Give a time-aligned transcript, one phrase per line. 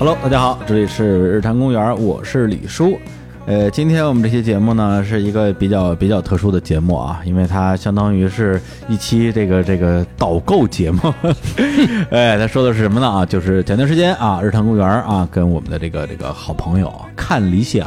[0.00, 2.98] Hello，大家好，这里是日坛公园，我是李叔。
[3.44, 8.58] 呃，今天我们这期节目呢是一个比较比较特殊的节目啊，因为它相当于是
[8.88, 11.00] 一期这个这个导购节目。
[12.10, 13.26] 哎，他说的是什么呢啊？
[13.26, 17.86] 就是前段时间啊，日坛公园啊跟我们的这个这个好朋友看理想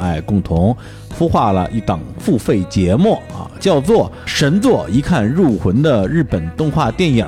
[0.00, 0.76] 哎共同
[1.16, 7.24] 孵化了一档付费节目啊，叫做《神作一看入魂》的日本动画电影，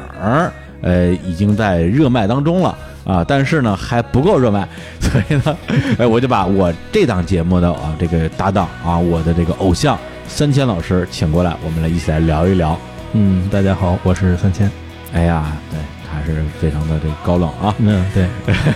[0.83, 2.77] 呃，已经在热卖当中了。
[3.05, 4.67] 啊，但是呢还不够热卖，
[4.99, 5.57] 所以呢，
[5.99, 12.79] 哎，我就把我这档节目的啊这个搭档啊，我的这个偶像三千老师请过来，我们来一起来聊一聊。
[13.13, 14.71] 嗯，大家好，我是三千。
[15.13, 15.79] 哎呀，对，
[16.11, 17.75] 他是非常的这个高冷啊。
[17.79, 18.27] 嗯，对，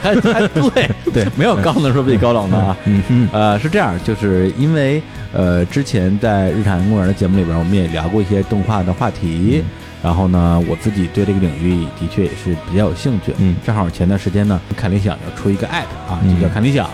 [0.02, 0.14] 还
[0.46, 2.76] 对对，没有高冷说自己高冷的啊。
[2.84, 5.02] 嗯嗯，呃，是这样，就是因为
[5.32, 9.64] 呃之前在日产公园的节目里边，我们也聊过一些动画的话题。
[10.02, 13.34] 然后呢，我自己对这个领域的确也是比较有兴趣。
[13.38, 16.88] 嗯，正好前段时间呢，看理想要出一个 app 啊，就叫看理想。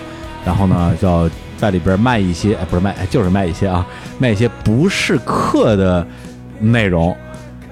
[0.44, 3.86] 然后呢，要在里边卖一些，哎，不是卖，就是卖一些啊，
[4.18, 6.06] 卖一些不是课的
[6.60, 7.14] 内容，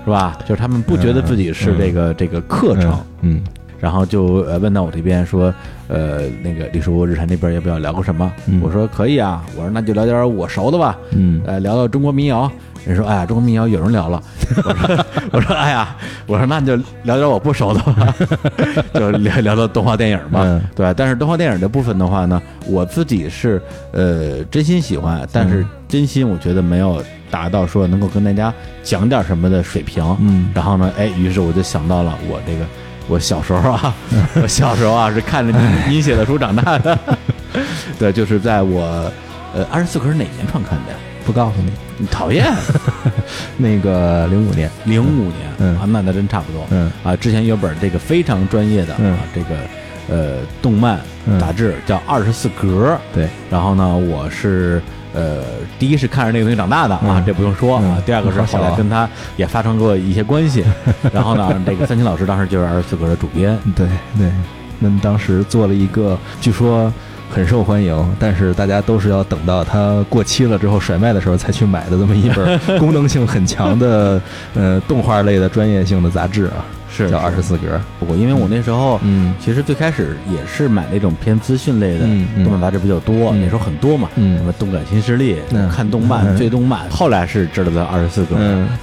[0.05, 0.39] 是吧？
[0.47, 2.99] 就是他们不觉得自己是这个这个课程。
[3.23, 3.43] 嗯。
[3.81, 5.53] 然后就呃问到我这边说，
[5.89, 8.31] 呃，那个李叔日产那边要不要聊个什么？
[8.63, 9.43] 我说可以啊。
[9.57, 10.97] 我说那就聊点我熟的吧。
[11.11, 11.43] 嗯。
[11.45, 12.49] 呃，聊聊中国民谣。
[12.87, 14.23] 人说：“哎呀，中国民谣有人聊了。”
[14.65, 18.15] 我说：“我说，哎呀，我说那你就聊点我不熟的吧，
[18.95, 20.93] 就聊 聊到动画电影嘛，对。
[20.95, 23.61] 但是动画电影这部分的话呢，我自己是
[23.93, 28.53] 呃真心喜欢，但是真心我觉得没有达到说能够跟大家
[28.83, 30.05] 讲点什么的水平。
[30.21, 30.51] 嗯。
[30.55, 32.65] 然后呢，哎，于是我就想到了我这个
[33.09, 33.95] 我小时候啊，
[34.43, 35.53] 我小时候啊是看着
[35.89, 36.99] 你写的书长大的。
[37.99, 38.83] 对，就是在我
[39.55, 40.99] 呃二十四课是哪年创刊的呀？
[41.25, 41.73] 不告诉你。
[41.99, 42.45] 你讨厌，
[43.57, 45.77] 那个零五年，零五年，嗯。
[45.79, 46.91] 啊，那那真差不多，嗯。
[47.05, 49.57] 啊，之前有本这个非常专业的啊，这个
[50.09, 51.01] 呃动漫
[51.41, 54.83] 杂志叫《二十四格》，对，然后呢，我是
[55.15, 55.45] 呃
[55.79, 60.65] 第一是看着那个东西长大的啊，这不用说啊，第二个是后来跟他也发生过一些关系，
[61.13, 63.87] 然后呢，这个三清老师当时就是《二十四格》的主编，对
[64.19, 64.33] 对，
[64.81, 66.93] 那当时做了一个，据说。
[67.33, 74.21] 很受欢迎，但是大家都是要等到它过期了之后甩卖的时候才去买的这么一本 功能性很强的
[74.55, 76.65] 呃动画类的专业性的杂志啊。
[76.95, 82.05] 是叫二十四格，不过因为我那时候，嗯，其实最开始也是买那种偏资讯类的
[82.45, 85.37] 动漫杂志比较多，那时候很多嘛，嗯，什么动感新势力，
[85.75, 88.37] 看动漫追动漫，后来是知道的二十四格，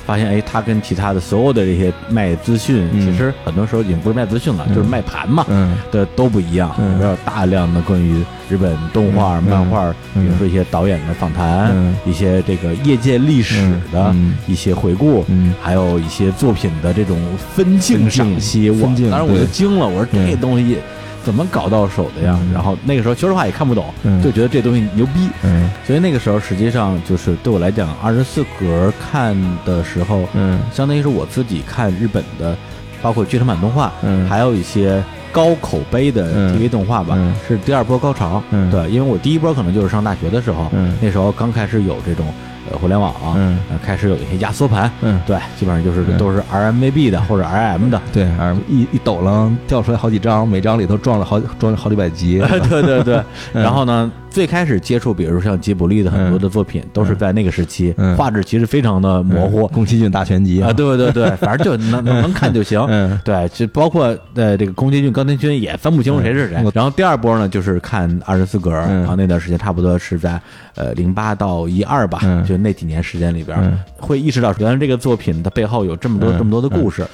[0.05, 11.71] 发现哎，它跟其他的所有的这些卖资讯，其实很多时候已经不是卖资讯了，就是卖盘嘛，嗯，的都不一样，有大量的关于日本动画、漫画，比如说一些导演的访谈，
[12.05, 14.15] 一些这个业界历史的
[14.47, 15.23] 一些回顾，
[15.61, 17.17] 还有一些作品的这种
[17.53, 17.98] 分镜。
[18.07, 20.77] 赏析，我当时我就惊了，我说这东西
[21.23, 22.39] 怎么搞到手的呀？
[22.53, 23.85] 然后那个时候说实话也看不懂，
[24.23, 25.27] 就觉得这东西牛逼。
[25.43, 32.55] 嗯，所以那个时候实际上就是对我来讲，二十四格看的时候，嗯，相当于是我自己看日本的，
[33.01, 37.17] 包括剧场版动画，嗯，还有一些高口碑的 TV 动画吧，
[37.47, 38.41] 是第二波高潮。
[38.51, 42.25] 嗯，对，因为我第一波可能就是上大学的时候，嗯，那时候刚开始有这种。
[42.71, 54.11] 呃，互联网，嗯，开始有一些压缩盘，嗯，对，基本上就是都是 RMVB 的或者 RM 的，对，RM 一一抖楞掉出来好几张，每张里头装了好装了好几百集， 对对对，然后呢？
[54.29, 59.67] 最开始接触，比如说像吉卜力的很多的作品，都是在那个时期，画质其实非常的模糊。
[59.69, 62.79] 宫崎骏大全集啊，对对对， 反正就能能看就行。
[63.23, 66.57] 对，就包括呃这个宫崎骏、高田君也分不清楚谁是谁。
[66.73, 70.39] 然后第二波呢，就是看二十四格，然后那段时间差不多是在
[70.75, 73.57] 呃零八到一二吧，就那几年时间里边，
[73.97, 77.05] 会意识到原来这个作品它背后有这么多这么多的故事。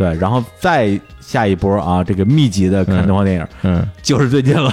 [0.00, 4.72] 对，然后再下一波啊，这个密集的看动画电影，嗯， 就是最近了，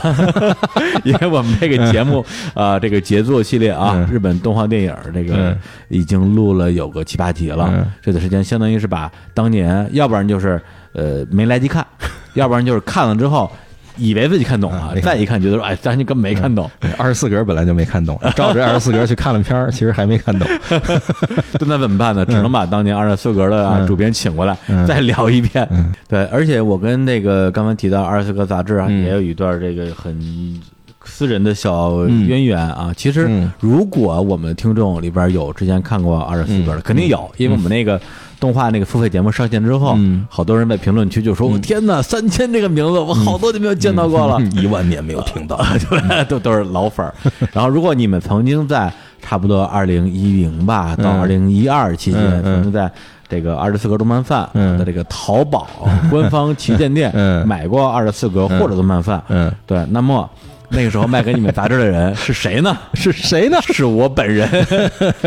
[1.04, 2.26] 因为我们这个节目
[2.56, 5.54] 啊，这个杰作系列啊，日本动画电影这个
[5.90, 10.62] 已经录了有个七八集了，这段时间相当于是把当年，要不然就是
[10.94, 11.86] 呃没来及看，
[12.34, 13.52] 要不然就是看了之后。
[13.98, 16.70] 以为自己看懂了，再一看觉得说，哎，咱就根本没看懂。
[16.98, 20.48] 二十四格本来就没看懂， 照着二十四格去看了片儿，其实还没看懂。
[21.66, 22.26] 那怎么办呢？
[22.26, 24.58] 只能把当年二十四格的主编请过来，
[24.88, 25.68] 再聊一遍。
[26.08, 30.62] 对，而且我跟那个刚刚提到二十四格杂志啊，也有一段这个很
[31.04, 32.94] 私人的小渊源啊。
[32.96, 33.30] 其实，
[33.60, 38.00] 如果我们听众里边有之前看过二十四格的，肯定有，因为我们那个。
[38.40, 39.98] 动画那个付费节目上线之后，
[40.30, 45.58] 好多人在评论区就说：“我天哪，三千这个名字，我好多年没有见到过了， 一万年没有听到，
[45.90, 47.14] 对都都是老粉儿。
[47.52, 48.92] 然后，如果你们曾经在
[49.22, 52.90] 差不多二零一零吧到二零一二期间，曾经在
[53.28, 54.78] 这个二十四格动漫饭嗯。
[54.78, 55.68] 的这个淘宝
[56.10, 57.46] 官方旗舰店嗯。
[57.48, 60.30] 买过二十四格或者动漫饭，嗯，对，那么
[60.70, 62.78] 那个时候卖给你们杂志的人是谁呢？
[62.94, 63.58] 是谁呢？
[63.62, 64.48] 是我本人，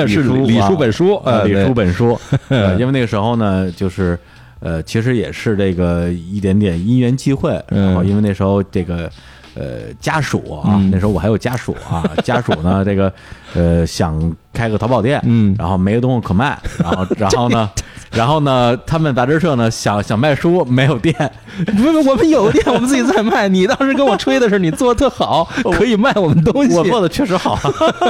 [0.06, 4.18] 是李啊叔本书呃对叔本书， 呃因为那个时候呢，就是
[4.60, 9.10] 呃，其实也是这个一点点因缘际会，嗯然后因为那时候这个。
[9.56, 13.12] 呃，家属啊，嗯那时候我还有家属啊，家属呢，这个
[13.52, 14.16] 呃想
[14.52, 17.68] 开个淘宝店，嗯然后没有东西可卖，然后 然后呢，
[18.10, 21.14] 然后呢，他们杂志社呢想想卖书，没有店，
[21.64, 23.48] 不是，我们有店，我们自己在卖。
[23.48, 26.74] 你当时跟我吹的是你做的特好， 可以卖我们东西。
[26.74, 27.56] 我做的确实好，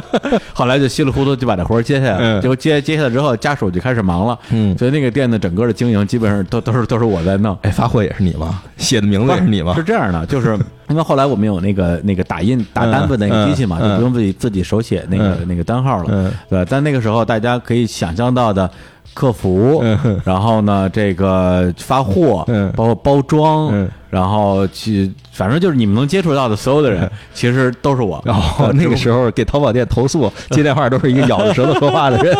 [0.54, 7.56] 后来就稀里糊涂就把这活儿接下来结果接接下来之后，家属就开始忙了，嗯所以那个店的整个的经营基本上都都是都是我在弄。
[7.62, 8.62] 哎，发货也是你吗？
[8.78, 9.82] 写的名字也是你吗是？
[9.84, 10.58] 这样的，就是
[10.88, 16.66] 因为后来我们有那个那个打印打单子那个机器嘛，就不用自己自己手写那个嗯那个单号了，嗯对吧？
[16.70, 18.70] 但那个时候大家可以想象到的。
[19.14, 22.72] 客服嗯，然后呢，这个发货，嗯。
[22.76, 28.20] 包括包装嗯，然后去，反正就是你们能接触到的所有的人， 其实都是我。
[28.26, 32.36] 然后 那个时候给淘宝店投诉 接电话都是一个咬着舌头说话的人。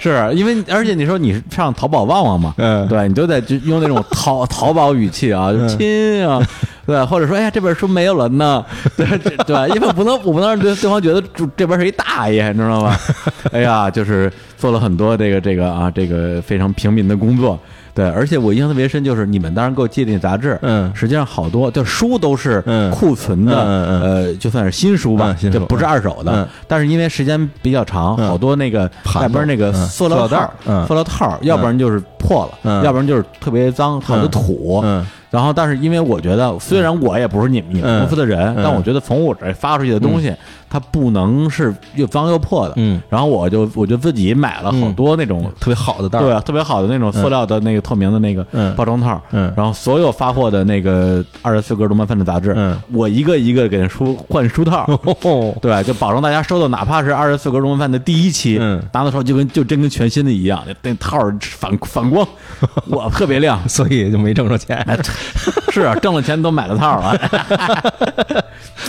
[0.00, 6.42] 是因为，而且你说你上淘宝旺旺嘛，嗯对你都得就用那种淘淘宝语气啊，就亲啊，
[6.84, 8.64] 对，或者说哎呀这本书没有了呢，
[8.96, 12.96] 对这对，因为我不能我不能让对对方觉得这这边是一大爷，你知道吗？
[13.52, 17.56] 哎呀，就是做了很多这个这个啊这个非常平民的工作。
[17.94, 30.50] 对，而且我印象特别深，就是你们当时给我寄那杂志，嗯实际上好多就书都是嗯库存的，呃，就算是新书吧，就不是二手的，嗯但是因为时间比较长，嗯好多那个盘外边那个嗯塑料袋
[30.86, 34.82] 塑料套儿，要不然就是破了，嗯要不然就是特别脏，好多土。
[35.32, 38.00] 嗯然后，但是因为我觉得，虽然我也不是你们你们嗯。
[38.00, 38.62] 公司的人，嗯。
[38.62, 40.32] 但我觉得从我这儿发出去的东西，
[40.68, 42.74] 它不能是又脏又破的。
[42.76, 46.22] 嗯，然后我就我就自己买了好多那种特别好的袋儿。
[46.22, 48.74] 对特别好的那种塑料的那个透明的那个嗯。
[48.76, 49.52] 包装套，嗯。
[49.56, 52.78] 然后所有发货的那个二十四格动漫饭的杂志，嗯。
[52.92, 54.84] 我一个一个给人书换书套，
[55.22, 58.82] 哦，对，就保证大家收到，哪怕是二十四格动漫饭的第一期，嗯。
[58.92, 62.26] 拿到时候就跟就真跟全新的一样，那那套儿反反光，
[62.88, 64.86] 我特别亮，所以就没挣着钱。
[65.22, 67.10] 哎， 是啊，挣了钱都买了套了，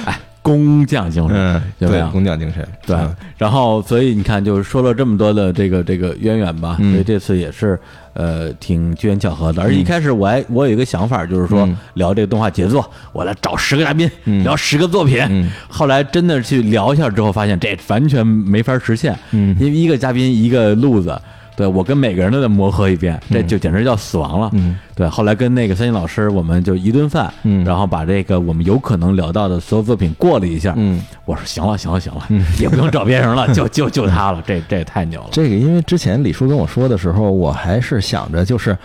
[0.06, 2.02] 哎，工匠精神，嗯，对？
[2.12, 2.68] 工匠精神。
[2.86, 7.80] 对嗯，然后所以你看，就是说了这么多的这个这个渊源吧，嗯所以这次也是
[8.14, 9.62] 呃挺机缘巧合的。
[9.62, 15.50] 而且一开始我还我有一个想法，就是说嗯聊这个动画杰作，我来找十个嘉宾嗯聊十个作品嗯。
[15.70, 21.20] 后来真的去聊一下之后，发现这完全没法实现，嗯因为一个嘉宾一个路子。
[21.56, 24.50] 对我跟每个人都得磨合一遍，这就简直叫死亡了。
[24.54, 24.78] 嗯。
[24.96, 27.64] 对，后来跟那个三星老师，我们就一顿饭，嗯。
[27.66, 32.28] 然后把这个我们有可能聊到的所有作品过了一下，嗯，我说行了，行了，行了，
[32.60, 35.28] 也不用找别人了， 就就就他了，这这也太牛了。
[35.32, 38.78] 这个因为之前李叔跟我说的时候，我还是想着就是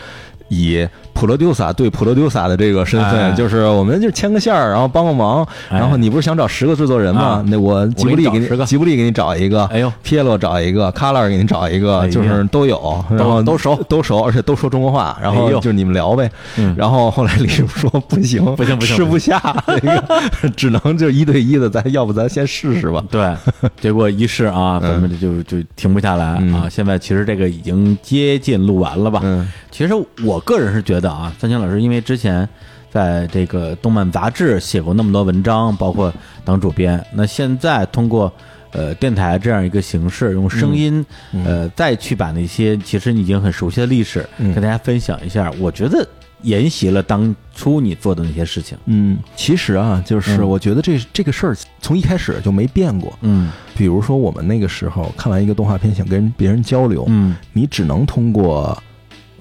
[0.49, 0.87] 以
[1.19, 3.33] 普罗丢萨对普罗丢萨的这个身份，哎。
[3.33, 5.45] 就是我们就牵个线儿，然后帮个忙。
[5.69, 5.77] 哎。
[5.79, 7.23] 然后你不是想找十个制作人吗？
[7.23, 7.45] 啊？
[7.49, 8.65] 那我吉布利给你找10个。
[8.67, 12.09] 吉布利给你找一个，哎呦，皮耶洛找一个，Color 给你找一哎个，呀。
[12.09, 13.75] 就是都有，然后都熟。
[13.89, 16.31] 都熟，而且都说中国话，然后就是你们聊呗。
[16.57, 16.73] 嗯。
[16.79, 20.23] 然后后来李叔说不行，不行不行吃不下，那个
[20.55, 23.03] 只能就一对一的，咱要不咱先试试吧。
[23.11, 23.35] 对，
[23.81, 26.39] 结果一试啊，咱们就就停不下来啊。
[26.41, 26.71] 嗯。
[26.71, 29.21] 现在其实这个已经接近录完了吧？
[29.25, 29.49] 嗯。
[29.71, 29.93] 其实
[30.25, 32.49] 我个人是觉得啊，三星老师因为之前
[32.91, 36.13] 在这个动漫杂志写过那么多文章，包括
[36.45, 38.33] 当主编，那现在通过
[38.73, 41.05] 呃电台这样一个形式，用声音、
[41.45, 46.07] 呃再去把那些其实你已经很熟悉的历史、嗯跟大家分享一下，我觉得
[46.43, 48.79] 沿袭了当初你做的那些事情。
[48.87, 53.13] 嗯，其实啊，就是嗯我觉得这这个事儿从一开始就没变过。
[53.23, 58.81] 嗯比如说我们那个时候看完一个动画片，想跟别人交流，嗯你只能通过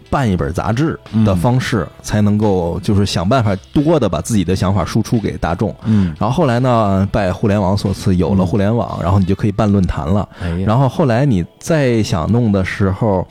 [0.09, 5.73] 办一本杂志的方式，才能够就是想办法多的把自己的想法输出给大众。
[5.85, 10.27] 嗯，然后后来呢，拜互联网所赐，有了互联网，然后你就可以办论坛了。
[10.41, 13.27] 哎，然后后来你再想弄的时候，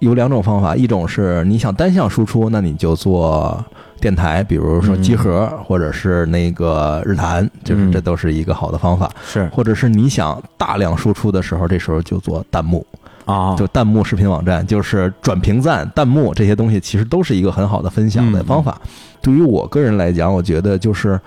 [0.00, 3.62] 有两种方法，一种是你想单向输出，那你就做
[4.00, 5.02] 电台，比如说嗯。
[5.02, 7.92] 集合、或者是那个日坛，就是嗯。
[7.92, 9.10] 这都是一个好的方法。
[9.26, 9.48] 是。
[9.52, 12.86] 或者是你想大量输出的时候，这时候就做弹幕，
[13.30, 18.80] 啊，就弹幕视频网站，就是转评赞、弹幕这些东西，其实都是一个很好的分享的方法。
[19.22, 21.20] 对于我个人来讲，我觉得就是，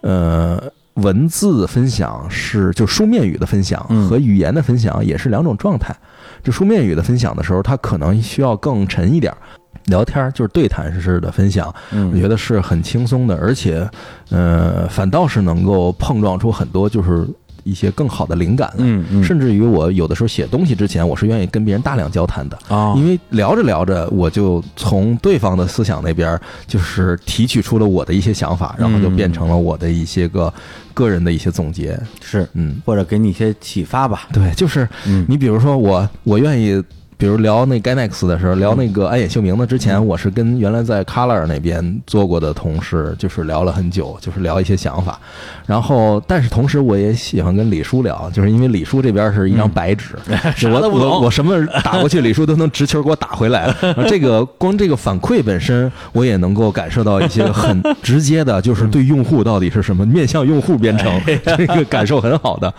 [0.00, 0.62] 呃。
[0.98, 5.92] 文字分享是就书面语的分享嗯和语言的分享也是两种状态。
[6.40, 9.38] 就书面语的分享的时候，它可能需要更沉一点儿，
[9.86, 13.84] 聊天儿就是对谈式的分享，嗯，我觉得是很轻松的，而且，
[14.30, 17.26] 呃，反倒是能够碰撞出很多就是
[17.64, 18.76] 一些更好的灵感了。
[18.78, 22.56] 嗯嗯甚至于我有的时候写东西之前，我是愿意跟别人大量交谈的。
[22.68, 30.52] 啊因为聊着聊着，我就从对方的思想那边，就是提取出了我的一些想法，然后就变成了我的一些个
[30.92, 31.98] 个人的一些总结。
[32.22, 34.28] 是，嗯，或者给你一些启发吧。
[34.32, 36.82] 对，就是嗯你比如说我，我愿意。
[37.16, 45.18] 比如聊那 Ganex 的时候，聊那个安野秀明的之前，我是跟原来在 Color 那边做过的同事，就是聊了很久，就是聊一些想法。
[45.66, 50.14] 然后，但是同时我也喜欢跟李叔聊，就是因为李叔这边是一张白纸，
[50.68, 53.72] 我我我什么打过去，李叔都能直球给我打回来。
[54.08, 61.20] 这个光这个反馈本身，我也能够感受到一些很直接的，就是对用户到底是什么面向用户编程，
[61.56, 62.72] 这个感受很好的。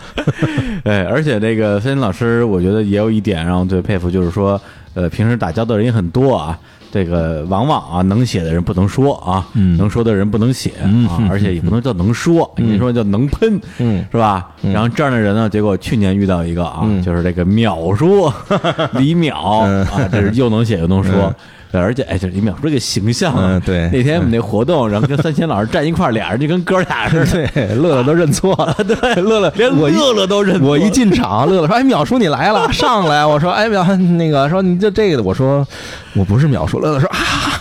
[0.84, 4.60] 哎，而且这个飞林老师，我觉得也有一点让我最佩服，就是说，
[4.94, 6.58] 呃，平时打交道的人也很多啊。
[6.92, 10.70] 这个往往啊，能写的人不能说啊，嗯能说的人不能写
[11.10, 14.48] 啊，而且也不能叫能说，你说叫能喷，嗯是吧？
[14.62, 18.32] 然后这样的人呢，结果去年遇到一个啊，嗯就是这个淼叔
[18.98, 21.34] 李淼啊，这是又能写又能说嗯。
[21.72, 35.66] 对而且，哎，这李淼叔这个形象啊，嗯对那天我们那活动，然后跟三千老师站一块儿，俩人就跟哥俩似的，对，乐乐都认错了， 对，乐乐连我乐乐都认错我一进场，乐乐说：“哎，淼叔你来了，上来。”我说：“哎，淼那个说你就这个。”我说
[36.14, 37.18] ：“我不是淼叔。”乐乐说：“啊，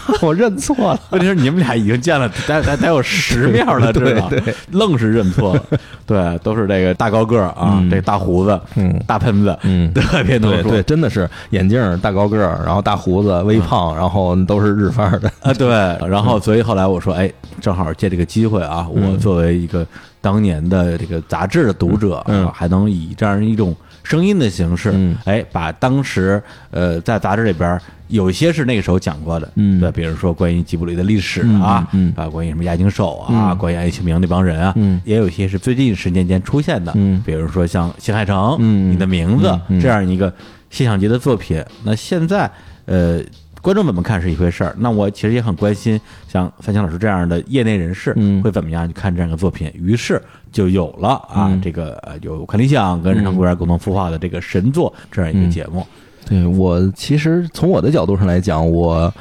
[0.21, 0.99] 我认错了。
[1.09, 5.63] 问题是你们俩已经见了得得得有十面了， 知道吗对对愣是认错了。
[6.05, 15.31] 对，都是这个大高个儿啊，这大胡子，嗯大喷子，嗯特别”能说对对，真的是眼镜、大高个儿，然后大胡子、微胖，然后都是日范儿的。
[15.41, 15.53] 啊。
[15.53, 15.67] 对，
[16.07, 19.85] 然后所以后来我说，哎，正好借这个机会啊，我作为一个
[20.21, 25.17] 当年的这个杂志的读者，还能以这样一种声音的形式，嗯。
[25.25, 29.81] 哎，把当时呃在杂志里边有一些是那个时候讲过的，嗯。
[29.81, 32.13] 对，比如说关于吉卜力的历史嗯啊，嗯。
[32.15, 33.57] 啊，关于什么亚经手啊，嗯。
[33.57, 35.01] 关于安庆明那帮人啊，嗯。
[35.03, 37.21] 也有一些是最近十年间出现的，嗯。
[37.25, 38.91] 比如说像新海诚，嗯。
[38.91, 39.81] 你的名字、嗯嗯。
[39.81, 40.31] 这样一个
[40.69, 42.49] 现象级的作品，那现在
[42.85, 43.19] 呃。
[43.65, 48.39] 观众怎么看是一回事儿，那我其实也很关心，像范强老师这样的业内人士嗯。
[48.43, 51.59] 会怎么样去看这样一个作品，于是就有了啊，嗯。
[51.63, 55.83] 这个呃有看理想跟日常公园共同孵化的这个神作这样一个节目，
[56.29, 59.11] 对我其实从我的角度上来讲，我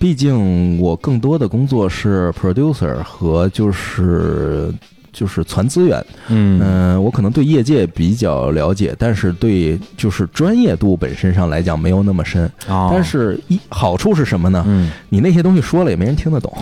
[0.00, 4.72] 毕竟我更多的工作是 producer 和就是
[5.14, 12.44] 就是传资源，嗯嗯、我可能对业界比较了解，但是对就是专业度本身上来讲没有那么深。
[12.68, 14.62] 哦但是一好处是什么呢？
[14.66, 16.52] 嗯你那些东西说了也没人听得懂，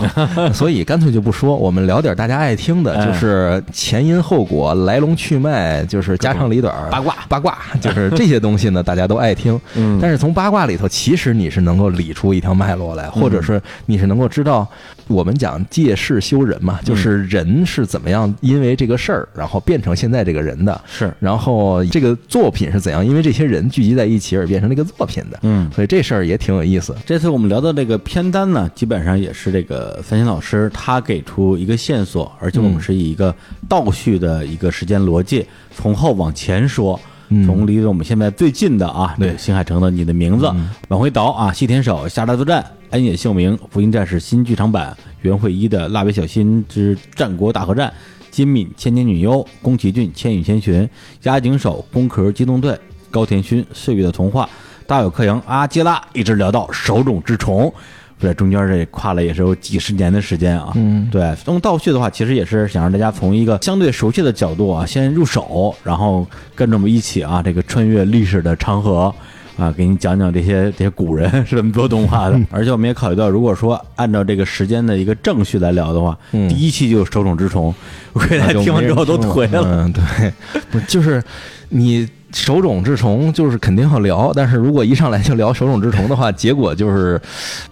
[0.53, 1.57] 所以干脆就不说。
[1.57, 9.59] 我们聊点大家爱听的，哎就是前因后果、来龙去脉，就是家长里短、八卦八卦，就是这些东西呢， 大家都爱听。
[9.75, 14.67] 嗯但是从八卦里头，其实你是能够理出一条脉络来，或者是你是能够知道，
[15.07, 25.39] 我们讲借势修人嘛，就是人是怎么样因为这个事儿，然后变成现在这个人的，是然后这个作品是怎样因为这些人聚集在一起而变成这个作品的。
[25.43, 25.69] 嗯。
[25.73, 26.95] 所以这事儿也挺有意思。
[27.05, 33.33] 这次我们聊的这个片单呢，基本上也是这个范鑫老师他给出一个线索，而且我们是以一个
[33.67, 35.45] 倒叙的一个时间逻辑，
[35.75, 36.99] 从后往前说。
[36.99, 40.45] 嗯从离我们现在最近的啊，对新海诚的《你的名字》
[40.89, 42.61] 往回倒啊，西田守《夏大作战》，
[42.93, 47.89] 安野秀明《福音战士》新剧场版，袁慧一的《蜡笔小新之战国大合战》，
[48.29, 50.83] 金敏《千年女优》，宫崎骏《千与千寻》，
[51.23, 52.71] 押井守《攻壳机动队》，
[53.09, 54.45] 高田勋《岁月的童话》，
[54.85, 57.73] 大有克洋《阿基拉》，一直聊到手冢治虫。
[58.19, 69.13] 这中间这跨了也是有几十年的时间啊，嗯对，从倒叙的话，其实也是想让大家从一个相对熟悉的角度啊，先入手，然后跟着我们一起啊，这个穿越历史的长河。
[69.57, 76.49] 啊，给你讲讲这些这些古人是怎么做动画的，而且我们也考虑到，如果说按照这个时间的一个正序来聊的话，嗯。
[76.49, 77.73] 第一期就手冢治虫，
[78.13, 79.61] 我给大家听完之后都颓了。
[79.63, 80.33] 嗯，对，
[80.71, 81.23] 不就是
[81.69, 87.21] 你手冢治虫，就是肯定要聊，但是如果一上来就聊手冢治虫的话，结果就是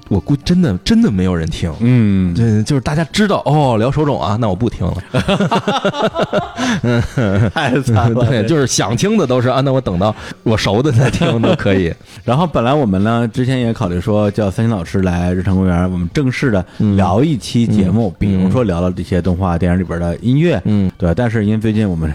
[0.08, 1.74] 我估真的真的没有人听。
[1.80, 4.94] 嗯，对，就是大家知道哦，聊手冢啊，那我不听了。
[7.53, 8.25] 太惨了。
[8.30, 11.91] 对，就是想听的都是啊，那我等到我熟的再听都可以。
[12.24, 16.63] 然后本来我们呢之前也考虑说叫三星老师来日常公园，我们正式的
[16.96, 21.12] 聊一期节目，比如说聊聊这些动画电影里边的音乐，嗯，对。
[21.15, 22.13] 但是因为最近我们。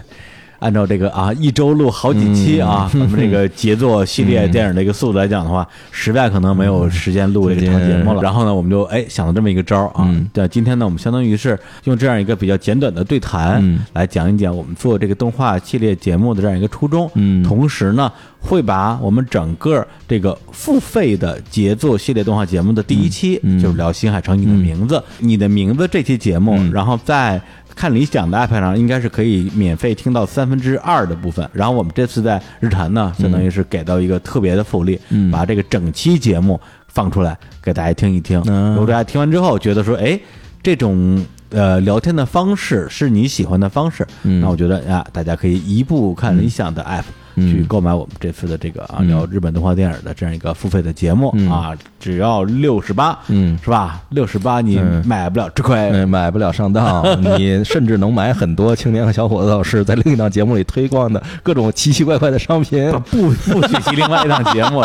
[0.58, 3.02] 按照这个啊，一周录好几期啊，嗯。
[3.02, 8.22] 我们这个杰作系列电影的一个速度来讲的话，实在可能没有时间录这个长节目了。
[8.22, 13.80] 然后呢，我们就哎想了这么一个招儿啊嗯，对，今天呢，我们相当于是用这样一个比较简短的对谈嗯。
[13.92, 17.42] 来讲一讲我们做这个动画系列节目的这样一个初衷，嗯。
[17.42, 18.10] 同时呢，
[18.40, 23.58] 会把我们整个这个付费的杰作系列动画节目的第一期，嗯。
[23.58, 23.62] 嗯。
[23.62, 26.70] 就是聊新海诚你的名字，你的名字这期节目，嗯。
[26.72, 27.40] 然后在
[27.76, 35.30] 看理想的 app 上应该是可以免费听到三分之二的部分，然后我们这次在日坛呢，相当于是给到一个特别的福利，嗯。
[35.30, 38.42] 把这个整期节目放出来给大家听一听。
[38.46, 38.70] 嗯。
[38.70, 40.18] 如果大家听完之后觉得说，哎，
[40.62, 44.40] 这种呃聊天的方式是你喜欢的方式，嗯。
[44.40, 47.04] 那我觉得啊，大家可以移步看理想的 app。
[47.36, 54.00] 嗯去购买我们这次的这个啊嗯聊日本动画电影的这样一个付费的节目嗯啊，只要六十八，嗯是吧？
[54.10, 57.04] 六十八你嗯买不了吃亏，嗯，买不了上当，
[57.38, 62.90] 你甚至能买很多青年和小伙子老师在另一档节目里推广的各种奇奇怪怪的商品。
[63.10, 64.84] 不不许提另外一档节目，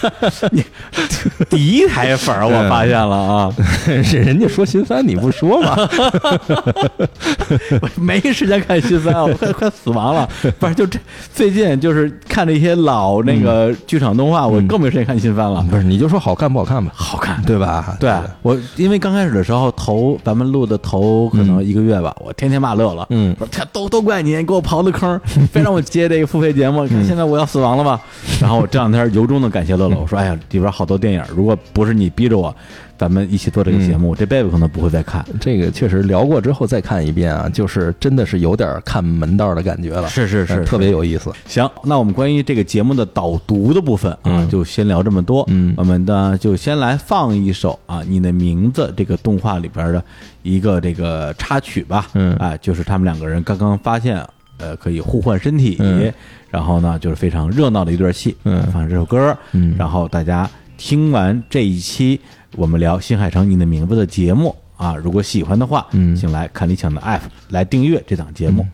[0.52, 0.64] 你
[1.48, 3.54] 第一台粉儿我发现了啊，
[4.04, 5.76] 是人家说新番你不说吗？
[7.80, 10.28] 我没时间看新番，我快快死亡了。
[10.58, 10.98] 不是，就这
[11.32, 15.64] 最近就是看那些老那个剧场动画，我更没时间看新番了。
[15.70, 17.96] 不是，你就说好看不好看吧，好看，对吧？
[18.00, 18.12] 对。
[18.42, 23.34] 我，因为刚开始的时候，头咱们录的头可能一个月吧，我天天骂乐了，嗯。
[23.72, 25.18] 都都怪你，你给我刨的坑，
[25.52, 28.00] 非让我接这个付费节目，看现在我要死亡了吧？
[28.40, 32.54] 然后我这两天由衷的感谢乐乐，我说哎呀，里边好多电影，如果不是你逼着我，
[32.98, 35.24] 咱们一起做这个节目，我这辈子可能不会再看。
[35.40, 41.32] 这个确实聊过之后再看一遍啊，就是真的是有点看门道的感觉了，是是是呃特别有意思。
[41.46, 45.44] 行，那我们关于这个节目的导读的部分啊，嗯就先聊这么多。
[45.48, 50.02] 嗯我们呢就先来放一首啊，你的名字这个动画里边的
[50.42, 52.08] 一个这个插曲吧。
[52.14, 54.24] 嗯啊，就是他们两个人刚刚发现，
[54.58, 56.12] 呃，可以互换身体，嗯
[56.48, 58.34] 然后呢，就是非常热闹的一段戏。
[58.44, 60.48] 嗯放这首歌，嗯然后大家
[60.78, 62.20] 听完这一期
[62.55, 68.65] 我们聊新海诚你的名字的节目啊，如果喜欢的话，嗯请来看理想的 app 来订阅这档节目。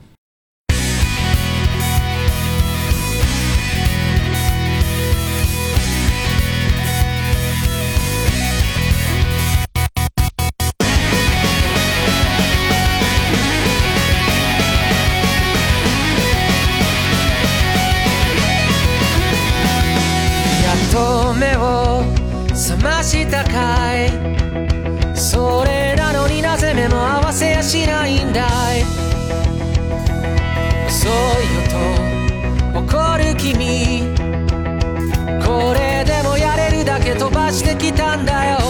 [20.68, 22.03] やっと目を
[22.63, 24.09] 覚ましたかい。
[25.17, 28.47] それなのになぜ目も合わせやしないんだ
[28.77, 28.85] い。
[30.87, 31.63] 遅いよ
[32.73, 34.15] と怒る君。
[35.45, 38.62] これでもやれるだけ飛ばしてきたんだよ。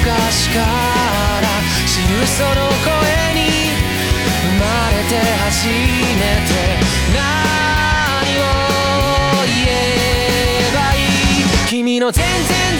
[0.00, 1.48] 昔から
[1.86, 2.94] 知るその声
[3.34, 3.40] に
[4.46, 4.62] 生ま
[4.94, 5.74] れて初め
[6.46, 6.50] て
[7.12, 7.18] 何
[8.38, 8.40] を
[9.42, 10.96] 言えばい
[11.42, 12.30] い君の全然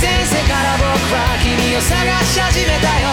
[0.00, 1.90] 前世から僕は君を探
[2.24, 3.10] し始めたよ。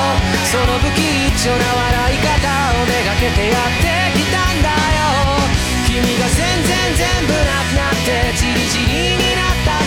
[0.52, 1.02] その不吉
[1.40, 2.30] 祥な笑い方
[2.78, 5.42] をめがけてやってきたんだよ。
[5.88, 9.15] 君が全然全部なくなってチリチリになったって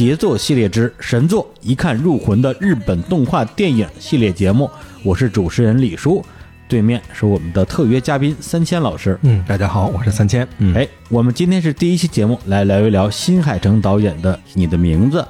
[0.00, 4.70] 杰作系列之神作一看入魂的日本动画电影系列节目。
[5.02, 6.24] 我是主持人李叔，
[6.66, 9.18] 对面是我们的特约嘉宾三千老师。
[9.20, 10.48] 嗯，大家好，我是三千。
[10.56, 15.20] 嗯，哎，我们今天是第一期节目，来聊一聊新海诚导演的《你的名字》。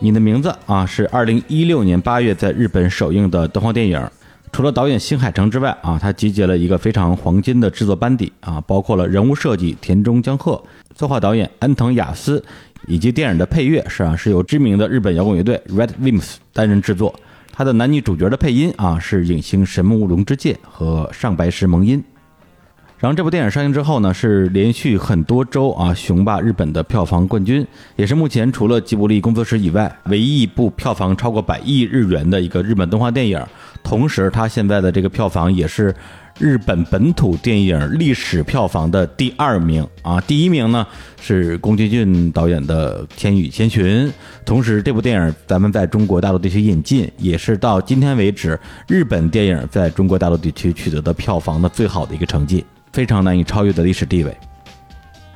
[0.00, 4.04] 你的名字啊，是二零一六年八月在日本首映的动画电影。
[4.50, 10.60] 除了导演新海诚之外啊，他集结了一个非常黄金的制作班底啊，包括了人物设计田中江鹤、
[10.96, 12.42] 策划导演安藤雅思，
[12.86, 17.14] 以及电影的配乐是啊是由知名的日本摇滚乐队 Red Wimps 担任制作。
[17.52, 22.02] 他的男女主角的配音啊是影星神木隆之介和上白石萌音。
[22.98, 33.38] 然后这部电影上映之后呢，是连续很多周啊雄霸日本的票房冠军，也是目前除了吉卜力工作室以外唯一一部票房超过百亿日元的一个日本动画电影。
[33.82, 35.94] 同时，它现在的这个票房也是
[36.38, 40.86] 日本本土电影历史票房的第二名啊，第一名呢
[41.18, 44.06] 是宫崎骏导演的《千与千寻》。
[44.44, 54.36] 同时，这部电影咱们在中国大陆地区引进，也是到今天为止日本电影在中国大陆地区取得的票房的最好的一个成绩，非常难以超越的历史地位。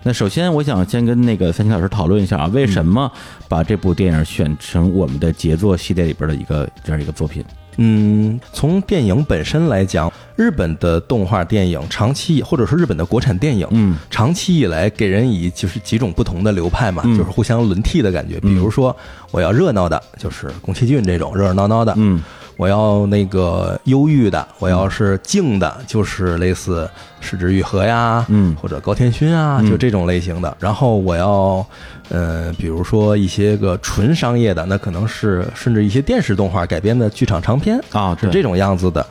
[0.02, 3.10] 那首先，我想先跟那个三星老师讨论一下啊，为什么
[3.48, 7.42] 把这部电影选成我们的杰作系列里边的一个这样一个作品？
[7.76, 17.16] 嗯，从电影本身来讲，日本的动画电影长期或者说日本的国产电影，嗯，长期以来给人以就是几种不同的流派嘛，嗯。
[17.16, 18.38] 就是互相轮替的感觉。
[18.40, 18.94] 比如说，
[19.30, 22.22] 我要热闹的，就是宫崎骏这种热热闹闹的，嗯
[22.60, 26.86] 我要那个忧郁的，我要是静的，就是类似
[27.18, 30.54] 矢志愈合呀，嗯或者高天勋啊，嗯就这种类型的。
[30.60, 31.66] 然后我要，
[32.10, 39.06] 呃，比如说一些个纯商业的，那可能是甚至一些电视动画改编的剧场长片啊，对是这种样子的。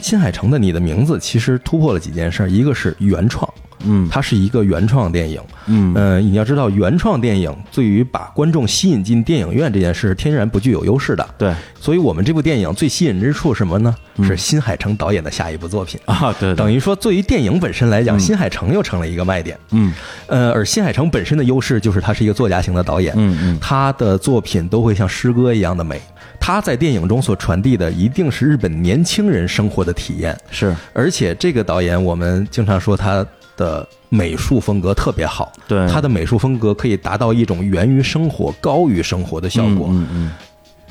[0.00, 3.48] 新海诚的《你的名字》其实突破了几件事儿，一个是原创，
[3.84, 5.40] 嗯它是一个原创电影。
[5.66, 11.26] 嗯呃，你要知道，原创电影对于把观众吸引进电影院这件事，天然不具有优势的。
[11.38, 13.94] 对所以我们这部电影最吸引之处是什么呢？
[14.22, 15.98] 是新海诚导演的下一部作品。
[16.04, 19.58] 啊，对，等于于说，对于电影本身来讲，新海诚又成了一个卖点。
[19.70, 19.92] 嗯
[20.26, 26.00] 呃，而新海诚本身的优势就是他是一个作家型的导演，嗯嗯他的作品都会像诗歌一样的美。
[26.40, 30.74] 他在电影中所传递的一定是日本年轻人生活的体验，是。
[30.94, 33.24] 而且这个导演我们经常说他
[33.56, 35.86] 的美术风格特别好，对。
[35.86, 39.88] 他的美术风格可以达到一种源于生活、高于生活的效果。
[39.90, 40.32] 嗯嗯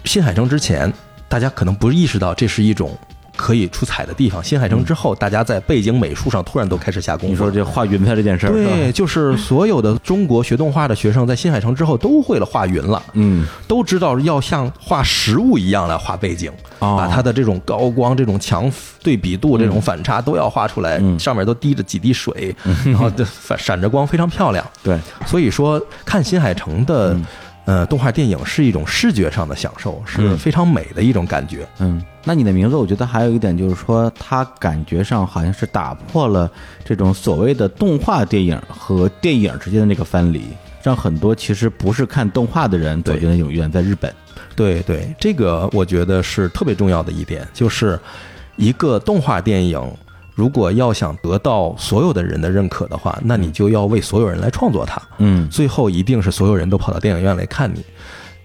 [0.05, 0.93] 新海诚之前，
[1.27, 2.97] 大家可能不意识到这是一种
[3.39, 4.43] 可以出彩的地方。
[4.43, 7.31] 新海诚之后，大家在背景美术上突然都开始下功夫。
[7.31, 18.69] 你说这画云彩这件事儿，对，就是所有的中国学动画的学生，在新海诚之后都会了画云了，嗯都知道要像画实物一样来画背景，哦把它的这种高光、这种强
[19.01, 24.65] 对比度、这种反差都要画出来，嗯上面都滴着几滴水，然后这反闪着光，非常漂亮。
[24.83, 27.17] 对，所以说，看新海诚的。
[27.65, 31.67] 呃，动画电影是一种视觉上的享受，是嗯非常美的一种感觉。
[31.77, 36.47] 嗯，那你的名字，我觉得还有一点就是说，它感觉上好像是打破了
[36.85, 40.43] 这种所谓的动画电影和电影之间的那个藩篱，
[40.83, 44.13] 让很多其实不是看动画的人走进了影院，在日本，
[44.55, 47.99] 对对，这个我觉得是特别重要的一点，就是
[48.57, 49.81] 一个动画电影，
[50.35, 55.49] 如果要想得到所有的人的认可的话，那你就要为所有人来创作它，嗯。
[55.49, 57.83] 最后一定是所有人都跑到电影院来看你。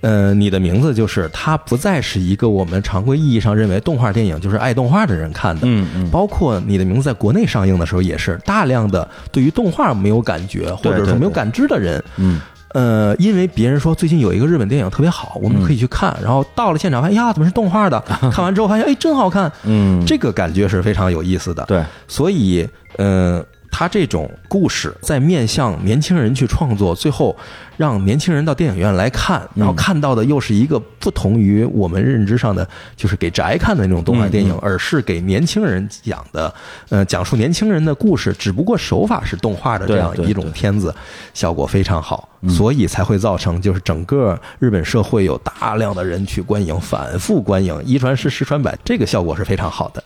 [0.05, 12.39] 呃，你的名字就是它，不再是一个我们常规意义上认为动画电影就是爱动画的人看的，嗯嗯，包括你的名字在国内上映的时候，也是大量的对于动画没有感觉或者没有感知的人，嗯。
[12.75, 18.01] 呃，因为别人说最近有一个日本电影特别好，我们可以去看，然后到了现场发现，哎呀，怎么是动画的？
[18.33, 21.65] 看完之后发现，哎，真好看，嗯，这个感觉是非常有意思的。
[21.69, 23.41] 对，所以，呃，
[23.77, 27.37] 他这种故事在面向年轻人去创作，最后
[27.77, 34.59] 让年轻人到电影院来看，然后看到的又是一个不同于我们认知上的，就是给宅看的那种动画电影，嗯。
[34.63, 36.55] 而是给年轻人讲的，
[36.89, 40.95] 呃，讲述年轻人的故事，只不过手法是动画的这样一种片子，
[41.33, 50.01] 效果非常好，所以才会造成就是整个日本社会有大量的人去观影，反复观影，一传十，十传百，这个效果是非常好的。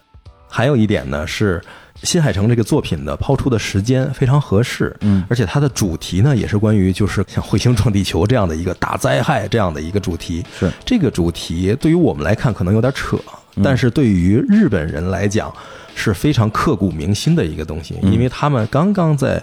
[0.58, 1.62] 还有一点呢是。
[2.04, 10.44] 新海诚这个作品的抛出的时间非常合适，嗯，而且它的主题呢也是关于就是像彗星撞地球这样的一个大灾害这样的一个主题。
[10.56, 13.18] 是这个主题对于我们来看可能有点扯，
[13.64, 15.52] 但是对于日本人来讲
[15.96, 19.42] 是非常刻骨铭心的一个东西，因为他们刚刚在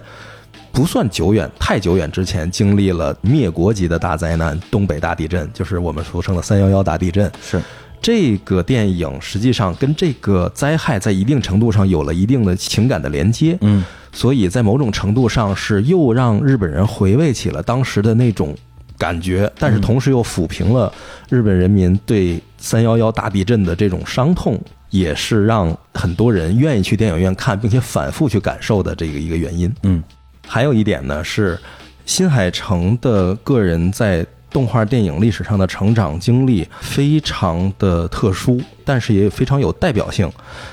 [0.72, 7.30] 不算久远、太久远之前经历了灭国级的大灾难——东北大地震，就是我们俗称的“三幺幺”大地震。
[7.42, 7.60] 是，
[8.00, 18.56] 这个电影实际上跟这个灾害在一定程度上有了一定的情感的连接，嗯所以在某种程度上是又让日本人回味起了当时的那种
[18.96, 20.90] 感觉，但是同时又抚平了
[21.28, 29.70] 日本人民对三幺幺大地震的这种伤痛，也是让很多人愿意去电影院看，并且反复去感受的这个一个原因。
[29.82, 30.02] 嗯
[30.48, 31.58] 还有一点呢是，
[32.06, 34.24] 新海诚的个人在
[34.56, 40.32] 动画电影历史上的成长经历非常的特殊，但是也非常有代表性。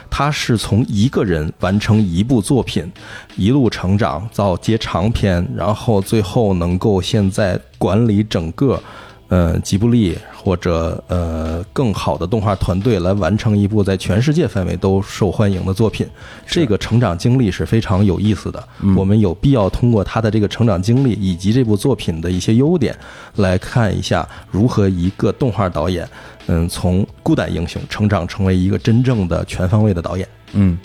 [0.09, 2.89] 他是从一个人完成一部作品，
[3.35, 8.81] 一路成长到接长片，然后最后能够现在管理整个。
[9.29, 16.07] 呃，吉卜力或者呃更好的动画团队来完成一部在全世界范围都受欢迎的作品，
[16.45, 18.63] 这个成长经历是非常有意思的。
[18.95, 22.95] 我们有必要通过他的这个成长经历以及这部作品的一些优点，
[23.37, 26.07] 来看一下如何一个动画导演，
[26.47, 30.27] 嗯，从孤胆英雄成长成为一个真正的全方位的导演。
[30.51, 30.77] 嗯。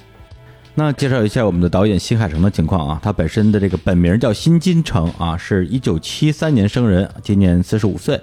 [0.78, 8.18] 那介绍一下我们的导演新海诚的情况啊，他本身的这个本名叫新金城啊，是一九七三年生人，今年四十五岁。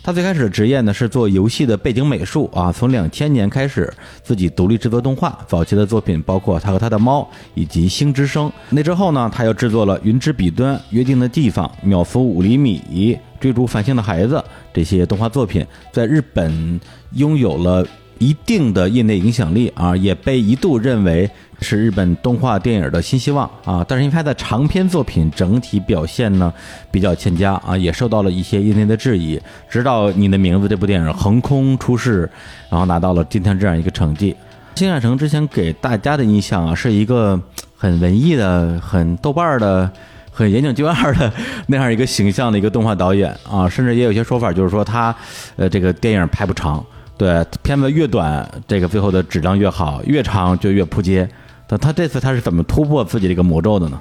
[0.00, 3.92] 他最开始的职业呢是做游戏的背景美术啊，从两千年开始
[4.22, 7.20] 自己独立制作动画，早期的作品包括《他和他的猫》
[7.54, 8.48] 以及《星之声》。
[8.70, 12.80] 那之后呢，他又制作了《云之彼端》《约定的地方》《秒速五厘米》
[13.40, 14.36] 《追逐繁星的孩子》
[14.72, 16.80] 这些动画作品，在日本
[17.14, 17.84] 拥有了
[18.18, 21.28] 一定的业内影响力啊，也被一度认为
[21.62, 23.84] 是日本动画电影的新希望啊。
[23.88, 26.52] 但是因为他的长篇作品整体表现呢
[26.90, 29.40] 比较欠佳啊，也受到了一些业内的质疑。
[29.70, 32.28] 直到《你的名字》这部电影横空出世，
[32.68, 34.34] 然后拿到了今天这样一个成绩。
[34.74, 37.40] 新海诚之前给大家的印象啊，是一个
[37.76, 39.90] 很文艺的、很豆瓣的。
[40.34, 41.30] 很严谨就二的
[41.68, 45.14] 那样一个形象的一个动画导演啊，甚至也有些说法，就是说他，
[45.56, 46.82] 呃，这个电影拍不长，
[47.18, 51.28] 对，片子越短，这个最后的质量越好，越长就越扑街。
[51.72, 53.98] 那他这次他是怎么突破自己这个魔咒的呢？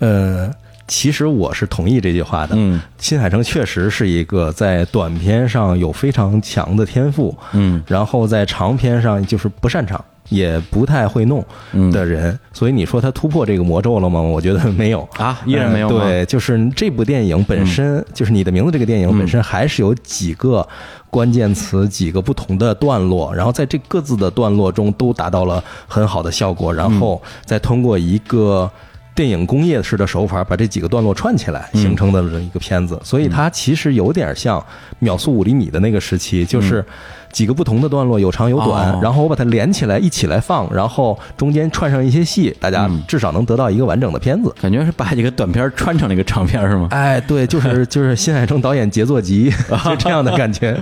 [0.00, 0.52] 呃，
[0.90, 2.56] 其实我是同意这句话的。
[2.58, 12.36] 嗯新海诚确实是一个在短片上有非常强的天赋，嗯然后在长片上就是不擅长，也不太会弄嗯的人。
[12.52, 14.20] 所以你说他突破这个魔咒了吗？
[14.20, 15.08] 我觉得没有。
[15.16, 15.88] 啊，依然没有？
[15.88, 20.66] 呃对，就是这部电影本身，就是你的名字这个电影本身还是有几个
[21.08, 28.68] 关键词、几个不同的段落，然后在这各自的段落中都达到了很好的效果，然后再通过一个。
[29.14, 34.64] 电影工业式的手法，把这几个段落串起来，形成的一个片子，所以它其实有点像
[34.98, 36.84] 秒速五厘米的那个时期，就是
[37.32, 44.54] 几个不同的段落，有长有短，哦然后我把它连起来一起来放，然后中间串上一些戏，大家至少能得到一个完整的片子。
[44.60, 46.88] 感觉是把几个短片穿成了一个长片是吗？
[46.92, 49.52] 哎，对，就是就是新海诚导演杰作集，
[49.84, 50.78] 就这样的感觉。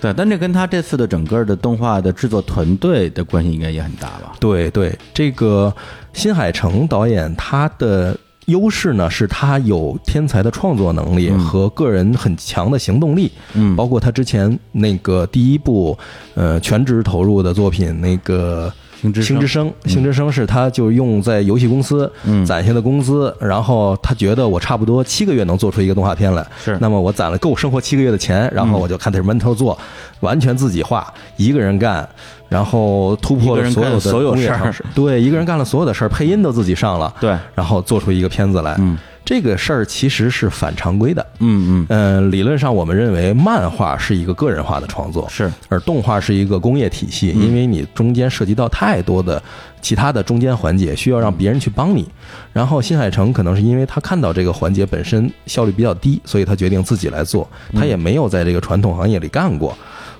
[0.00, 4.32] 对，但这跟他这次的整个的动画的制作团队的关系应该也很大吧？
[4.40, 5.74] 对对，这个
[6.12, 13.30] 新海诚导演他的优势呢，是他有天才的创作能力和个人很强的行动力。
[13.54, 13.74] 嗯。
[13.76, 15.96] 包括他之前那个第一部
[16.34, 18.72] 呃全职投入的作品那个。
[19.02, 22.42] 星之声，星之声是他就用在游戏公司嗯。
[22.46, 26.78] 攒下的工资，然后他觉得我差不多七个月能做出一个动画片来，是。
[26.80, 29.78] 那么我攒了够生活七个月的钱，然后我就看他是闷头做，
[30.20, 32.08] 完全自己画，一个人干，
[32.54, 34.72] 然后突破了所有的所有事儿。
[34.94, 38.96] 对，一个人干了所有的事儿，配音都自己上了，对，然后做出一个片子来，嗯。
[39.26, 41.26] 这个事儿其实是反常规的。
[41.38, 45.50] 嗯嗯，嗯，理论上我们认为漫画是一个个人化的创作，是。
[45.70, 49.42] 而动画是一个工业体系，因为你中间涉及到太多的
[49.80, 52.06] 其他的中间环节，需要让别人去帮你。
[52.52, 57.48] 然后新海诚可能是因为他看到这个环节本身效率比较低，所以他决定自己来做。
[57.72, 59.74] 他也没有在这个传统行业里干过，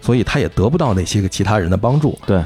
[0.05, 2.19] 所以他也得不到那些个其他人的帮助。
[2.27, 2.45] 对，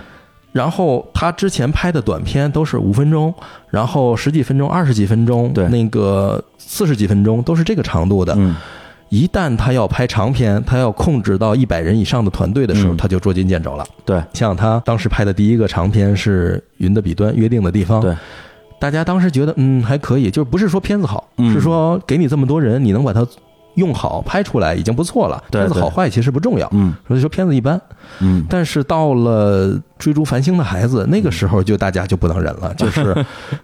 [0.52, 3.34] 然后他之前拍的短片都是五分钟，
[3.68, 5.66] 然后十几分钟、二十几分钟，对。
[5.66, 8.32] 那个四十几分钟都是这个长度的。
[8.36, 8.54] 嗯。
[9.08, 12.96] 一旦他要拍长片，他要控制到一百人以上的团队的时候，嗯。
[12.96, 13.84] 他就捉襟见肘了。
[14.04, 14.22] 对。
[14.32, 18.14] 像他当时拍的第一个长片是《云的彼端约定的地方》，对，
[18.78, 21.52] 大家当时觉得嗯还可以，就是不是说片子好，嗯。
[21.52, 23.26] 是说给你这么多人，你能把它
[23.78, 25.42] 用好拍出来已经不错了。
[25.50, 27.80] 片子好坏其实不重要，嗯所以说片子一般。
[28.20, 33.14] 嗯但是到了追逐繁星的孩子，那个时候就大家就不能忍了， 就是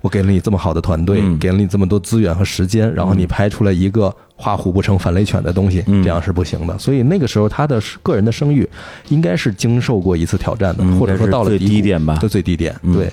[0.01, 6.79] 我给了你这么好的团队，嗯给了你这么多资源和时间，然后你拍出来一个画虎不成反类犬的东西，嗯这样是不行的。
[6.79, 8.69] 所以那个时候他的个人的声誉
[9.09, 12.77] 应该是经受过一次挑战的，嗯或者说到了最低点吧的最低点。
[12.83, 13.11] 嗯对，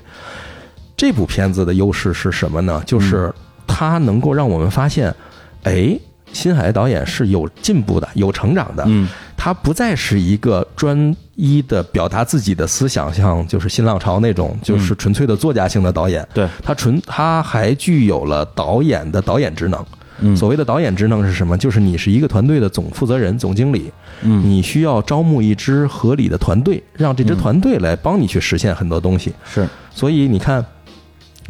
[0.97, 2.83] 这部片子的优势是什么呢？
[2.85, 3.33] 就是
[3.65, 5.15] 它能够让我们发现，
[5.63, 5.97] 哎。
[6.33, 8.83] 新海导演是有进步的，有成长的。
[8.87, 9.07] 嗯
[9.43, 16.23] 他不再是一个专一的表达自己的思想，像就是新浪潮那种，就是纯粹的作家性的导演。
[16.31, 19.83] 对，他纯他还具有了导演的导演职能。
[20.23, 21.57] 嗯所谓的导演职能是什么？
[21.57, 23.91] 就是你是一个团队的总负责人、总经理，
[24.21, 29.33] 嗯你需要招募一支合理的团队，让这支团队来帮你去实现很多东西。
[29.43, 30.63] 是所以你看，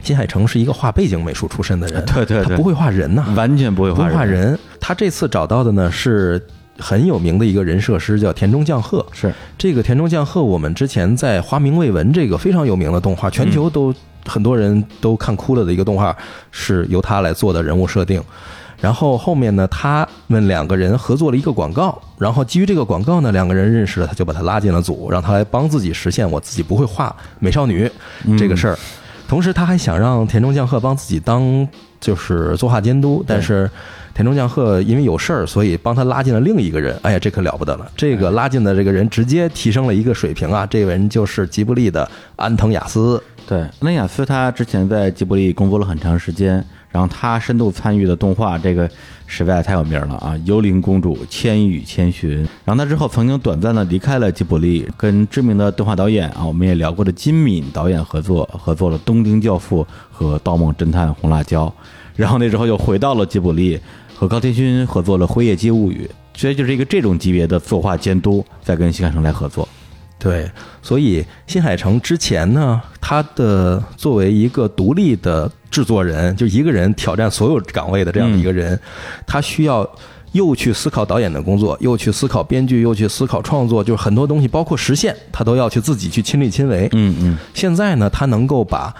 [0.01, 4.57] 新海诚是一个画背景美术出身的人， 对对对他不会画人呐、完全不会不会画人。
[4.81, 6.45] 他这次找到的呢是
[6.77, 9.05] 很有名的一个人设师，叫田中将贺。
[9.13, 13.93] 是这个田中将贺，我们之前在《花名未闻》这个非常有名的动画，全球都
[14.25, 16.13] 很多人都看哭了的一个动画，
[16.49, 18.21] 是由他来做的人物设定。
[18.79, 27.87] 然后后面呢，他们两个人合作了一个广告，然后基于这个广告呢，两个人认识了，他就把他拉进了组，让他来帮自己实现我自己不会画美少女
[28.39, 28.75] 这个事儿。
[29.27, 31.67] 同时，他还想让田中将贺帮自己当
[31.99, 33.69] 就是作画监督，但是
[34.21, 36.95] 田中将贺因为有事儿，所以帮他拉进了另一个人。
[37.01, 37.91] 哎呀，这可了不得了！
[37.97, 40.63] 这个拉进的这个人直接提升了一个水平啊！
[40.63, 43.19] 这个人就是吉卜力的安藤雅思。
[43.47, 48.87] 对，安藤雅思他之前在吉卜力工作了很长时间，然后他深度参与的动画，这个
[49.25, 52.45] 实在太有名了啊，《幽灵公主》《千与千寻》。
[52.63, 61.65] 然后他之后曾经短暂的离开了吉卜力，跟知名的动画导演啊，我们也聊过的金敏导演合作，合作了《东京教父》和《盗梦侦探红辣椒》。
[62.13, 63.79] 然后那时候又回到了吉卜力，
[64.21, 66.07] 和高天勋合作了《辉夜姬物语》。
[66.39, 69.67] 所以就是一个这种级别的作画监督在跟新海诚来合作。
[70.19, 70.47] 对，
[70.83, 78.79] 所以新海诚之前呢，他的作为一个独立的制作人，就一个人挑战所有岗位的这样的一个人，
[79.25, 79.89] 他需要
[80.33, 86.87] 又去思考导演的工作，又去思考编剧，又去思考创作，就是很多东西，包括实现，他都要去自己去亲力亲为。
[86.91, 88.93] 嗯嗯现在呢，他能够把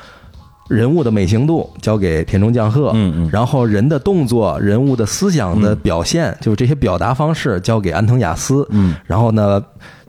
[0.72, 9.62] 人物的美型度交给田中将贺，嗯嗯然后人的动作、人物的思想的表现，就是这些表达方式交给安藤雅思，嗯，然后呢，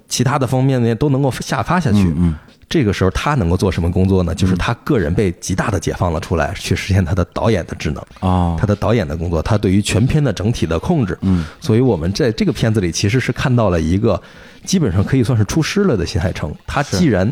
[0.08, 2.04] 其他的方面呢都能够下发下去。
[2.04, 2.36] 嗯嗯
[2.68, 4.34] 这个时候他能够做什么工作呢？
[4.34, 8.02] 就是他个人被极大的解放了出来，去实现他的导演的职能。
[8.20, 14.18] 啊他的导演的工作，他对于全片的整体的控制，嗯，所以我们在这个片子里其实是看到了一个
[14.64, 16.50] 基本上可以算是出师了的新海诚。
[16.66, 17.30] 他既然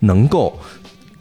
[0.00, 0.54] 能够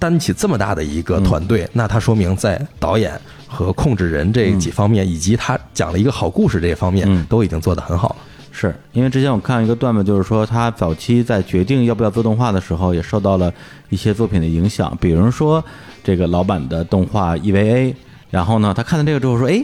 [0.04, 8.16] 担起这么大的一个团队，那他说明在导演和控制人这几方面，以及他讲了一个好故事这一方面，嗯都已经做得很好了。
[8.52, 13.50] 是因为之前我看一个段子，就是说他早期在决定要不要做动画的时候，也受到了
[13.88, 15.64] 一些作品的影响，比如说
[16.04, 17.96] 这个老版的动画 EVA，
[18.30, 19.64] 然后呢，他看到这个之后说，哎。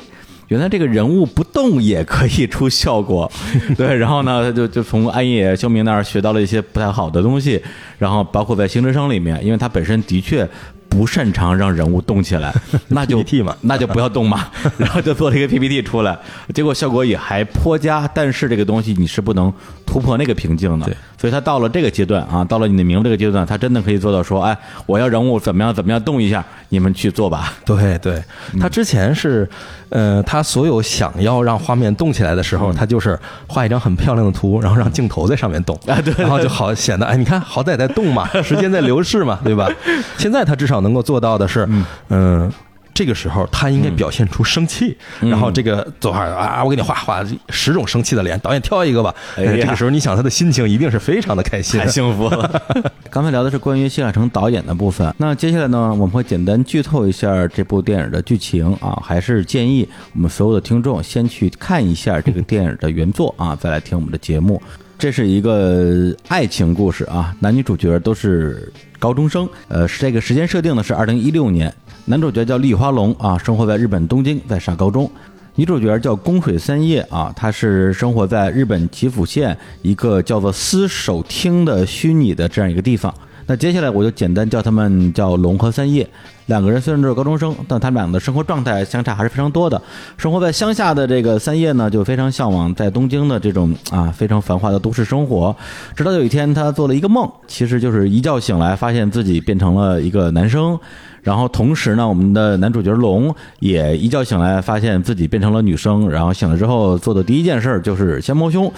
[0.50, 3.32] 原来这个人物不动也可以出效果，
[3.78, 7.62] 对，然后呢，他就就从安野秀明那儿学到了一些不太好的东西，
[7.98, 10.48] 然后包括在《星之声》里面，因为他本身的确
[10.90, 12.54] 不擅长让人物动起来，
[12.90, 13.56] 那就 PPT 嘛。
[13.62, 14.48] 那就不要动嘛，
[14.78, 16.18] 然后就做了一个 PPT 出来，
[16.54, 19.54] 结果效果也还颇佳，但是这个东西你是不能
[19.86, 28.22] 突破那个瓶颈的，对，所以他到了这个阶段啊，到了你的名字这个阶段，他真的可以做到说，哎，我要人物怎么样怎么样动一下，你们去做吧，对对，
[28.60, 29.48] 他之前是，
[29.90, 36.14] 呃，他所有想要让画面动起来的时候，他就是画一张很漂亮的图，然后让镜头在上面动，啊对。
[36.14, 39.70] 对然后就好显得，哎，你看，好歹在动嘛，时间在流逝嘛，对吧？
[40.18, 41.68] 现在他至少能够做到的是，
[42.10, 42.52] 嗯。
[42.92, 49.16] 这个时候，他应该表现出生气，嗯然后这个走哈啊，我给你画画十种生气的脸，导演挑一个吧。
[49.38, 51.88] 这个时候，你想他的心情一定是非常的开心太。
[51.88, 52.62] 幸福了。
[53.10, 64.62] 刚才聊的是关于新海诚导演的部分，那接下来呢，我们会简单剧透一下这部电影的剧情啊，还是建议我们所有的听众先去看一下这个电影的原作啊，再来听我们的节目。
[65.00, 75.10] 这是一个爱情故事啊，男女主角都是高中生，呃，这个时间设定呢是二零一六年，男主角叫立花龙啊，生活在日本东京，在上高中。
[75.56, 83.14] 女主角叫宫水三叶啊，她是生活在日本岐阜县一个叫做私手町的虚拟的这样一个地方。
[83.50, 86.08] 那接下来我就简单叫他们叫龙和三叶。
[86.46, 89.82] 两个人虽然都是高中生，但他们俩的生活状态相差还是非常多的。
[90.18, 95.56] 生活在乡下的这个三叶呢，就非常向往在东京的这种啊非常繁华的都市生活。
[95.96, 100.80] 直到有一天，他做了一个梦，其实就是一觉醒来，发现自己变成了一个男生。
[101.24, 106.08] 然后同时呢，我们的男主角龙也一觉醒来，发现自己变成了女生。
[106.08, 108.72] 然后醒了之后做的第一件事儿就是先摸胸。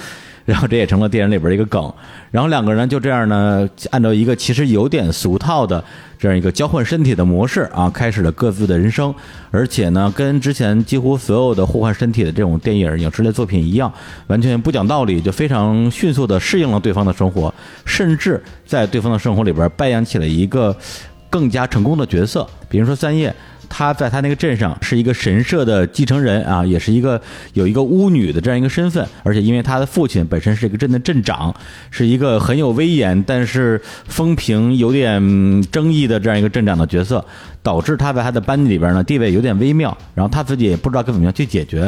[0.45, 1.93] 然后这也成了电影里边的一个梗。
[2.31, 5.83] 然后两个人就这样呢，按照一个其实有点俗套的
[6.17, 9.13] 这样一个交换身体的模式啊，开始了各自的人生。
[9.51, 13.91] 而且呢，跟之前几乎所有的互换身体的这种电影、影视类作品一样，
[14.27, 17.53] 完全不讲道理，就非常迅速的适应了对方的生活，
[17.85, 20.75] 甚至在对方的生活里边扮演起了一个
[21.29, 22.47] 更加成功的角色。
[22.69, 23.33] 比如说三叶。
[23.73, 27.19] 他在他那个镇上是一个神社的继承人啊，也是一个
[27.53, 31.55] 有一个巫女的这样一个身份，而且因为他的父亲本身是一个镇的镇长，
[31.89, 35.21] 是一个很有威严但是风评有点
[35.71, 37.25] 争议的这样一个镇长的角色，
[37.63, 41.81] 导致他在他的班级里边呢地位有点微妙，然后他自己也不知道该怎么样去解决。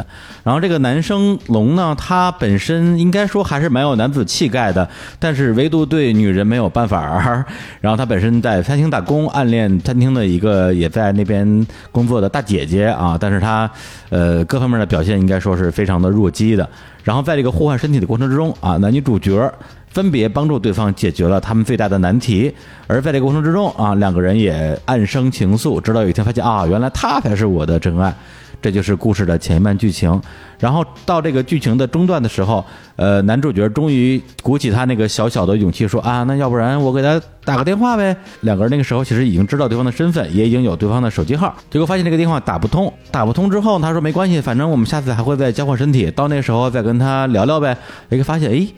[0.43, 4.87] 然后这个男生龙呢，他本身应该说还是蛮有男子气概的，
[5.19, 7.45] 但是唯独对女人没有办法。
[7.81, 13.69] 然后他本身在餐厅打工，暗恋餐厅的一个也在那边工作的大姐姐啊，但是他
[14.09, 16.67] 呃各方面的表现应该说是非常的弱鸡的。
[17.03, 19.51] 然后在这个互换身体的过程之中啊，男女主角
[19.93, 22.51] 分别帮助对方解决了他们最大的难题，
[22.87, 28.13] 而在这个过程之中啊，两个人也暗生情愫，直到有一天发现啊，原来他才是我的真爱。
[28.59, 30.21] 这就是故事的前一半剧情，
[30.57, 32.63] 然后到这个剧情的中段的时候，
[32.95, 38.15] 呃，男主角终于鼓起他那个小小的勇气说啊，那要不然我给他打个电话呗。
[38.39, 47.77] 两个人那个时候其实已经知道对方的身份，也已经有对方的手机号，结果发现这个电话打不通，打不通之后，他说没关系，反正我们下次还会再交换身体，到那时候再跟他聊聊呗。
[48.09, 48.73] 一个发现，诶。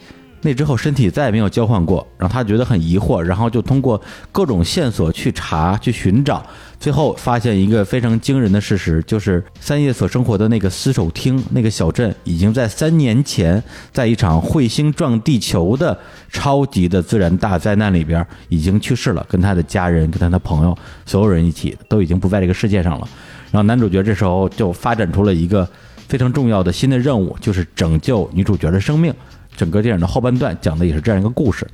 [0.46, 4.00] 那之后身体再也没有交换过，让他觉得很疑惑，然后就通过
[4.32, 6.46] 各种线索去查、去寻找，
[6.80, 15.98] 最后发现一个非常惊人的事实，就是三叶所生活的那个死守町那个小镇，已经在三年前，在一场彗星撞地球的
[16.32, 20.78] 超级的自然大灾难里边已经去世了，跟他的家人、跟他的朋友，
[21.08, 23.10] 所有人一起都已经不在这个世界上了。
[23.50, 25.68] 然后男主角这时候就发展出了一个
[26.08, 29.12] 非常重要的新的任务，就是拯救女主角的生命。
[29.56, 31.68] 整个电影的后半段讲的也是这样一个故事。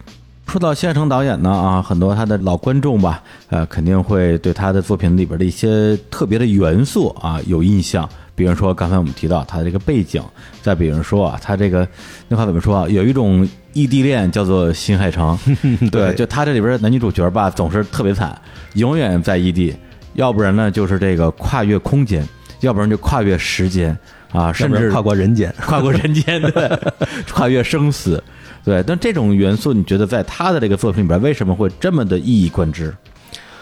[0.47, 8.07] 说到新海诚导演呢，啊，很多他的老观众吧，呃，肯定会对他的作品里边的一些特别的元素啊有印象。
[8.35, 10.21] 比如说刚才我们提到他的这个背景，
[10.61, 11.87] 再比如说啊，他这个
[12.27, 12.89] 那话怎么说啊？
[12.89, 15.37] 有一种异地恋叫做新海诚，
[15.91, 18.35] 对，就他这里边的男女主角吧，总是特别惨，
[18.73, 19.73] 永远在异地，
[20.15, 22.27] 要不然呢就是这个跨越空间，
[22.61, 23.95] 要不然就跨越时间
[24.31, 26.79] 啊，甚至跨过人间， 跨过人间，对，
[27.31, 28.23] 跨越生死，
[28.63, 28.83] 对。
[28.83, 32.93] 但这种元素，你觉得在他的这个作品里边，为什么会这么的一以贯之？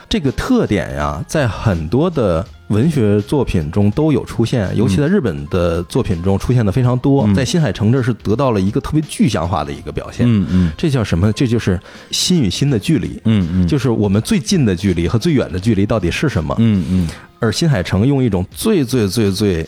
[0.08, 7.32] 这个特点呀，在很多的文学作品中都有出现，尤其在日本的作品中出现的非常多。
[7.36, 10.26] 在新海诚这是得到了一个特别具象化的一个表现。
[10.28, 11.32] 嗯嗯，这叫什么？
[11.34, 13.22] 这就是心与心的距离。
[13.26, 16.56] 嗯嗯，就是我们最近的距离和最远的距离到底是什么？
[16.58, 17.10] 嗯嗯。
[17.40, 19.66] 而新海诚用一种最最最最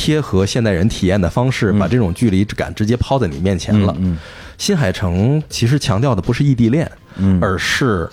[0.00, 3.92] 贴合现代人体验的方式，把这种距离感直接抛在你面前了。
[3.98, 4.16] 嗯，
[4.56, 8.08] 新海诚其实强调的不是异地恋，嗯，而是。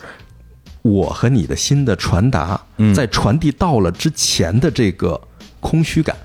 [0.81, 2.59] 我和你的心的传达，
[2.93, 5.19] 在传递到了之前的这个
[5.59, 6.15] 空虚感，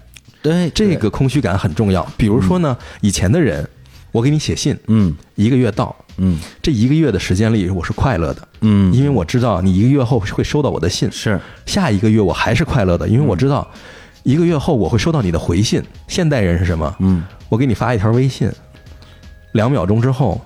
[0.43, 2.07] 对这个空虚感很重要。
[2.19, 3.67] 比如说呢，以前的人，
[4.13, 11.41] 我给你写信，嗯，一个月到，嗯，这一个月的时间里我是快乐的，嗯，因为我知道你一个月后会收到我的信，是。
[11.65, 13.67] 下一个月我还是快乐的，因为我知道
[14.23, 15.83] 一个月后我会收到你的回信。
[16.09, 16.95] 现代人是什么？
[16.99, 18.51] 嗯，我给你发一条微信，
[19.53, 20.41] 两秒钟之后，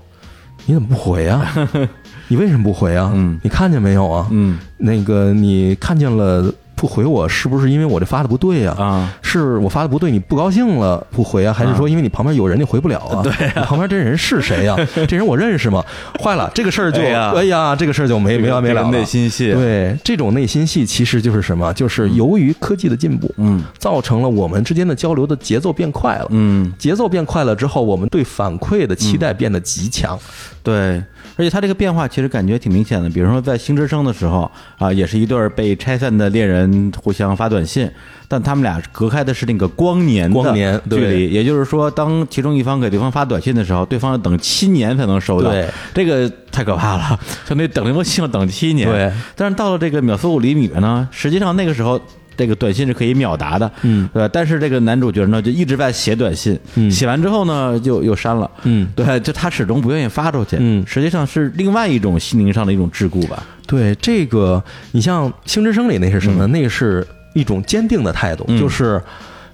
[0.67, 1.53] 你怎么不回啊？
[2.29, 3.11] 你为什么不回啊？
[3.15, 4.29] 嗯，你看见没有啊？
[4.31, 6.53] 嗯，那个你看见了
[6.85, 8.75] 不回我，是不是因为我这发的不对呀？
[8.79, 11.51] 啊，是我发的不对，你不高兴了不回啊？
[11.51, 13.23] 还是说因为你旁边有人你回不了啊？
[13.23, 13.33] 对，
[13.65, 14.77] 旁边这人是谁呀？
[15.09, 15.83] 这人我认识吗？
[16.23, 18.83] 坏了，这个事儿就哎呀，这个事儿就没没完没了。
[18.91, 21.73] 内心戏，对，这种内心戏其实就是什么？
[21.73, 26.27] 就是由于科技的进步，嗯，造成了我们之间的交流的节奏变快了。
[26.29, 30.19] 嗯，节奏变快了之后，我们对反馈的期待变得极强。
[30.63, 31.03] 对。
[31.37, 37.91] 而且他这个变化其实感觉挺明显的，比如说在星之声的时候啊，也是一对被拆散的恋人互相发短信，
[38.29, 48.89] 但他们俩隔开的是那个光年光年距离，也就是说，当其中一方给对方发短信的时候，对方要等七年才能收到，对，这个太可怕了， 就那等那封信要等七年。
[48.89, 52.01] 对，但是到了这个秒速五厘米呢，实际上那个时候。
[52.37, 54.29] 这个短信是可以秒答的，嗯，对吧？
[54.33, 63.43] 但是这个男主角呢，就一直在写短信，嗯，写完之后呢，就又删了，嗯，对，就他始终不愿意发出去，嗯，实际上是另外一种心灵上的一种桎梏吧。
[63.67, 64.63] 对，这个
[64.93, 66.47] 你像《星之声》里那是什么？
[66.49, 69.01] 那是一种坚定的态度，就是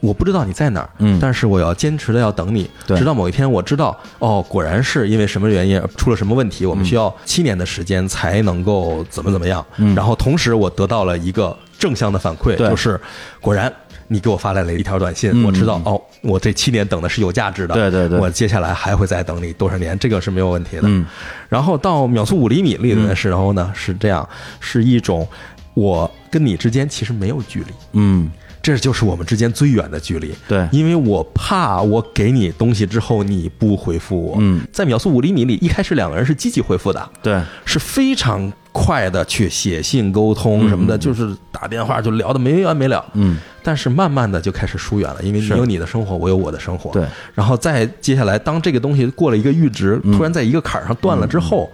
[0.01, 11.57] 我不知道你在哪儿，嗯，但是我要坚持的要等你，直到某一天我知道，哦，果然是因为什么原因出了什么问题，我们需要七年的时间才能够怎么怎么样，嗯，然后同时我得到了一个。
[11.81, 13.01] 正向的反馈就是，
[13.41, 13.72] 果然
[14.07, 17.74] 你给我发来了一条短信，我知道哦，我这七年等的是有价值的。
[17.74, 20.83] 对对对，我接下来还会再等你多少年，这个是没有问题的。
[20.85, 21.05] 嗯，
[21.49, 24.28] 然后到秒速五厘米里的时候呢，是这样，
[24.61, 25.26] 是一种
[25.74, 27.72] 我跟你之间其实没有距离。
[27.93, 28.31] 嗯。
[28.63, 30.35] 这就是我们之间最远的距离。
[30.49, 34.37] 对，因为我怕我给你东西之后你不回复我。
[34.39, 37.11] 嗯，在秒速五厘米里，一开始两个人是积极回复的。
[37.23, 43.05] 对，是非常快的去写信沟通什么的，就是打电话就聊的没完没了。
[43.15, 46.91] 嗯，但是慢慢的就开始疏远了，因为你有你的生活，我有我的生活。
[46.93, 47.05] 对，
[47.35, 51.71] 然后再接下来，当这个东西过了一个阈值，突然在一个坎儿上断了之后。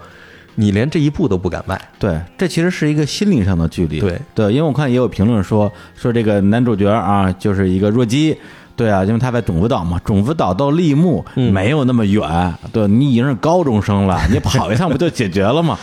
[0.59, 4.01] 你连这一步都不敢迈，对，这其实是一个心理上的距离。
[4.01, 8.37] 对对，因为我看也有评论说说这个男主角啊，就是一个弱鸡。
[8.75, 12.55] 对啊，因为他在种子岛嘛，种子岛到立木没有那么远。
[12.73, 15.79] 对，你已经是高中生了， 你跑一趟不就解决了吗？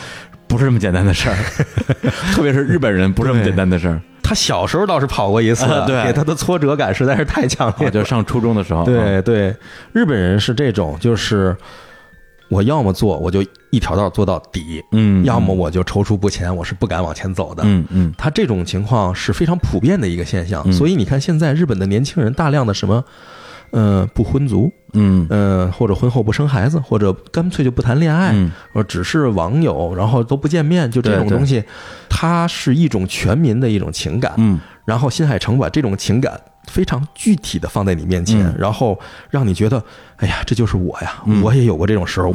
[0.47, 1.35] 不是这么简单的事儿，
[2.33, 3.99] 特别是日本人不是这么简单的事儿。
[4.21, 7.89] 他小时候倒是跑过一次， 对，给他的挫折感实在是太强烈。
[7.89, 9.55] 就上初中的时候，对对，
[9.91, 11.55] 日本人是这种，就是。
[12.49, 13.43] 我要么做，我就
[13.73, 18.13] 一条道做到底，嗯，要么我就踌躇不前，我是不敢往前走的，嗯嗯。
[18.15, 23.03] 他这种情况是非常普遍的一个现象，所以你看现在日本的年轻人大量的什么，
[23.71, 28.31] 呃，不婚族，嗯嗯，或者婚后不生孩子，或者干脆就不谈恋爱，
[28.71, 31.63] 或者只是网友，然后都不见面，就这种东西，
[32.07, 34.59] 它是一种全民的一种情感，嗯。
[34.85, 36.39] 然后新海诚把这种情感。
[36.67, 38.97] 非常具体的放在你面前，然后
[39.29, 39.83] 让你觉得，
[40.15, 41.21] 哎呀，这就是我呀！
[41.43, 42.33] 我也有过这种时候，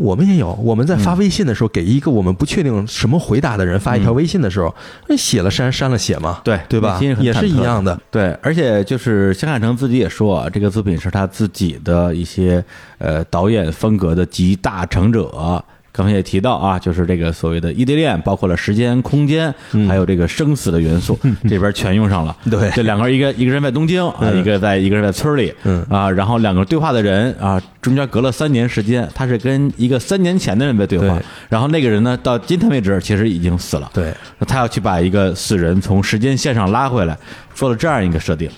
[0.00, 0.52] 我们也有。
[0.54, 4.74] 我们在发微信的时候，给一个我们不确定什么回答的人发一条微信的时候，
[5.08, 6.98] 那写了删，删了写嘛，对对吧？
[7.00, 7.98] 也是一样的。
[8.10, 12.64] 对，而且就是香海成自己也说啊，这个作品是他自己的一些
[12.98, 15.62] 呃导演风格的集大成者。
[15.92, 19.52] 刚才也提到啊，就是这个所谓的异地恋，包括了时间、空间，
[19.88, 21.18] 还有这个生死的元素，
[21.48, 22.36] 这边全用上了。
[22.50, 22.70] 对。
[22.70, 24.38] 这两个人，一个一个人在东京啊，嗯。
[24.38, 25.84] 一个在一个人在村里，嗯。
[25.90, 34.14] 啊，然后两个对话的人啊，中间隔了三年时间，他是跟一个三年前的人在对话，然后那个人呢，到今天为止其实已经死了，对，
[34.46, 37.18] 他要去把一个死人从时间线上拉回来，
[37.54, 38.48] 做了这样一个设定。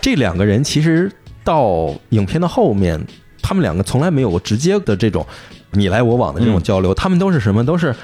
[0.00, 1.10] 这两个人其实
[1.42, 3.00] 到影片的后面，
[3.42, 5.26] 他们两个从来没有过直接的这种
[5.76, 7.64] 你来我往的这种嗯交流，他们都是什么？
[7.64, 7.94] 都是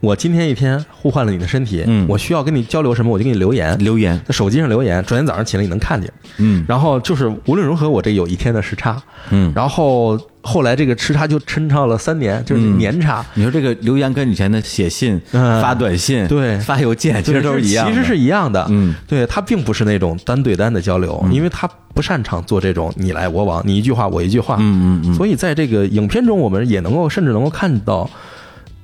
[0.00, 6.10] 我今天一天互换了你的身体，嗯我需要跟你交流什么，我就给你留言，留言，在手机上留言，转天早上起来你能看见。
[6.38, 13.24] 嗯然后就是无论如何，我这有一天的时差，嗯，然后后来这个时差就抻长了三年，就是嗯年差。
[13.34, 17.92] 你说这个留言跟以前的写信、嗯发短信、对发邮件，其实都是一样的。
[17.92, 18.66] 其实是一样的。
[18.70, 24.56] 嗯，对他并不是那种单对单的交流，因为他不擅长做这种你来我往，你一句话我一句话。
[24.58, 28.08] 嗯嗯嗯，所以在这个影片中，我们也能够甚至能够看到，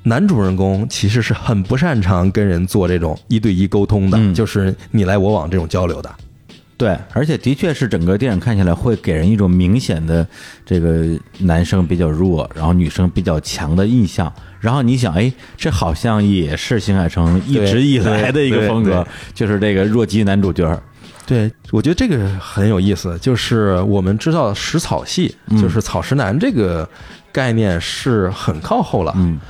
[0.07, 6.09] 男主人公其实是很不擅长跟人做这种一对一沟通的，嗯就是你来我往这种交流的。
[6.77, 10.25] 对，而且的确是整个电影看起来会给人一种明显的
[10.65, 11.07] 这个
[11.39, 14.33] 男生比较弱，然后女生比较强的印象。
[14.61, 20.81] 然后你想，哎，这好像也是新海诚一直以来的一个对风格对，就是这个弱鸡男主角。
[21.27, 26.89] 对，我觉得这个很有意思，就是我们知道食草系，嗯就是草食男这个
[27.33, 29.41] 概念是很靠后了，嗯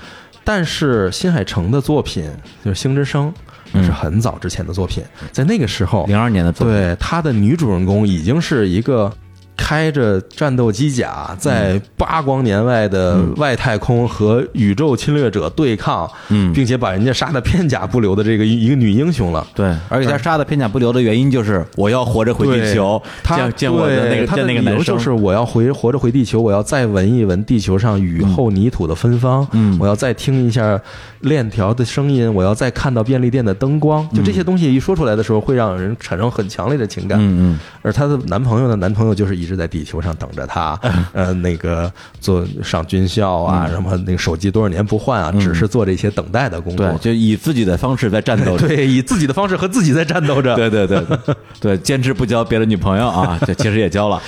[0.47, 2.31] 但是新海诚的作品
[2.65, 3.27] 就是《星之声》，
[3.73, 9.13] 嗯是很早之前的作品，在那个时候，零二年的作品，对他的女主人公已经是一个
[9.57, 16.53] 开着战斗机甲在八光年外的外太空和宇宙侵略者对抗，嗯。
[16.53, 19.47] 并且把人家杀的片甲不留的这个一一个女英雄了。
[19.55, 29.77] 对，而且她杀的片甲不留的原因就是我要活着回地球，他见见我的那个那个男生，就是我要回活着回地球，我要再闻一闻地球上雨后泥土的芬芳，嗯。
[29.81, 30.81] 我要再听一下
[31.21, 37.19] 链条的声音，我要再看到便利店的灯光，就这些东西一说出来的时候，会让人产生很强烈的情感。
[37.21, 40.77] 嗯而她的男朋友呢，男朋友就是一直在地球上等着他，
[41.15, 46.87] 呃，那个做上军校啊，什么那个手机多少年不换啊，只是做这些等待的工嗯，作。
[46.95, 48.67] 对，就以自己的方式在战斗着。
[48.69, 50.57] 对，以自己的方式和自己在战斗着。
[50.57, 50.97] 对 对对。
[51.07, 54.21] 对对，坚持不交别的女朋友啊，这其实也交了，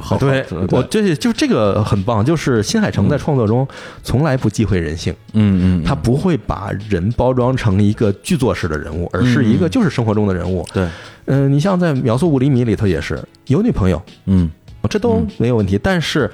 [0.00, 3.66] 好对，我这就这个很棒，就是新海诚在创作中
[4.02, 10.66] 从来不忌讳人性，嗯嗯，他不会把人包装成一个剧作式的人物，而是一个就是生活中的人物。
[10.72, 10.88] 对，
[11.26, 14.50] 嗯、你像在《秒速五厘米》里头也是有女朋友，嗯。
[14.90, 16.28] 这都没有问题，但是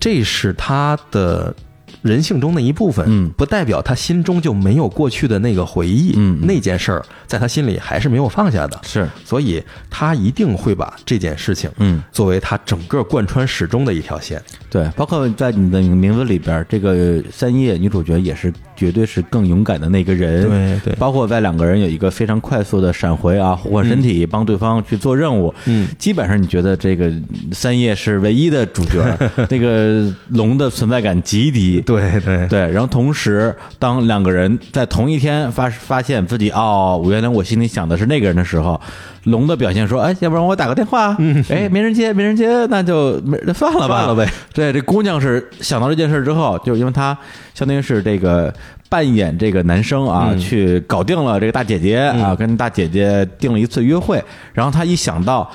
[0.00, 1.54] 这是他的
[2.02, 3.30] 人性中的一部分，嗯。
[3.36, 6.46] 不代表他心中就没有过去的那个回忆，嗯嗯。
[6.46, 12.02] 那件事儿在他心里还是没有放下的，是，所以他一定会把这件事情，嗯。
[12.12, 14.42] 作为他整个贯穿始终的一条线。
[14.70, 20.94] 对，包括在你的名字里边，这个三叶女主角也是绝对是更勇敢的那个人，对对。
[20.96, 27.10] 包括在两个人有一个非常快速的闪回啊，互换身体，帮对方去做任务，嗯，基本上你觉得这个
[27.52, 29.18] 三叶是唯一的主角，
[29.48, 38.80] 那个龙的存在感极低，对对对对，然后同时，当两个人在同一天发发现自己哦，原来我心里想的是那个人的时候，
[39.24, 41.16] 龙的表现说，哎，要不然我打个电话，
[41.48, 44.28] 哎，没人接，没人接，那就没那算了吧，了呗。
[44.52, 47.16] 对，这姑娘是想到这件事之后，就因为她
[47.54, 48.52] 相当于是这个
[48.88, 54.22] 扮演这个男生啊，嗯去搞定了这个大姐姐啊，跟大姐姐定了一次约会，
[54.52, 55.50] 然后她一想到。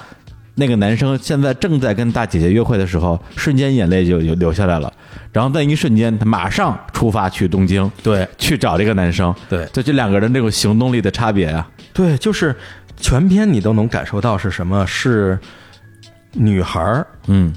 [0.55, 4.93] 那个男生现在正在跟大姐姐约会的时候，瞬间眼泪就就流下来了。
[5.33, 9.33] 然后在一瞬间，他马上出发去东京，对去找这个男生。
[9.49, 12.55] 对就这两个人这种行动力的差别啊，对，就是
[12.97, 14.85] 全篇你都能感受到是什么？
[14.87, 15.37] 是
[16.33, 17.53] 女孩儿嗯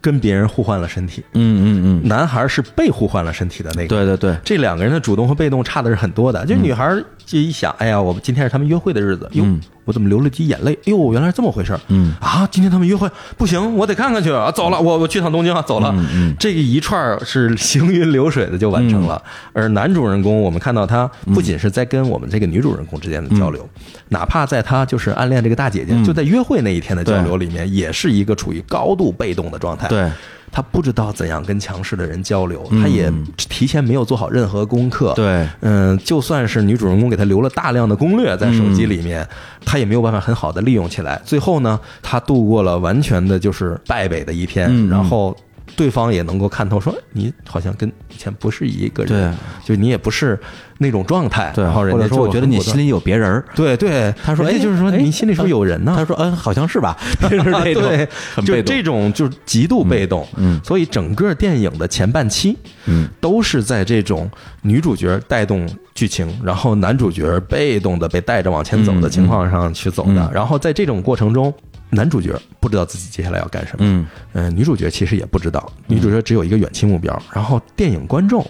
[0.00, 3.88] 跟别人互换了身体，嗯嗯嗯，男孩儿是被互换了身体的那个。
[3.88, 6.46] 对对对，这两个人的主动和被动差的是很多的。
[6.46, 6.96] 就女孩
[7.30, 9.44] 这一想，哎呀，我们今天是他们约会的日子，哟，
[9.84, 10.76] 我怎么流了滴眼泪？
[10.86, 11.80] 哟，原来是这么回事儿。
[11.86, 13.08] 嗯啊，今天他们约会，
[13.38, 14.50] 不行，我得看看去啊！
[14.50, 15.94] 走了，我我去趟东京啊，走了。
[16.40, 19.22] 这个一串是行云流水的就完成了。
[19.52, 23.64] 而男主人公，我们看到他不仅是在跟我们这个女主人公之间的交流，
[24.08, 29.86] 哪怕在他就是暗恋这个大姐姐，就在约会那一天的交流里面，也是一个处于高度被动的状态。
[29.86, 30.10] 对，
[30.52, 35.12] 他不知道怎样跟强势的人交流，他也提前没有做好任何功课。
[35.14, 39.26] 对嗯，就算是女主人公给他留了大量的攻略在手机里面，
[39.64, 41.20] 他也没有办法很好的利用起来。
[41.24, 45.36] 最后呢，他度过了完全的就是败北的一天，然后
[45.80, 50.38] 对方也能够看透，说你好像跟以前不是一个人，对，就你也不是
[50.76, 51.50] 那种状态。
[51.54, 53.42] 对，然后人家说我觉得你心里有别人儿。
[53.54, 55.94] 对对，他说，哎，就是说哎你心里是不是有人呢？
[55.96, 56.94] 他说，嗯，好像是吧，
[57.30, 57.82] 就是这种
[58.44, 60.28] 对，就这种就是极度被动。
[60.36, 62.54] 嗯所以整个电影的前半期，
[62.84, 70.30] 嗯，都是在这种女主角带动剧情，然后男主角被动的被带着往前走的情况上去走的。
[70.30, 71.50] 然后在这种过程中，
[71.90, 77.20] 男主角不知道自己接下来要干什么，嗯嗯、女主角其实也不知道，女主角只有一个远期目标。
[77.32, 78.44] 然后电影观众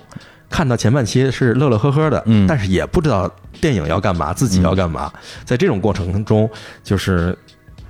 [0.48, 3.30] 看到前半期是乐乐呵呵的，嗯但是也不知道
[3.60, 5.12] 电影要干嘛，自己要干嘛。
[5.44, 6.48] 在这种过程中，
[6.84, 7.36] 就是。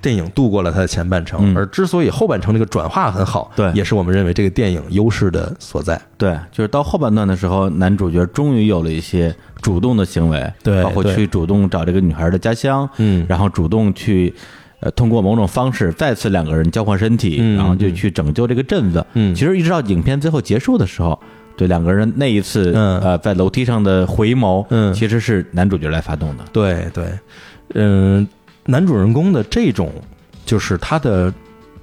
[0.03, 6.01] 电影度过了它的前半程，嗯而之所以后半程这个转化很好，对也是我们认为这个电影优势的所在。
[6.17, 14.35] 对，就是到后半段的时候，男主角终于有了一些主动的行为，对包括去主动找这个女孩的家乡，嗯然后主动去。
[14.81, 19.05] 呃，通过某种方式再次两个人交换身体，嗯然后就去拯救这个镇子。
[19.15, 19.35] 嗯。
[19.35, 21.19] 其实一直到影片最后结束的时候，
[21.57, 22.99] 对两个人那一次，嗯。
[23.01, 24.93] 呃，在楼梯上的回眸，嗯。
[24.95, 26.45] 其实是男主角来发动的。
[26.53, 27.05] 对对，
[27.75, 28.27] 嗯，
[28.65, 29.93] 男主人公的这种
[30.47, 31.33] 就是他的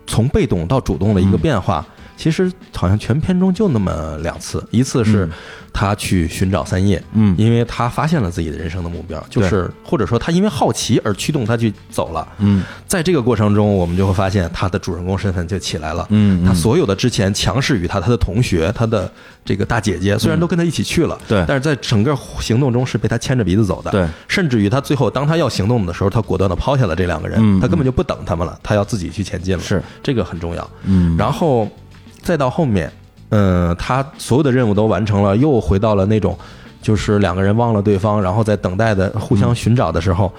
[0.08, 1.86] 从被动到主动的一个变化，
[2.18, 5.32] 其实好像全片中就那么两次，一次是嗯。
[5.74, 7.36] 他去寻找三叶，嗯。
[7.38, 12.28] 因为他发现了自己的人生的目标，就是或者说他因为好奇而驱动他去走了。
[12.40, 12.64] 嗯。
[12.88, 16.08] 在这个过程中，我们就会发现他的主人公身份就起来了。
[16.10, 19.12] 嗯，他嗯所有的之前强势于他，他的同学，他的
[19.46, 21.46] 这个大姐姐，虽然都跟他一起去了，对。
[21.48, 29.84] 但是在整个行动中是被他牵着鼻子走的，对，甚至于他最后当他要行动的时候，他果断的抛下了这两个人，嗯他根本就不等他们了，他要自己去前进了，是。
[30.02, 30.68] 这个很重要。
[30.86, 31.70] 嗯，然后
[32.28, 32.92] 再到后面，
[33.30, 36.38] 嗯、他所有的任务都完成了，又回到了那种
[36.82, 40.30] 就是两个人忘了对方，然后在等待的互相寻找的时候，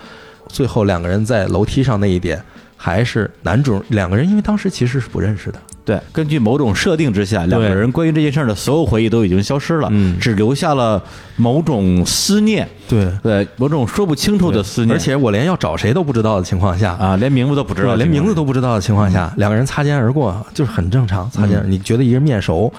[0.49, 2.39] 最后两个人在楼梯上那一点。
[2.81, 5.59] 还是男主两个人，因为当时其实是不认识的，
[5.89, 10.19] 对，根据某种设定之下，两个人关于这件事儿的所有回忆都已经消失了，嗯。
[10.21, 11.03] 只留下了
[11.37, 21.31] 某种思念，对，对，某种说不清楚的思念，而且我连要找谁都不知道的情况下，啊，连名字都不知道，连名字都不知道的情况下，两个人擦肩而过，就是很正常。
[21.31, 22.71] 擦肩，你觉得一人面熟，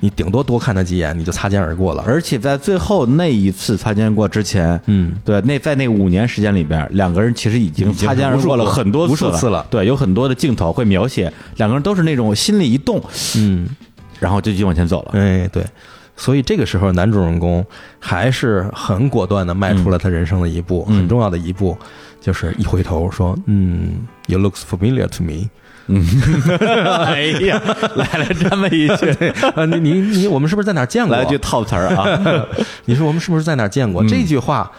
[0.00, 2.04] 你顶多多看他几眼，你就擦肩而过了。
[2.06, 9.58] 而且在最后那一次擦肩过之前，嗯，对，那在那五年时间里边，两个人其实已经擦肩而过了很多无数次了。
[9.58, 13.02] 了，对，有很多的镜头会描写两个人都是那种心里一动，
[13.36, 13.68] 嗯，
[14.20, 15.64] 然后就继续往前走了，哎，对。
[16.16, 17.66] 所以这个时候，男主人公
[17.98, 20.96] 还是很果断的迈出了他人生的一步，嗯。
[20.98, 21.76] 很重要的一步，
[22.20, 25.48] 就是一回头说：“嗯，You looks familiar to me。
[27.06, 27.60] 哎呀，
[27.96, 29.06] 来了这么一句，”
[29.54, 31.16] 啊，你你你，我们是不是在哪儿见过？
[31.16, 32.46] 来一句套词儿啊，
[32.86, 34.02] 你说我们是不是在哪儿见过？
[34.02, 34.70] 嗯这句话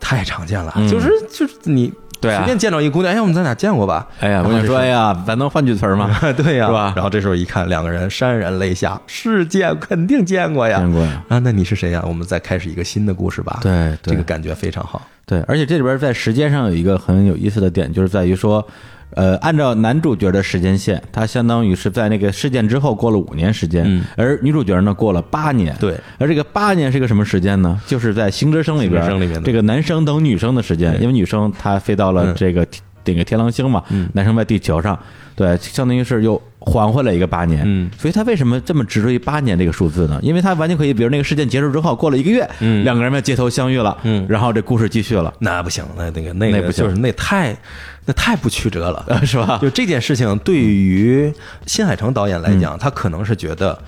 [0.00, 4.06] 太常见了，嗯就是就是你对啊随便见着一姑娘，哎，我们在哪儿见过吧？
[4.20, 6.10] 哎呀，我跟你说，哎呀，咱能换句词儿吗？
[6.36, 10.78] 对呀、是吧然后这时候一看，两个人潸然泪下，是见，肯定见过呀。
[10.78, 12.02] 见过呀，啊，那你是谁呀？
[12.06, 15.00] 我们再开始一个新的故事吧。，对对这个感觉非常好。
[15.26, 18.66] 对，而且这里边在时间上有一个很有意思的点，就是在于说，
[19.14, 27.80] 呃，按照男主角的时间线，他相当于是在那个事件之后过了五年时间，嗯而女主角呢过了八年，对，而这个八年是个什么时间呢？
[27.86, 34.98] 就是在《星之声》里边，这个男生等女生的时间，因为女生她飞到了嗯这个天这个天狼星嘛，嗯男生在地球上，
[35.34, 37.90] 对，相当于是又还回来一个八年，嗯。
[37.98, 40.18] 所以他为什么这么执着于八年这个数字呢？
[40.22, 42.84] 因为他完全可以，比如那个事件结束之后，过了一个月，嗯。
[42.84, 44.26] 两个人在街头相遇了，嗯。
[44.28, 46.84] 然后这故事继续了，那不行，那那个那个那不行。
[46.84, 47.56] 就是那太
[48.04, 49.58] 那太不曲折了， 是吧？
[49.60, 51.32] 就这件事情，对于
[51.66, 53.78] 新海诚导演来讲，他可能是觉得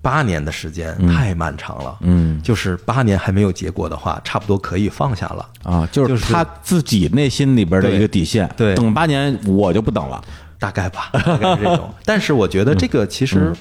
[0.00, 2.40] 八年的时间太漫长了，嗯。
[2.42, 5.48] 就是八年还没有结果的话，差不多可以放下了。
[5.62, 8.74] 啊，就就是是他自己内心里边的一个底线，对。
[8.74, 10.20] 等八年我就不等了，
[10.62, 11.92] 大概吧， 大概是这种。
[12.06, 13.52] 但是我觉得这个其实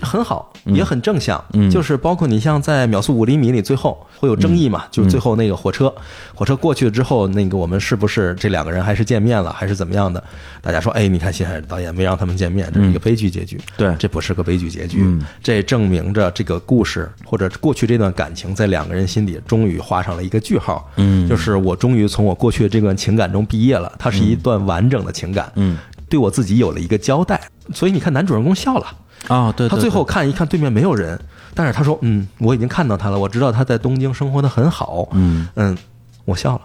[0.00, 1.44] 很好，也很正向。
[1.52, 4.84] 嗯就是包括你像在《秒速五厘米》里，最后会有争议嘛？
[4.90, 5.92] 就是最后那个火车，
[6.34, 10.22] 火车过去了之后，那个我们是不是这两个人还是见面了，还是怎么样的？
[10.60, 13.60] 大家说，哎，你看新海导演没让他们见面，这是一个悲剧结局。
[13.76, 20.90] 对这不是个悲剧结局，嗯这证明着这个故事或者过去这段感情在两个人心底终于画上了一个句号。
[20.96, 25.50] 嗯就是我终于从我过去的这段情感中毕业了，它是一段完整的情感。
[25.54, 25.78] 嗯
[26.12, 27.40] 对我自己有了一个交代。
[27.72, 28.86] 所以你看，男主人公笑了，
[29.28, 31.18] 啊，对，对他最后看一看对面没有人，
[31.54, 35.08] 但是他说：“嗯，我已经看到他了，我知道他在东京生活的很好。
[35.12, 35.78] 嗯嗯，
[36.26, 36.60] 我笑了，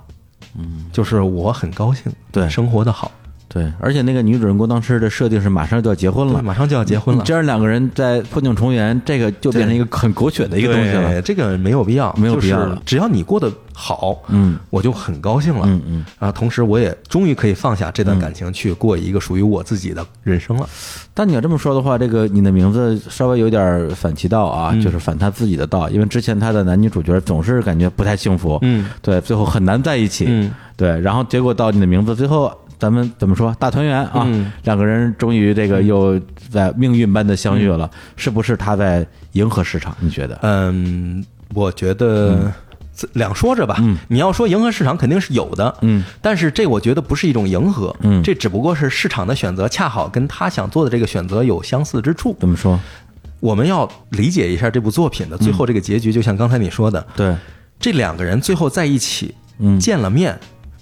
[0.58, 3.10] 嗯，就是我很高兴，对生活的好。
[3.58, 7.24] 对对，而且那个女主人公当时的设定是马上就要结婚，了，马上就要结婚了。
[7.26, 11.10] 这样两个人在破镜重圆，这个就变成一个很狗血的一个东西了。
[11.10, 15.64] 对，这个没有必要，没有必要了就是只要你过得好，嗯我就很高兴了。
[15.66, 16.06] 嗯嗯。
[16.20, 20.68] 啊，同时我也终于可以放下这段感情，去过一个属于我自己的人生了。
[21.14, 36.20] 但你要这么说的话，这个你的名字稍微有点反其道啊，嗯就是反他自己的道，因为之前他的男女主角总是感觉不太幸福，嗯，对，最后很难在一起，嗯，对，然后结果到你的名字，最后咱们怎么说大团圆啊，嗯两个人终于这个又
[36.50, 39.96] 在命运般的相遇了，是不是他在迎合市场？
[40.00, 40.38] 你觉得？
[40.42, 42.52] 嗯，我觉得
[42.96, 43.78] 这两说着吧。
[43.80, 52.36] 嗯你要说迎合市场肯定是有的，嗯，但是这我觉得不是一种迎合，嗯这只不过是市场的选择恰好跟他想做的这个选择有相似之处。
[52.40, 52.80] 怎么说？
[53.40, 57.36] 我们要理解一下这部作品的最后这个结局，就像刚才你说的，对，
[57.80, 60.36] 这两个人最后在一起，嗯见了面，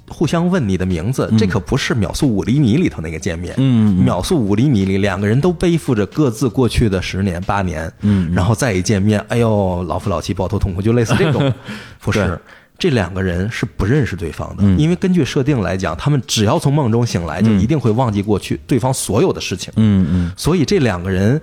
[0.07, 3.53] 互相问你的名字，这可不是秒速五厘米里头那个见面。
[3.57, 8.33] 嗯嗯秒速五厘米里，两个人都背负着各自过去的十年八年，嗯嗯。
[8.33, 11.53] 然后再一见面，哎呦，老夫老妻抱头痛哭，就类似这种，
[12.01, 12.39] 不是。
[12.77, 14.77] 这两个人是不认识对方的，嗯。
[14.77, 19.71] 因为根据设定来讲，他们只要从梦中醒来，就一定会忘记过去对方所有的事情。
[19.77, 20.31] 嗯嗯。
[20.35, 21.41] 所以这两个人，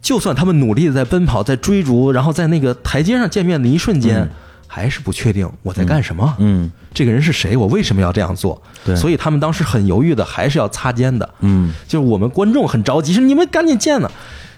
[0.00, 4.26] 就算他们努力的在奔跑、在追逐，然后在那个台阶上见面的一瞬间，
[4.74, 6.34] 还是不确定我在干什么。
[6.38, 7.54] 嗯这个人是谁？
[7.54, 8.60] 我为什么要这样做？
[8.82, 11.28] 对所以他们当时很犹豫的，还是要擦肩的。
[11.40, 14.10] 嗯就是我们观众很着急，是你们赶紧见呢。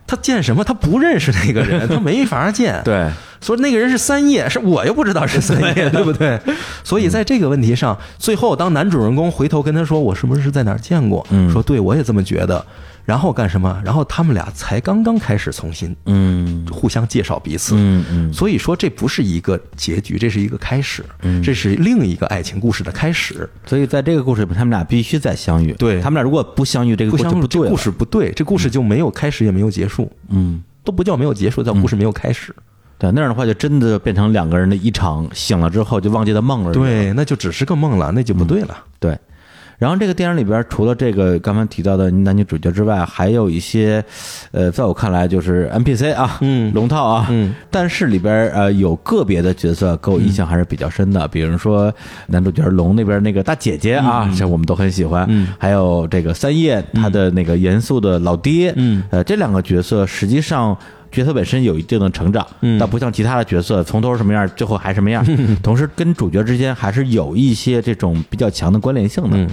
[0.06, 0.62] 他见什么？
[0.62, 2.80] 他不认识那个人，他没法见。
[2.84, 3.10] 对，
[3.40, 6.38] 所以那个人是三叶，是我又不知道是三叶，对不对？
[6.84, 12.64] 所以在这个问题上，最后当男主人公回头跟他说：“我是不是在哪儿见过？”嗯说：“对，我也这么觉得。”
[13.04, 13.82] 然后干什么？
[13.84, 17.74] 然后他们俩才刚刚开始重新嗯互相介绍彼此。
[17.76, 23.48] 嗯嗯所以说，这不是一个结局，这是一个开始，嗯这是另一个爱情故事的开始。
[23.66, 25.72] 所以在这个故事里面，他们俩必须再相遇。
[25.74, 27.24] 对他们俩如果不相遇，这个故事。
[27.48, 32.54] 这故事不对，这故事就没有开始，也没有结束，嗯，都不叫没有结束，叫故事没有开始。
[32.96, 36.72] 对，那样的话就真的变成两个人的一场醒了之后就忘记的梦了。
[36.72, 38.82] 对，那就只是个梦了，那就不对了。
[38.98, 39.18] 对。
[39.84, 44.02] 然后这个电影里边，除了这个刚才提到的男女主角之外，还有一些，
[44.50, 51.92] 呃，在我看来就是 NPC 啊，嗯龙套啊，嗯，但是里边呃有个别的角色给我印象还是比较深的，比如说
[52.28, 60.74] 男主角龙那边那个大姐姐啊，这我们都很喜欢，嗯还有这个三叶他的那个严肃的老爹，嗯呃，这两个角色实际上。
[61.12, 65.24] 角色本身有一定的成长，嗯但不像其他的角色从头什么样，最后还什么样。
[65.62, 69.36] 同时，跟主角之间还是有一些这种比较强的关联性的。
[69.36, 69.48] 嗯，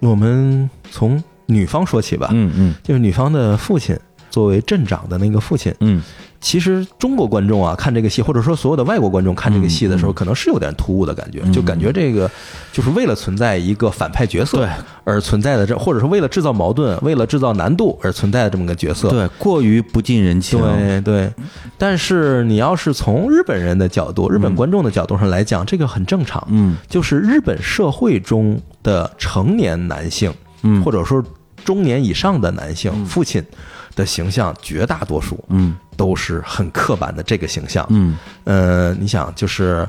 [0.00, 2.74] 我们从女方说起吧，嗯嗯。
[2.82, 3.98] 就是女方的父亲
[4.30, 6.02] 作为镇长的那个父亲，嗯
[6.46, 12.30] 其实中国观众啊看这个戏，或者说所有的外国观众看这个戏的时候，可能是有点突兀的感觉，就感觉这个
[12.72, 14.68] 就是为了存在一个反派角色对。
[15.02, 19.10] 而存在的这，或者是为了制造矛盾、为了制造难度而存在的这么个角色。
[19.10, 20.60] 对，过于不近人情。
[20.60, 21.32] 对对，
[21.76, 26.46] 但是你要是从日本人的角度、日本观众的角度上来讲，这个很正常。
[26.48, 26.76] 嗯。
[26.88, 30.32] 就是日本社会中的成年男性，
[30.62, 30.80] 嗯。
[30.84, 31.20] 或者说
[31.64, 33.44] 中年以上的男性，父亲
[33.96, 35.76] 的形象，绝大多数嗯。
[35.96, 37.84] 都是很刻板的这个形象。
[37.88, 38.16] 嗯。
[38.44, 39.88] 呃，你想，就是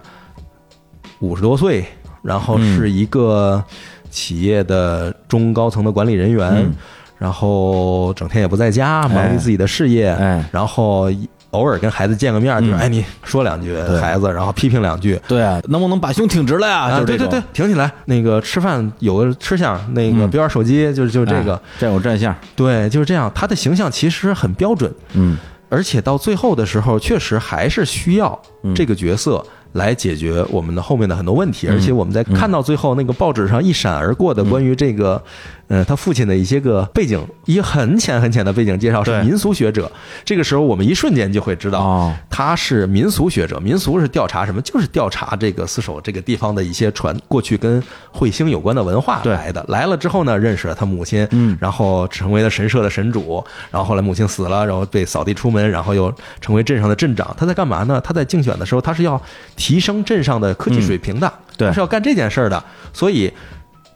[1.19, 1.85] 五十多岁，
[2.23, 3.63] 然后嗯是一个
[4.09, 6.73] 企业的中高层的管理人员，嗯。
[7.17, 10.43] 然后整天也不在家，忙于自己的事业，哎。
[10.51, 11.11] 然后
[11.57, 15.19] 偶尔跟孩子见个面，就是嗯哎，你说两句孩子，然后批评两句。
[15.27, 16.81] 对啊，能不能把胸挺直了呀？
[16.81, 17.91] 啊，就是对对对，挺起来。
[18.05, 22.35] 那个吃饭有个吃相，那个嗯别玩手机，就是就是这个，哎站有站相。
[22.55, 23.31] 对，就是这样。
[23.33, 25.37] 他的形象其实很标准，嗯
[25.69, 29.43] 而且到最后的时候，确实还是需要嗯这个角色
[29.73, 31.67] 来解决我们的后面的很多问题。
[31.67, 35.21] 嗯而且我们在看到最后那个报纸上一闪而过的关于这个，
[35.67, 39.91] 呃，他父亲的一些个背景，一个很浅很浅的背景介绍是民俗学者。
[40.23, 43.59] 这个时候我们一瞬间就会知道，哦他是民俗学者。
[43.59, 44.61] 民俗是调查什么？
[44.61, 49.65] 就是调查这个四守这个地方的一些传过去跟彗星有关的文化来的。
[49.67, 57.35] 来了之后呢，认识了他母亲，嗯然后成为了神社的神主，然后后来母亲死了，然后被扫地出门，然后又成为镇上的镇长。
[57.37, 57.99] 他在干嘛呢？
[58.01, 59.21] 他在竞选的时候，他是要
[59.55, 62.63] 提升镇上的科技水平的，嗯对他是要干这件事儿的，
[62.93, 63.33] 所以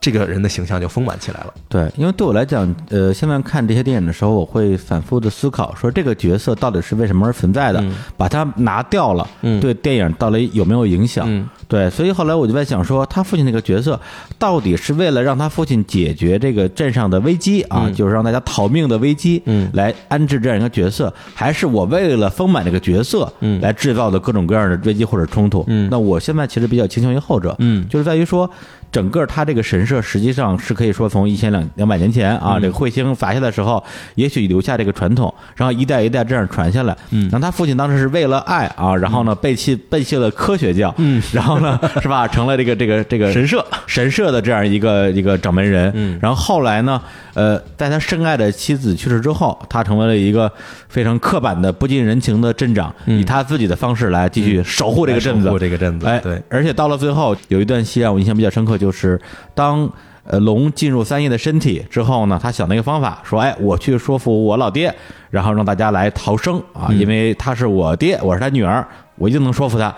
[0.02, 1.54] 这个人的形象就丰满起来了。
[1.70, 7.80] 对，因为对我来讲，呃，现在看这些电影的时候，我会反复的思考，说这个角色到底是为什么而存在的？
[7.82, 11.26] 嗯把它拿掉了，嗯对电影到底有没有影响？
[11.30, 13.98] 嗯对，所以后来我就在想说，他父亲那个角色
[14.40, 25.64] 到底是为了让他父亲解决这个镇上的危机啊，嗯就是让大家逃命的危机，嗯来安置这样一个角色，还是我为了丰满这个角色，嗯来制造的各种各样的危机或者冲突？
[25.68, 28.50] 嗯那我现在其实比较倾向于后者，嗯就是在于说。
[28.92, 32.62] 整个他这个神社实际上是可以说从一千两两百年前啊，嗯。
[32.62, 33.84] 这个彗星砸下的时候，
[34.16, 36.96] 也许留下这个传统，然后一代一代这样传下来。
[37.12, 37.30] 嗯。
[37.32, 41.22] 然后他父亲当时是为了爱啊，然后呢背弃背弃了科学教，嗯。
[41.32, 43.66] 然后呢是吧，成了这个这个这个神社。
[43.88, 45.92] 神社的这样一个一个掌门人。
[45.96, 46.20] 嗯。
[46.22, 47.02] 然后后来呢，
[47.34, 50.52] 呃，在他深爱的妻子去世之后，他成为了一个
[50.90, 55.60] 非常刻板的不近人情的镇长，嗯以他自己的方式来继续守护这个镇子守护。
[55.60, 59.20] 这个镇子，哎，对，而且到了最后，有一段戏让我印象比较深刻，就是
[59.56, 59.90] 当
[60.24, 64.94] 呃龙进入三叶的身体之后呢，他想了一个方法，说：“哎，我去说服我老爹，
[65.30, 69.94] 然后让大家来逃生啊，嗯因为他是我爹，我是他女儿，我一定能说服他。”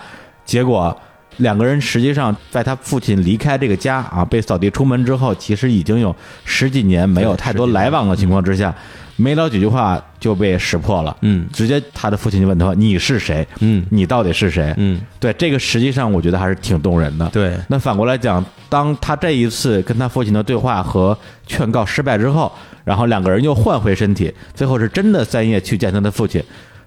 [0.46, 0.96] 结果。
[1.38, 6.16] 两个人实际上在他父亲离开这个家啊，被扫地出门之后，其实已经有
[6.46, 8.74] 十几年没有太多来往的情况之下，
[9.16, 11.16] 没聊几句话就被识破了。
[11.22, 13.48] 嗯直接他的父亲就问他：“你是谁？
[13.60, 17.28] 嗯你到底是谁？”嗯，对，这个实际上我觉得还是挺动人的。
[17.30, 22.52] 对，那反过来讲，当他这一次跟他父亲的对话和劝告失败之后，
[22.84, 26.44] 然后两个人又换回身体，最后是真的三叶去见他的父亲，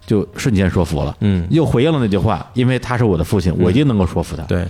[0.07, 1.47] 就瞬间说服了，嗯。
[1.51, 4.67] 又回应了那句话，因为他是我的父亲，我一定能够说服他。，对，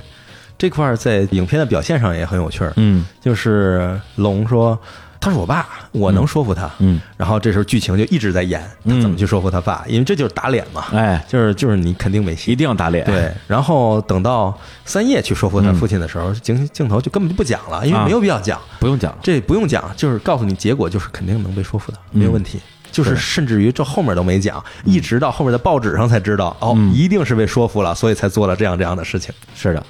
[0.56, 3.04] 这块儿在影片的表现上也很有趣儿，嗯。
[3.20, 4.78] 就是龙说
[5.18, 12.52] 他是我爸，我能说服他，嗯，然后这时候剧情就一直在演他嗯怎么去说服他爸，因为这就是打脸嘛，哎，就是就是你肯定没戏。
[12.52, 12.54] 一。
[12.56, 13.04] 定要打脸。
[13.04, 18.04] 对，然后等到三叶去说服他父亲的时候，镜镜头就根本就不讲了，因为啊。
[18.04, 22.60] 没有必要讲，不用讲，这不用讲，就是告诉你结果就是肯定能被说服的，没有问题。
[22.96, 26.92] 就是是甚至于这后面都没讲，一直到后面的报纸上才知道，哦，嗯。
[26.94, 29.34] 一定是被说服了，所以才做了这样这样的事情。
[29.54, 29.82] 是的。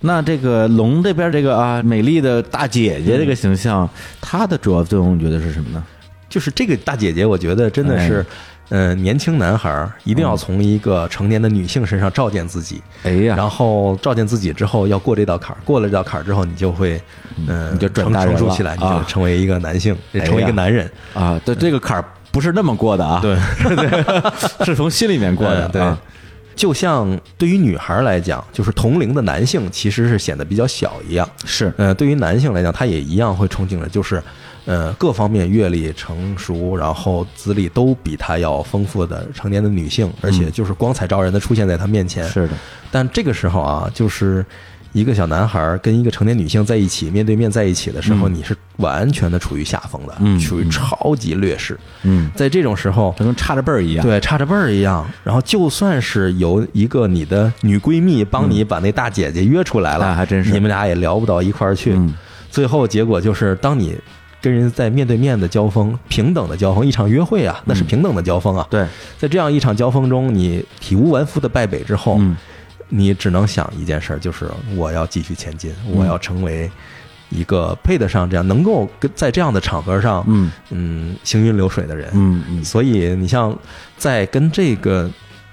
[0.00, 3.88] 那这个龙这边这个啊，美丽的大姐姐这个形象，
[4.20, 5.84] 她的主要作用你觉得是什么呢？
[6.28, 8.24] 就是这个大姐姐，我觉得真的是，
[8.68, 17.02] 呃，年轻男孩儿一定要从一个成年的女性身上照见自己，哎呀，然后照见自己之后要过这道坎儿，过了这道坎儿之后，你就会，
[17.48, 19.04] 嗯，你就成熟起来，你就啊。
[19.08, 20.90] 成为一个男性，成为一个男人。
[21.14, 23.36] 啊，对这个坎儿不是那么过的啊，对，
[24.64, 25.98] 是从心里面过的，嗯对啊。
[26.56, 31.26] 就像对于女孩来讲，就是同龄的男性其实是显得比较小一样。
[31.46, 34.22] 是，呃，对于男性来讲，他也一样会憧憬着，就是，
[34.66, 42.26] 呃，各方面阅历成熟，然后资历都比他要丰富的成年的女性，而且就是光彩照人的出现在他面前。
[42.26, 42.54] 嗯是的，
[42.90, 44.44] 但这个时候啊，就是
[44.92, 51.78] 一个小男孩跟一个成年女性在一起，面对面在一起的时候，嗯你是完全的处于下风的，嗯处于超级劣势。
[52.02, 55.08] 嗯，在这种时候，就跟差着辈儿一样。，对，差着辈儿一样。
[55.22, 61.92] 然后就算是有一个你的女闺蜜帮你把那大姐姐约出来了，哎还真是你们俩也聊不到一块儿去。
[61.92, 62.14] 嗯
[62.50, 63.96] 最后结果就是，当你
[64.42, 68.66] 跟人在面对面的交锋，平等的交锋，一场约会啊，那是平等的交锋啊。
[68.68, 68.84] 对，
[69.16, 72.36] 在这样一场交锋中，你体无完肤的败北之后，嗯
[72.90, 76.70] 你只能想一件事儿，就是我要继续前进，我要成为
[77.30, 80.50] 一个配得上这样能够跟在这样的场合上，嗯。
[80.70, 82.10] 嗯，行云流水的人。
[82.12, 82.64] 嗯嗯。
[82.64, 83.56] 所以你像
[83.96, 85.08] 在跟这个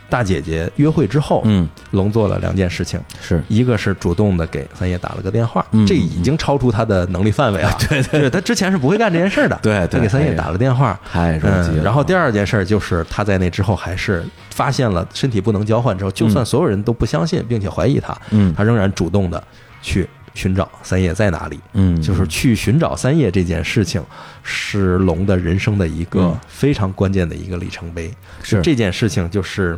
[0.09, 7.77] 大姐姐约会之后，嗯，龙做了两件事情，是，一个是主动的给三爷打了个电话，嗯这已经超出他的能力范围了。
[7.89, 9.59] 对对，他之前是不会干这件事的。
[9.63, 10.99] 对对他给三爷打了电话。
[11.11, 11.81] 太着急了。
[11.81, 19.43] 嗯，然后第二件事就是他在那之后还是发现了身体不能交换之后，就算所有人都不相信并且怀疑他，嗯他仍然主动的
[19.81, 21.59] 去寻找三叶在哪里。
[21.73, 24.01] 嗯，就是去寻找三叶这件事情，
[24.43, 28.13] 是龙的人生的一个嗯非常关键的一个里程碑。
[28.43, 29.77] 是这件事情，就是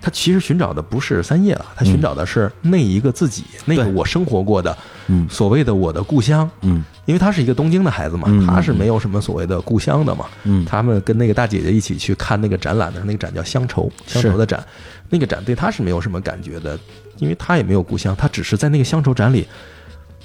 [0.00, 4.76] 他其实寻找的不是三叶了，他寻找的是那一个自己，那个我生活过的
[5.08, 5.28] 嗯。
[5.28, 6.48] 所谓的我的故乡。
[6.62, 6.82] 嗯。
[7.06, 10.26] 因为他是一个东京的孩子嘛嗯，他是没有什么所谓的故乡的嘛。
[10.44, 10.64] 嗯。
[10.64, 14.64] 他们跟那个大姐姐一起去看那个展览的时候，那个展叫乡愁，乡愁的展，
[15.08, 16.78] 那个展对他是没有什么感觉的，
[17.18, 19.46] 因为他也没有故乡，他只是在那个乡愁展里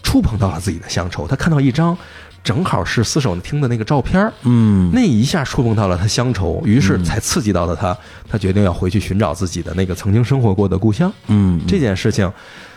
[0.04, 1.98] 触碰到了自己的乡愁，他看到一张
[2.46, 4.32] 正好是四手听的那个照片儿。
[4.44, 4.90] 嗯。
[4.94, 7.98] 那一下触碰到了他乡愁，于是才刺激到了他，
[8.30, 11.12] 他决定要回去寻找自己的那个曾经生活过的故乡。
[11.28, 12.32] 嗯，这件事情，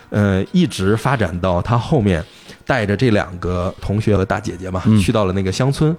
[0.08, 2.24] 呃，一直发展到他后面
[2.66, 4.98] 带着这两个同学和大姐姐嘛，嗯。
[4.98, 5.94] 去到了那个乡村，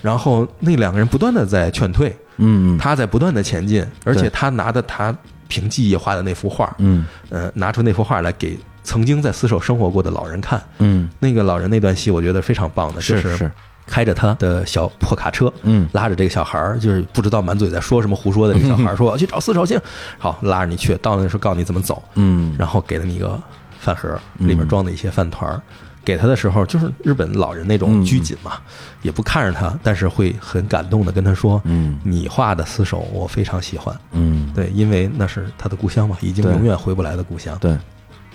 [0.00, 5.14] 然后那两个人不断的在劝退，嗯他在不断的前进，而且他拿着他
[5.48, 7.04] 凭记忆画的那幅画，嗯。
[7.30, 8.56] 呃，拿出那幅画来给
[8.88, 10.62] 曾经在死守生活过的老人看。
[10.78, 11.10] 嗯。
[11.20, 13.36] 那个老人那段戏，我觉得非常棒的，就是。
[13.36, 13.50] 是
[13.86, 15.88] 开着他的小破卡车，嗯。
[15.92, 19.78] 拉着这个小孩儿，就是不知道满嘴在说什么胡说的这个小孩儿，说我去找四手星，
[20.18, 22.54] 好，拉着你去，到那时候告诉你怎么走，嗯。
[22.58, 23.38] 然后给了你一个
[23.78, 25.60] 饭盒，里面装的一些饭团儿。
[26.04, 28.60] 给他的时候，就是日本老人那种拘谨嘛，
[29.02, 33.94] 也不看着他，但是会很感动的跟他说：“嗯你画的厮守我非常喜欢。
[34.12, 37.58] 嗯，对，因为那是他的故乡嘛，已经永远回不来的故乡。
[37.58, 37.76] 对，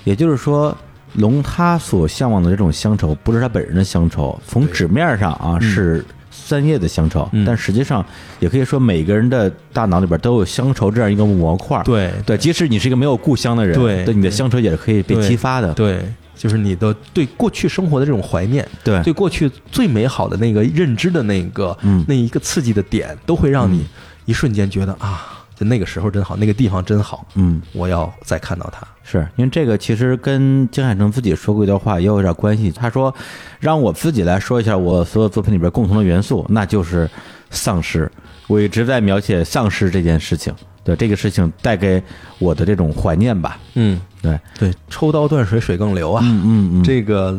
[0.03, 0.75] 也就是说，
[1.13, 7.45] 龙他所向往的这种乡愁，不是他本人的乡愁，从纸面上啊是三叶的乡愁，嗯。
[7.45, 8.03] 但实际上
[8.39, 11.81] 也可以说每个人的大脑里边都有乡愁这样一个模块。
[11.83, 14.03] 对对，即使你是一个没有故乡的人，对。
[14.03, 15.71] 对你的乡愁也是可以被激发的。
[15.73, 16.03] 对，
[16.35, 19.01] 就是你的对过去生活的这种怀念，对。
[19.03, 22.03] 对过去最美好的那个认知的那个，嗯。
[22.07, 23.85] 那一个刺激的点，都会让你
[24.25, 28.85] 一瞬间觉得啊，就那个时候真好，那个地方真好，嗯，我要再看到它。
[29.05, 32.71] 是因为这个其实跟金海诚自己说过一段话也有点关系。
[32.71, 33.13] 他说
[33.59, 37.09] ：“让我自己来说一下我所有作品里边共同的元素，那就是
[37.49, 38.09] 丧尸。
[38.47, 40.53] 我一直在描写丧尸这件事情，
[40.85, 42.01] 对这个事情带给
[42.39, 43.59] 我的这种怀念吧。
[43.73, 46.21] 嗯，对，对，抽刀断水，水更流啊。
[46.25, 47.37] 嗯嗯嗯，这个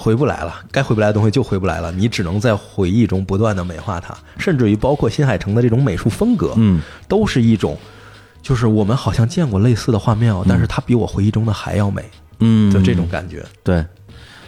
[0.00, 7.76] 回不来了，该回不来的东西就回不来了，你只能在回忆中不断的美化它，甚至于包括新海诚的这种美术风格，嗯都是一种，
[8.40, 12.04] 就是我们好像见过类似的画面哦，但是它比我回忆中的还要美，
[12.38, 13.44] 嗯，就这种感觉。
[13.64, 13.84] 对。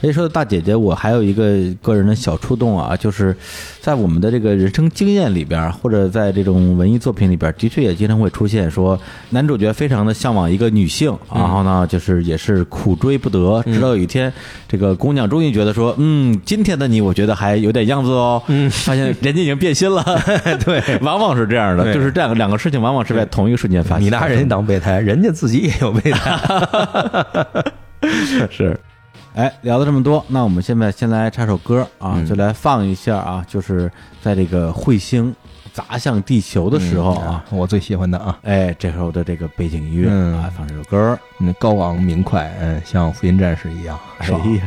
[0.03, 3.37] 哎，说到大姐姐，我还有一个个人的小触动啊，就是
[3.81, 8.99] 在我们的这个人生经验里边，或者在这种文艺作品里边，的确也经常会出现说，
[9.29, 14.33] 男主角非常的向往一个女性，然后呢，就是也是苦追不得，直到有一天，
[14.67, 20.03] 这个姑娘终于觉得说，嗯，今天的你，我觉得还有点样子哦，嗯，发现人家已经变心了，
[20.65, 24.05] 对， 往往是这样的，就是这样两个事情，往往是在同一个瞬间发生。
[24.07, 26.39] 你拿人家当备胎，人家自己也有备胎。
[28.51, 28.79] 是，
[29.35, 32.26] 哎，聊了这么多，那我们现在先来插首歌啊，嗯。
[32.26, 35.35] 就来放一下啊，就是在这个彗星
[35.72, 40.37] 砸向地球的时候啊，我最喜欢的啊，哎，这时候的这个背景音乐、嗯。
[40.39, 44.62] 啊，放这首歌，嗯，高昂明快，嗯，像福音战士一样，哎爽呀，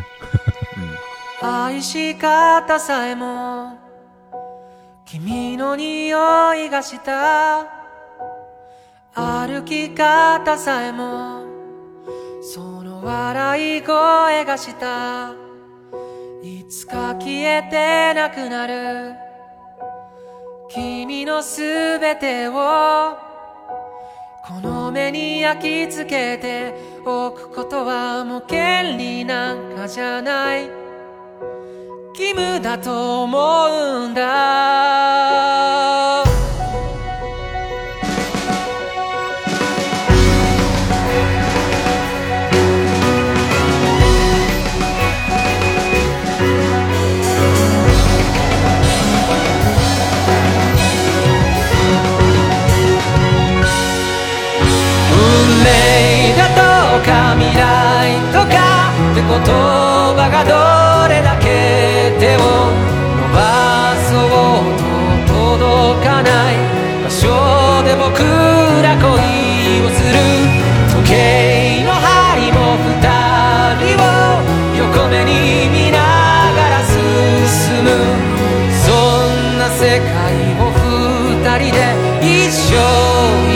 [13.04, 15.34] 笑い声がした。
[16.42, 19.14] いつか消えてなくなる。
[20.70, 23.18] 君のすべてを。
[24.46, 26.74] この目に焼き付けて
[27.06, 30.70] おくことはもう権利なんかじゃない。
[32.18, 34.24] 義務だと思うんだ。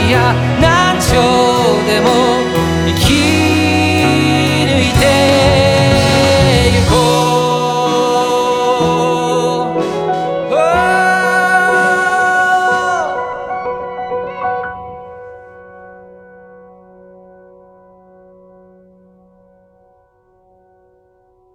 [0.07, 1.15] いや何生
[1.85, 2.07] でも
[2.85, 3.13] 生き
[4.67, 5.01] 抜いて
[6.73, 6.93] ゆこ
[10.49, 10.63] う Oh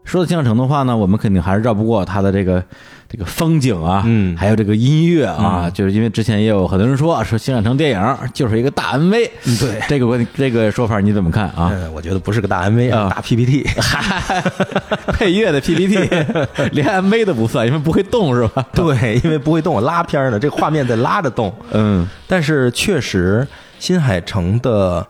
[0.04, 2.64] 说到金海诚的话呢，我们肯定还是绕不过他的这个
[3.13, 11.69] 这个风景啊，嗯还有这个音乐啊，就是因为之前也有很多人说说新海诚电影就是一个大 MV，对这个问这个说法你怎么看啊？
[11.71, 13.67] 嗯，我觉得不是个大 MV 啊啊，大 PPT。
[15.13, 15.95] 配乐的 PPT
[16.73, 18.65] 连 MV 都不算，因为不会动是吧？
[18.73, 21.53] 对，因为不会动，拉片儿呢，这个画面在拉着动。
[21.71, 23.47] 嗯但是确实，
[23.77, 25.05] 新海诚的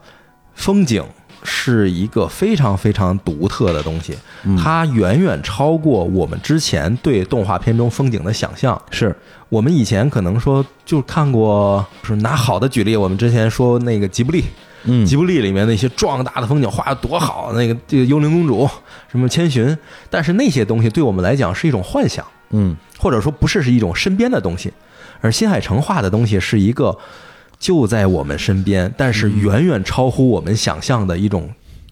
[0.54, 1.02] 风景
[1.44, 4.16] 是一个非常非常独特的东西，
[4.58, 8.80] 它远远超过我们之前对动画片中风景的想象。
[8.90, 9.14] 是，
[9.50, 14.44] 我们以前可能说就看过，就是拿好的举例，我们之前说那个吉卜力，
[14.84, 15.04] 嗯。
[15.04, 18.68] 吉卜力里面那些壮大的风景画的多好，那个这个幽灵公主，
[19.10, 19.76] 什么千寻，
[20.08, 22.24] 但是那些东西对我们来讲是一种幻想。
[22.50, 22.74] 嗯。
[22.98, 24.72] 或者说不是是一种身边的东西，
[25.20, 26.96] 而新海诚画的东西是一个
[27.64, 31.48] 就在我们身边，但是远远超乎我们想象的一种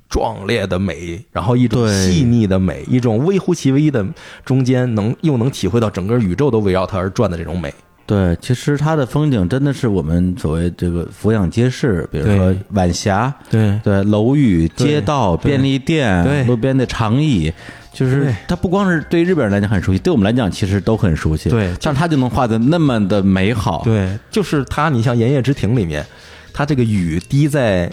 [0.07, 4.05] 壮烈的美，然后一种细腻的美，一种微乎其微的
[4.45, 7.73] 中间能又能体会到整个宇宙都围绕它而转的这种美。
[8.05, 13.81] 对，其实它的风景真的是我们所谓这个俯仰皆是，比如说晚霞，对。
[13.83, 16.45] 对，楼宇、街道、便利店、对。
[16.45, 17.51] 路边的长椅，
[17.93, 21.51] 就是对它不光是对日本人来讲很熟悉，对我们来讲其实都很熟悉。
[21.51, 23.83] 对像它就能画的那么的美好。
[23.85, 26.05] 对，就是它，你像《炎夜之庭》里面，
[26.53, 27.93] 它这个雨滴在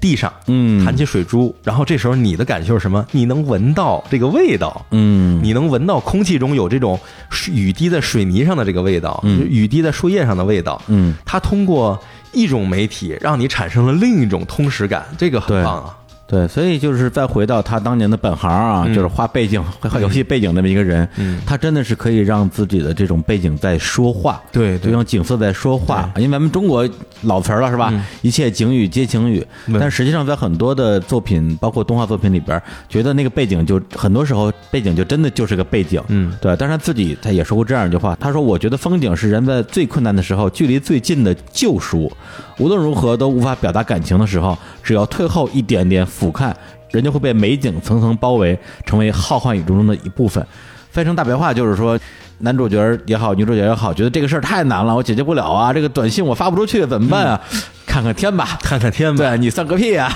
[0.00, 3.06] 地上，嗯弹起水珠，然后这时候你的感受是什么？
[3.12, 7.00] 你能闻到这个味道，嗯，你能闻到空气中有这种
[7.30, 10.80] 水雨滴在水泥上的这个味道，嗯雨滴在树叶上的味道。
[10.88, 11.98] 嗯，它通过
[12.34, 15.96] 一种媒体让你产生了另一种通识感，这个很棒啊！
[16.34, 18.92] 对，所以就是再回到他当年的本行啊，嗯。
[18.92, 21.40] 就是画背景、画游戏背景那么一个人，嗯。
[21.46, 26.10] 他真的是可以让自己的这种背景在说话，对就用景色在说话。
[26.16, 26.88] 因为咱们中国
[27.22, 27.90] 老词儿了是吧？
[27.92, 28.04] 嗯。
[28.22, 29.78] 一切景语皆情语，对。
[29.78, 36.36] 但实际上在很多的作品，包括动画作品里边，觉得那个背景就很多时候背景就真的就是个背景，嗯。
[36.40, 36.56] 对。
[36.56, 42.10] 但是他自己他也说过这样一句话，他说：“我觉得风景是人在最困难的时候距离最近的救赎，
[42.58, 46.52] 无论如何都无法表达感情的时候，只要退后一点点俯瞰。”
[46.90, 50.46] 人就会被美景层层包围，成为浩瀚宇宙中的一部分。
[50.92, 51.98] 翻成大白话就是说，
[52.38, 57.40] 男主角也好，女主角也好，觉得这个事儿太难了，我解决不了啊，这个短信我发不出去，怎么办啊？
[57.84, 60.08] 看看天吧，看看天吧，对你算个屁啊！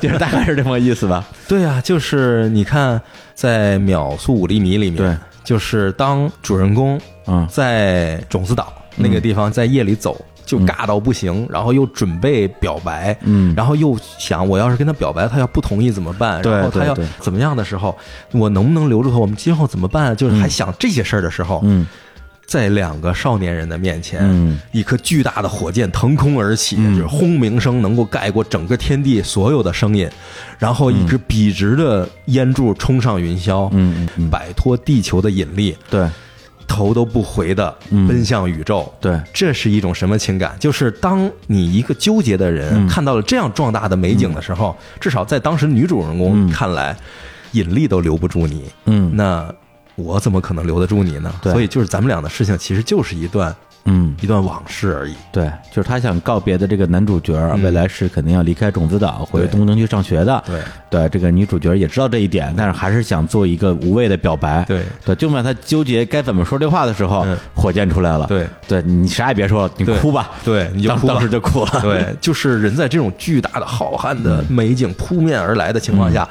[0.00, 1.22] 就是大概是这么个意思吧。
[1.46, 2.98] 对啊，就是你看，
[3.34, 5.14] 在秒速五厘米里面，对，
[5.44, 10.18] 就是当主人公嗯在种子岛那个地方在夜里走，
[10.52, 13.54] 就尬到不行，然后又准备表白，嗯。
[13.56, 16.42] 然后又想我要是跟他表白，他要不同意怎么办？
[16.42, 17.96] 然后他要怎么样的时候，
[18.32, 19.16] 我能不能留住他？
[19.16, 20.14] 我们今后怎么办？
[20.14, 21.86] 就是还想这些事儿的时候，嗯。
[22.44, 24.60] 在两个少年人的面前，嗯。
[24.72, 26.96] 一颗巨大的火箭腾空而起，嗯。
[26.96, 30.06] 就是轰鸣声能够盖过整个天地所有的声音，
[30.58, 36.06] 然后一支笔直的烟柱冲上云霄，嗯，摆脱地球的引力，对
[36.66, 38.92] 头都不回的嗯奔向宇宙。
[39.00, 40.56] 对，这是一种什么情感？
[40.58, 46.96] 就是当你一个纠结的人嗯看到了这样壮大的美景的时候，至少在当时女主人公嗯看来，
[47.52, 48.64] 引力都留不住你。
[48.86, 49.52] 嗯那
[49.94, 51.32] 我怎么可能留得住你呢？
[51.42, 53.54] 对所以就是咱们俩的事情，其实就是一段
[53.84, 55.14] 嗯一段往事而已。
[55.32, 60.42] 对，就是他想告别的这个男主角，嗯未来是肯定要离开种子岛回对东京去上学的。
[60.46, 64.64] 对对，这个女主角也知道这一点，但是还是想做一个无谓的表白。
[64.66, 68.26] 对对，就在他纠结该怎么说这话的时候，嗯火箭出来了。
[68.26, 70.30] 对，对你啥也别说了，你哭吧。
[70.44, 71.80] 对，你就哭吧当当时就哭了。
[71.80, 76.28] 对，就是人在这种巨大的、浩瀚的美景扑面而来的情况下，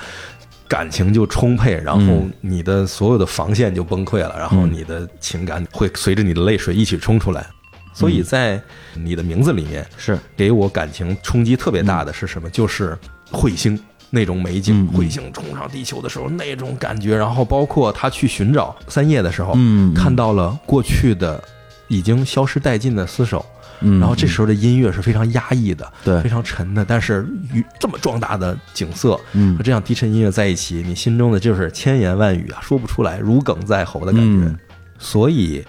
[0.72, 2.32] 感情就充沛，然后嗯。
[2.40, 7.46] 你的所有的防线就崩溃了，然后你的情感会随着你的泪水一起冲出来。
[7.94, 8.62] 所以在
[8.94, 10.18] 你的名字里面，是。
[10.38, 12.50] 给我感情冲击特别大的是什么？
[12.50, 12.98] 就是
[13.34, 13.78] 彗星
[14.10, 19.94] 那种美景，彗星冲上地球的时候那种感觉，然后包括他去寻找三叶的时候，嗯嗯。
[19.94, 21.44] 看到了过去的
[21.90, 23.46] 已经消失殆尽的厮守，
[23.82, 26.22] 嗯然后这时候的音乐是非常压抑的，对。
[26.22, 29.58] 非常沉的，但是与这么壮大的景色嗯。
[29.58, 34.48] 和这样低沉音乐在一起，你心中的就是千言万语啊，说不出来，如鲠在喉的感觉。
[34.48, 34.58] 嗯。
[34.98, 35.66] 所以，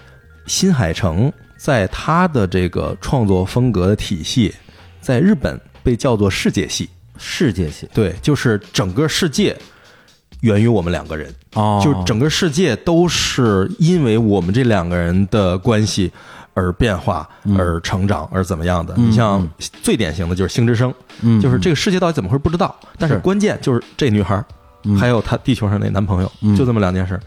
[0.47, 4.55] 新海诚在他的这个创作风格的体系，
[5.01, 7.89] 在日本被叫做世界系，世界系。
[7.95, 9.57] 对，就是整个世界
[10.41, 11.35] 源于我们两个人。
[11.55, 11.81] 哦。
[11.83, 16.13] 就整个世界都是因为我们这两个人的关系
[16.55, 18.95] 而变化、而成长、而怎么样的。
[18.97, 19.49] 你像
[19.83, 20.93] 最典型的就是星之声，
[21.23, 24.45] 嗯就是这个世界到底怎么回事不知道，但是是关键就是这女孩，
[24.99, 26.55] 还有她地球上那男朋友，嗯。
[26.57, 27.19] 就这么两件事。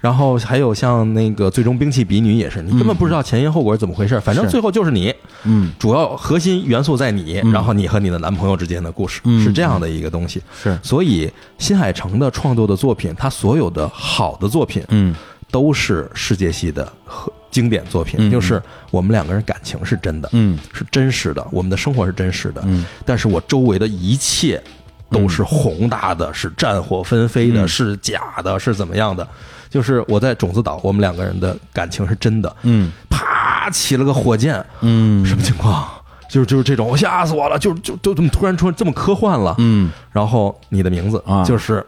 [0.00, 5.14] 然后还有像那个最终兵器比女也是，你根本不知道前因后果是怎么回事，反正最后就是你，
[5.44, 5.70] 嗯。
[5.78, 7.52] 主要核心元素在你，嗯。
[7.52, 9.40] 然后你和你的男朋友之间的故事嗯。
[9.44, 10.42] 是这样的一个东西。
[10.60, 10.76] 是。
[10.82, 15.14] 所以新海诚的创作的作品，他所有的好的作品，嗯。
[15.52, 20.58] 都是世界系的和经典作品，嗯就是我们两个人感情是真的，嗯。
[20.72, 22.84] 是真实的，我们的生活是真实的，嗯。
[23.06, 24.60] 但是我周围的一切
[25.08, 27.68] 都是宏大的，是战火纷飞的，嗯。
[27.68, 29.24] 是假的，是怎么样的？
[29.70, 32.90] 就是我在种子岛，我们两个人的感情是真的，嗯。
[33.08, 35.24] 啪起了个火箭，嗯。
[35.24, 35.86] 什么情况？
[36.28, 37.58] 就是就是这种，我吓死我了！
[37.58, 39.90] 就就就这么突然出这么科幻了，嗯。
[40.10, 41.44] 然后你的名字啊。
[41.44, 41.86] 就是我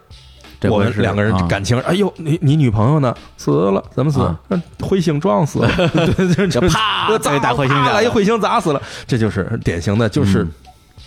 [0.68, 1.46] 这回是们两个人啊。
[1.46, 3.14] 感情，哎呦，你你女朋友呢？
[3.36, 4.20] 死了，怎么死？
[4.20, 4.38] 啊？
[4.48, 5.70] 嗯彗星撞死了，
[6.16, 10.50] 对，就就啪就再彗星下来啪一彗星砸死了，这就是典型的，就是嗯。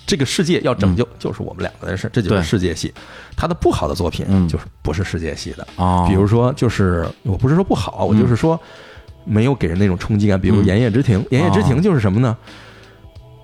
[0.05, 2.93] 这个世界要拯救，就是我们两个人的事，这就是世界系。
[3.35, 4.47] 他的不好的作品嗯。
[4.47, 8.57] 就是不是世界系的，哦，比如说就是我不是说不好，我就是说
[9.25, 12.37] 没有给人那种冲击感，比如嗯《炎夜之庭》，《炎夜之庭》就是什么呢？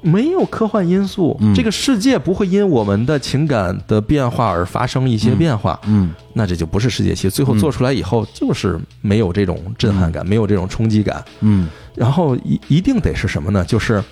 [0.04, 1.56] 没有科幻因素，嗯。
[1.56, 6.12] 这个世界不会因我们的情感的变化而发生一些变化，嗯。
[6.34, 7.30] 那这就不是世界系。
[7.30, 11.24] 最后做出来以后，就是没有这种震撼感，没有这种冲击感。
[11.40, 11.68] 嗯。
[11.96, 13.64] 然后一一定得是什么呢？
[13.66, 14.04] 就是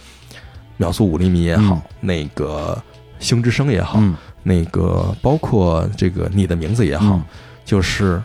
[0.78, 1.82] 秒速五厘米也好，嗯。
[2.00, 2.82] 那个
[3.20, 4.16] 星之声也好，嗯。
[4.44, 7.24] 那个包括这个你的名字也好，嗯。
[7.64, 8.22] 就是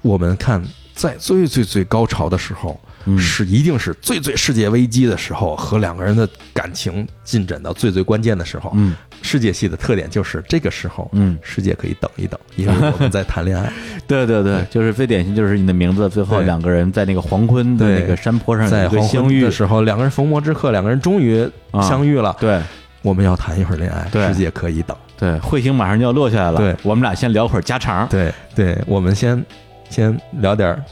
[0.00, 0.62] 我们看
[0.94, 8.70] 在最最最高潮的时候，嗯是一定是最最世界危机的时候，和两个人的感情进展到最最关键的时候。
[8.74, 13.72] 嗯世界系的特点就是这个时候，嗯，世界可以等一等，因为我们在谈恋爱。
[14.06, 18.68] 对对对，就是最典型就是你的名字，最后两个人在那个黄昏的那个山坡上
[19.08, 22.36] 相遇的时候，两个人逢魔之刻，两个人终于啊相遇了。
[22.38, 22.60] 对
[23.00, 24.94] 我们要谈一会儿恋爱，世界可以等。
[25.18, 29.42] 对，彗星马上就要落下来了，对我们俩先聊会儿家常，对对，我们先
[29.88, 30.82] 先聊点儿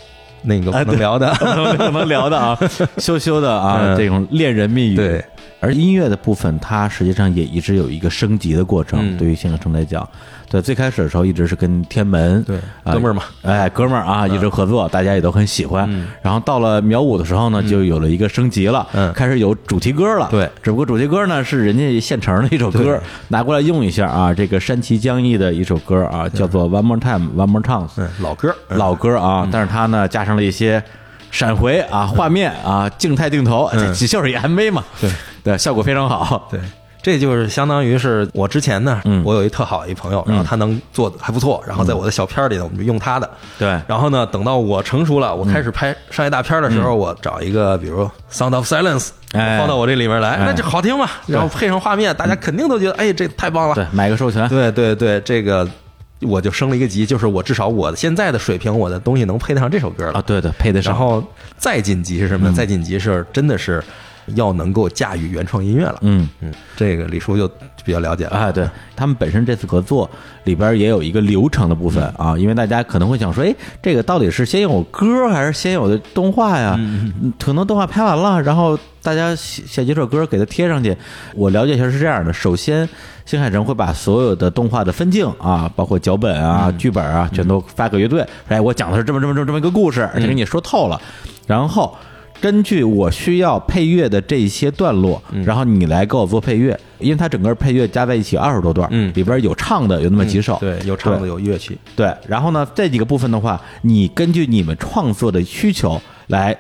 [0.43, 1.33] 那个哎不能聊的。
[1.35, 1.45] 不
[1.99, 2.59] 能聊的啊，
[2.99, 4.97] 羞羞的啊，嗯这种恋人蜜语。
[4.97, 5.25] 对，
[5.63, 8.99] 而音乐的部分，它实际上也一直有一个升级的过程。
[9.01, 9.17] 嗯。
[9.17, 10.07] 对于新海诚来讲，
[10.51, 15.89] 对最开始的时候一直是跟天门对，啊哥们儿嘛，哎，哥们儿啊，一直合作，大家也都很喜欢。
[15.89, 16.09] 嗯。
[16.21, 19.13] 然后到了苗五的时候呢，就有了一个升级了，嗯。
[19.13, 20.27] 开始有主题歌了。
[20.33, 20.51] 对。
[20.61, 24.35] 只不过主题歌呢是人家现成的一首歌，拿过来用一下啊。
[24.35, 30.83] 这个山崎江毅的一首歌啊，叫做《One More Time, One More Chance》，嗯，老歌，老歌啊，但是它呢加上了一些
[31.31, 33.95] 闪回啊、画面啊、静态镜头，嗯。
[33.95, 34.85] 这就是一 MV 嘛。
[35.01, 35.09] 对
[35.43, 36.47] 对，效果非常好。
[36.51, 36.61] 对，
[37.03, 43.29] 这就是相当于是我之前呢，嗯我有一特好一朋友，然后他能做的还不错，然后在我的小片儿里呢，我们就用他的。
[43.59, 51.09] 对然后呢，等到我成熟了，我开始拍商业大片儿的时候，我找一个，比如《Sound of Silence》，哎放到我这里面来，哎那就好听嘛。
[51.27, 53.75] 然后配上画面，大家肯定都觉得，哎，这太棒了。
[53.75, 54.49] 对，买个授权。
[54.49, 55.69] 对对对，这个
[56.21, 60.23] 我就升了一个级，就是我至少我现在的水平，我的东西能配得上这首歌了啊，。
[60.25, 60.93] 对对，配得上。
[60.93, 61.25] 然后
[61.57, 62.55] 再晋级是什么呢？
[62.57, 63.83] 再晋级是真的是
[64.35, 65.99] 要能够驾驭原创音乐了。
[66.03, 67.49] 嗯，嗯，这个李叔就
[67.85, 68.37] 比较了解了。
[68.37, 70.09] 啊，对他们本身这次合作
[70.45, 76.77] 里边也有一个流程的部分啊，因为大家可能会想说，哎，这个到底是先有歌还是先有的动画呀？
[76.79, 80.97] 嗯可能动画拍完了，然后大家写写几首歌给它贴上去。
[81.35, 82.89] 我了解一下是这样的，首先。
[83.25, 88.27] 新海诚会把所有的动画的分镜啊，包括脚本啊、剧本啊，全都发给乐队。
[88.49, 91.01] 哎，我讲的是这么这么这么这么一个故事，而且给你说透了。
[91.47, 91.97] 然后
[92.43, 99.13] 根据我需要配乐的这些段落，然后你来给我做配乐，因为它整个配乐加在一起二十多段，嗯。
[99.15, 101.79] 里边有唱的有那么几首，对，有唱的有乐器。
[101.95, 106.57] 对，然后呢，这几个部分的话，你根据你们创作的需求来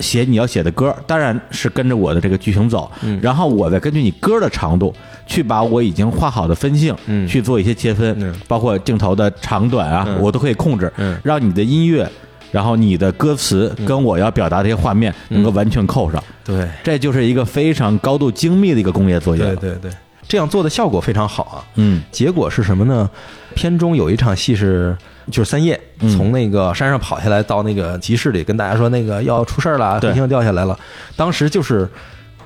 [0.00, 3.20] 写你要写的歌，当然是跟着我的这个剧情走，嗯。
[3.22, 4.92] 然后我再根据你歌的长度，
[5.28, 7.24] 去把我已经画好的分镜，嗯。
[7.28, 8.34] 去做一些切分，嗯。
[8.48, 10.20] 包括镜头的长短啊，嗯。
[10.20, 11.16] 我都可以控制，嗯。
[11.22, 12.10] 让你的音乐。
[12.50, 19.56] 然后你的歌词跟我要表达的一些画面能够完全扣上，对，这就是一个非常高度精密的一个工业作业了。
[19.56, 19.90] 对对对，
[20.26, 21.64] 这样做的效果非常好啊。
[21.76, 23.08] 嗯结果是什么呢？
[23.54, 24.96] 片中有一场戏是，
[25.30, 30.78] 就是三叶嗯从那个山上跑下来，到那个集市里跟大家说那个要出事儿了，对彗星掉下来了。
[31.16, 31.88] 当时就是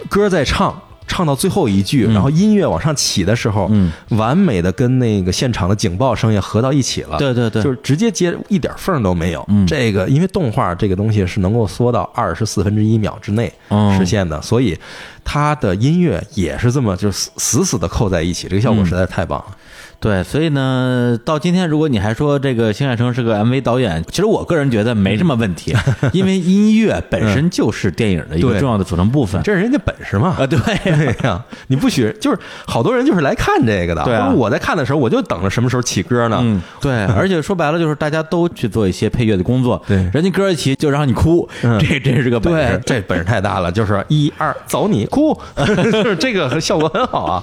[0.09, 7.19] 歌在唱，唱到最后一句，嗯然后音乐往上起的时候，嗯，完美的跟那个现场的警报声也合到一起了。
[7.19, 9.45] 对对对就是直接接一点缝儿都没有。
[9.49, 14.77] 嗯这个因为动画这个东西是能够缩到二十四分之一秒之内哦实现的，所以
[15.23, 19.57] 它的音乐也是这么就是死死死的扣在一起，这个效果嗯实在是太棒了。
[20.05, 25.75] 对，所以呢，到今天，如果你还说这个新海诚是个 MV 导演，其实我个人觉得没什么问题，
[26.13, 29.43] 因为音乐本身就是电影的一个重要的组成部分。
[29.43, 30.37] 这是人家本事嘛。
[30.39, 34.05] 啊，对对 呀，你不许就是好多人就是来看这个的。
[34.05, 36.39] 对啊我在看的时候，我就等着什么时候起歌呢？
[36.43, 42.83] 嗯，对， 而且说白了就是大家都去做一些配乐的工作，对人家歌一起就让你哭，嗯这真是个本对事，。
[42.85, 47.43] 这本事太大了，就是一二走你哭，就是这个效果很好啊。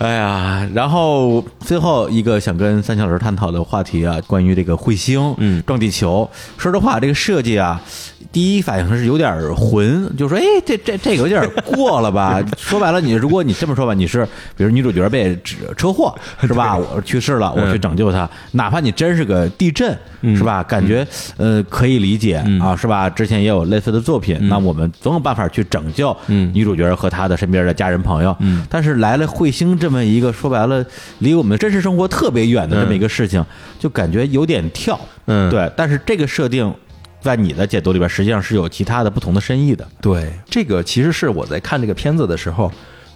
[0.00, 5.62] 哎呀，然后最后一个想跟三小老师探讨的话题啊，关于这个彗星嗯。
[5.66, 7.78] 撞地球，说实话，这个设计啊，
[8.32, 12.40] 第一反应是有点混，就说哎，这这这个有点过了吧？
[12.56, 14.24] 说白了，你如果你这么说吧，你是
[14.56, 15.36] 比如女主角被
[15.76, 16.76] 车祸 是吧？
[16.76, 19.96] 我去世了，我去拯救她，哪怕你真是个地震
[20.36, 20.62] 是吧？
[20.62, 21.04] 感觉
[21.38, 23.10] 呃可以理解啊，是吧？
[23.10, 28.36] 之前也有类似的作品，那我们总有办法去拯救嗯女主角和她的身边的家人朋友。
[28.38, 30.84] 嗯但是来了彗星这么一个说白了
[31.18, 33.44] 离我们真实生活特别远的这么一个事情，
[33.78, 34.98] 就感觉有点跳。
[35.26, 35.68] 嗯对。
[35.76, 36.72] 但是这个设定
[37.20, 39.86] 在你的解读里边，实际上是有其他的不同的深意的。
[40.00, 42.70] 对，这个其实是我在看这个片子的时候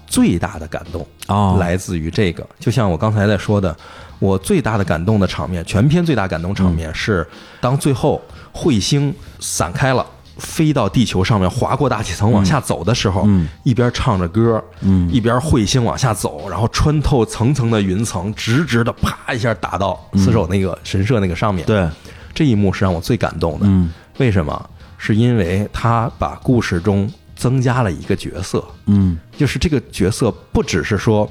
[0.07, 2.47] 最大的感动啊来自于这个。
[2.59, 3.77] 就像我刚才在说的，
[4.19, 7.27] 我最大的感动的场面，全片最大感动场面是
[7.61, 8.23] 当最后
[8.53, 10.05] 彗星散开了。
[10.37, 21.65] 飞到地球上面，划过大气层往下走的时候，嗯一边唱着歌，嗯一边彗星往下走，然后穿透层层的云层，直直的啪一下打到死守那个神社那个上面。
[21.65, 21.89] 对，
[22.35, 23.67] 这一幕是让我最感动的。
[23.67, 24.71] 嗯为什么？
[24.99, 31.29] 是因为他把故事中增加了一个角色，嗯就是这个角色不只是说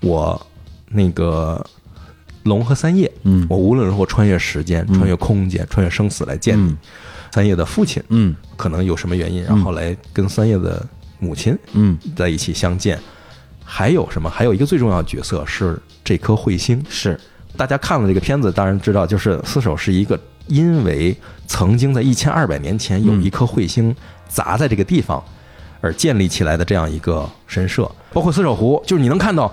[0.00, 0.46] 我
[0.88, 1.64] 那个
[2.42, 6.70] 龙和三叶，嗯我无论如何穿越时间、穿越空间、穿越生死来见你。
[6.70, 6.78] 嗯
[7.30, 10.86] 三叶的父亲嗯可能有什么原因，然后来跟三叶的
[11.18, 12.96] 母亲嗯，在一起相见。
[13.64, 14.30] 还有什么？
[14.30, 16.80] 还有一个最重要的角色是这颗彗星。
[16.88, 17.18] 是
[17.56, 20.16] 大家看了这个片子，当然知道，就是四手是一个
[20.46, 21.16] 因为
[21.46, 23.94] 曾经在一千二百年前有一颗彗星
[24.28, 25.22] 砸在这个地方
[25.80, 27.90] 而建立起来的这样一个神社。
[28.12, 29.52] 包括四手湖，就是你能看到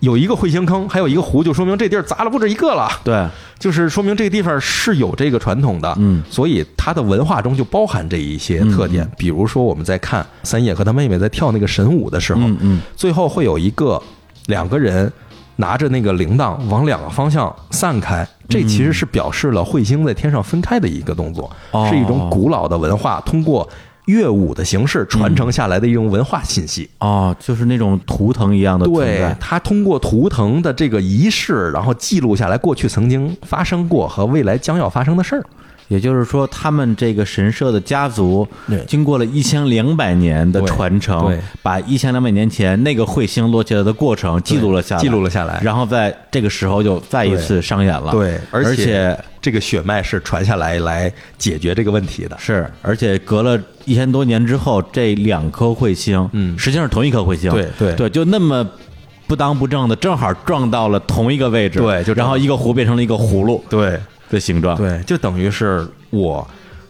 [0.00, 2.88] 有一个彗星坑，还有一个湖，就说明这地儿砸了不止一个了。
[3.04, 3.26] 对，
[3.58, 9.08] 就是说明这个地方是有这个传统的，嗯所以它的文化中就包含这一些特点。
[9.16, 14.02] 比如说我们在看三叶和他妹妹在跳那个神舞的时候，嗯嗯最后会有一个
[14.46, 15.10] 两个人
[15.56, 23.68] 拿着那个铃铛往两个方向散开，这其实是表示了彗星在天上分开的一个动作，哦是一种古老的文化，通过
[24.06, 26.90] 乐舞的形式传承下来的一种文化信息。
[26.98, 35.44] 哦，就是那种图腾一样的存对在，他通过图腾的这个仪式，然后记录下来过去曾经发生过和未来将要发生的事儿。
[35.92, 38.48] 也就是说，他们这个神社的家族，
[38.86, 48.12] 经过了一千两百年的传承，把一千两百年前那个彗星落下来的过程记录了下来，记录了下来然后在这个时候就再一次上演了。
[48.12, 52.38] 对，而而且这个血脉是传下来来解决这个问题的。
[52.38, 58.66] 是，而且隔了一千多年之后，这两颗彗星，嗯实际上是同一颗彗星，对对对，就那么
[59.26, 63.98] 不当不正的，正好撞到了同一个位置，对就然后一个湖变成了一个葫芦对
[64.32, 66.44] 的形状，，对，就等于是我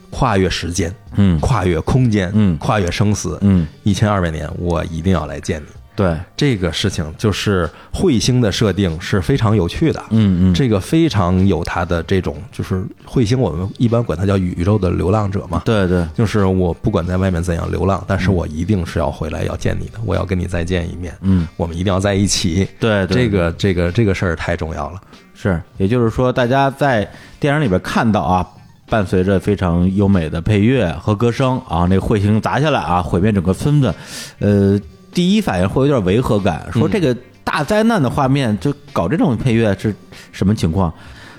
[0.08, 5.66] 跨越时间，嗯跨越空间，嗯跨越生死，嗯，一千二百年，我一定要来见你。
[5.94, 15.60] 对，这个事情就是彗星的设定是非常有趣的，嗯嗯，这个非常有它的这种，就是彗星，我们一般管它叫宇宙的流浪者嘛。
[15.66, 22.66] 对对，就是我不管在外面怎样流浪，但是我一定是要回来要见你的，我要跟你再见一面，嗯，我们一定要在一起。
[22.80, 25.00] 对对这个这个这个事儿太重要了。
[25.42, 27.10] 是，也就是说，大家在
[27.40, 28.46] 电影里边看到啊，
[28.88, 33.92] 伴随着非常优美的配乐和歌声啊，那彗星砸下来啊，毁灭整个村子，
[34.38, 34.78] 呃，
[35.12, 39.92] 第一反应会有点违和感，说这个大灾难的画面就搞这种配乐是
[40.30, 40.94] 什么情况？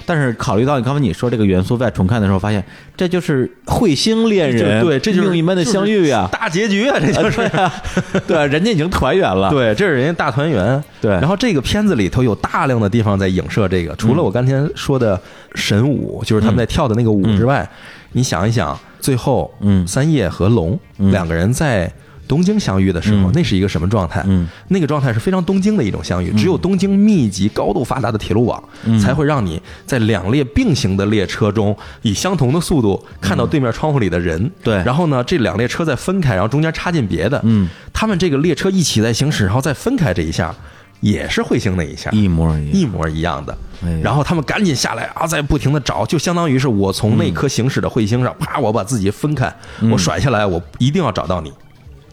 [0.05, 2.63] 但是考虑到你刚才你说这个元素，在重看的时候发现，
[2.95, 7.37] 这就是彗星恋人，对，这就是命运般的相遇呀、大结局啊，这就是。
[7.37, 7.73] 对啊，
[8.27, 10.83] 对啊，人家已经团圆了，对，这是人家大团圆。
[11.01, 11.11] 对。
[11.11, 15.19] 然后这个片子里头有大量的地方在影射这个，除了我刚才说的
[15.55, 17.67] 神舞，就是他们在跳的那个舞之外，
[18.11, 19.87] 你想一想，最后，嗯。
[19.87, 21.91] 三叶和龙两个人在
[22.27, 23.31] 东京相遇的时候，嗯。
[23.33, 24.23] 那是一个什么状态？
[24.27, 28.99] 嗯，那个状态是非常东京的一种相遇，只有东京密集、高度发达的铁路网，嗯。
[28.99, 34.41] 才会让你在两列并行的列车中，以相同的速度看到对面窗户里的人。
[34.41, 34.51] 嗯。
[34.63, 34.75] 对。
[34.83, 37.39] 然后呢，这两列车再分开，然后中间插进别的。
[37.43, 40.53] 嗯，他们这个列车一起在行驶，然后再分开这一下，
[41.01, 43.57] 也是彗星那一下，一模一样，一模一样的。
[43.83, 43.99] 哎。
[44.01, 49.91] 然后他们赶紧下来啊，在不停的找，就相当于是我从那颗行驶的彗星上，啪，我把自己分开，嗯。
[49.91, 51.51] 我甩下来，我一定要找到你。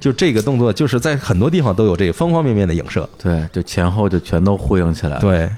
[0.00, 3.08] 就这个动作，就是在很多地方都有这个方方面面的影射。
[3.22, 5.20] 对，就前后就全都呼应起来了。
[5.20, 5.48] 对，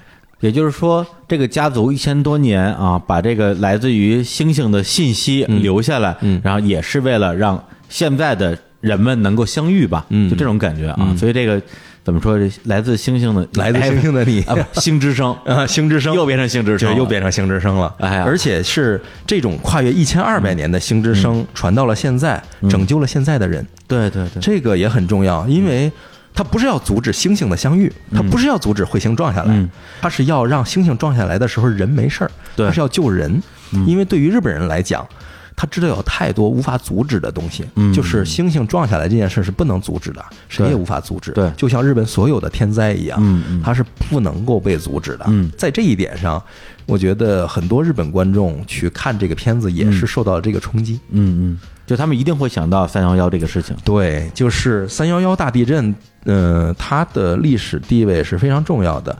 [0.40, 10.97] 也就是说，这个家族一千多年啊，把这个来自于星星的信息留下来，嗯然后也是为了让现在的人们能够相遇吧，嗯就这种感觉啊。
[10.98, 11.62] 嗯所以这个
[12.05, 12.39] 怎么说？
[12.39, 17.95] 这来自星星的，来自星星的你哎啊，不星之声啊，星之声又变成星之声又变成星之声了。
[17.99, 23.65] 哎呀而且是这种跨越一千二百年的星之声传到了现在，拯救了现在的人。
[23.87, 25.91] 对对对，这个也很重要，因为
[26.35, 29.69] 它不是要阻止星星的相遇，它不是要阻止彗星撞下来嗯，
[30.01, 33.43] 它是要让星星撞下来的时候人没事儿，它是要救人。
[33.87, 35.07] 因为对于日本人来讲，
[35.55, 41.33] 他知道有太多无法阻止的东西，嗯就是星星撞下来这件事是不能阻止的，谁也无法阻止。
[41.33, 45.24] 对就像日本所有的天灾一样，嗯嗯它是不能够被阻止的。
[45.29, 46.43] 嗯在这一点上，
[46.87, 50.99] 我觉得很多日本观众去看这个片子也是受到了这个冲击。
[51.11, 53.77] 嗯嗯，就他们一定会想到三幺幺这个事情。
[53.85, 59.16] 对，就是三幺幺大地震，呃，它的历史地位是非常重要的。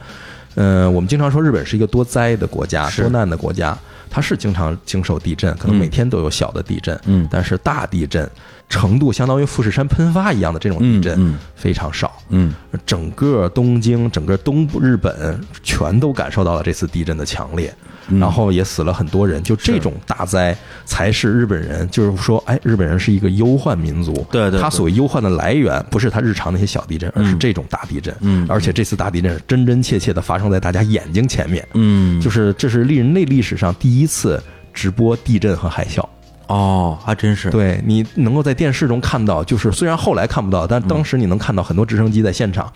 [0.55, 3.77] 呃，我们经常说日本是一个多灾的国家、多难的国家，
[4.12, 7.26] 它是经常经受地震，可能每天都有小的地震，嗯。
[7.30, 8.30] 但是大地震
[8.73, 12.11] 程度相当于富士山喷发一样的这种地震非常少。
[12.31, 12.55] 嗯
[12.86, 17.73] 整个东京、整个东部日本全都感受到了这次地震的强烈，
[18.09, 19.43] 嗯然后也死了很多人。
[19.43, 24.15] 就这种大灾，才是日本人，就是说，哎，日本人是一个忧患民族。
[24.31, 28.16] 对对对他所谓忧患的来源，不是他日常那些小地震，而是嗯这种大地震。
[28.20, 34.43] 嗯而且这次大地震是真真切切的发生在大家眼睛前面，嗯，就是这是历人类历史上第一次
[34.73, 36.03] 直播地震和海啸。
[36.48, 42.70] 哦，还真是，对你能够在电视中看到，就是虽然后来看不到，但当时你能看到很多直升机在现场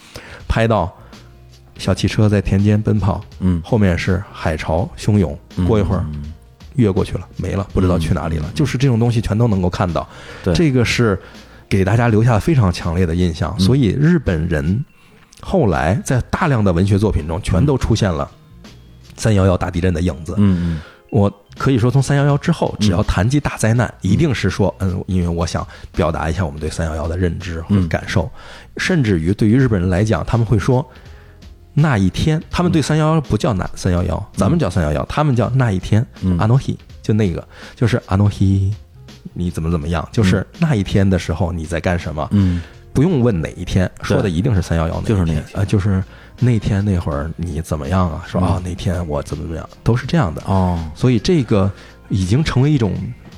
[0.48, 0.90] 拍到
[1.78, 6.04] 小汽车在田间奔跑，嗯后面是海潮汹涌，过一会儿
[6.76, 8.50] 越过去了，没了，不知道去哪里了。
[8.54, 10.08] 就是这种东西全都能够看到，
[10.42, 11.18] 对这个是
[11.68, 13.58] 给大家留下非常强烈的印象。
[13.58, 14.84] 所以日本人
[15.40, 18.30] 后来在大量的文学作品中，全都出现了
[19.16, 20.34] 三幺幺大地震的影子。
[20.38, 20.80] 嗯
[21.10, 28.30] 我可以说，从三幺幺之后，只要谈及大灾难，一定是说，嗯，因为我想表达一下我们对三幺幺的认知和感受，
[28.76, 30.86] 甚至于对于日本人来讲，他们会说。
[31.78, 36.06] 那一天，他们对三幺幺不叫那三幺幺，咱们叫三幺幺，他们叫那一天，
[36.38, 38.74] 阿诺希，就那个，就是阿诺希，
[39.34, 42.26] 你怎么怎么样，就是那一天的时候你在干什么？
[42.30, 42.62] 嗯。
[42.94, 45.60] 不用问哪一天，说的一定是三幺幺那就是那一天。
[45.60, 46.02] 啊，就是
[46.38, 48.24] 那天那会儿你怎么样啊？
[48.26, 50.42] 说啊那天我怎么怎么样，都是这样的。
[50.46, 51.70] 哦，所以这个
[52.08, 52.94] 已经成为一种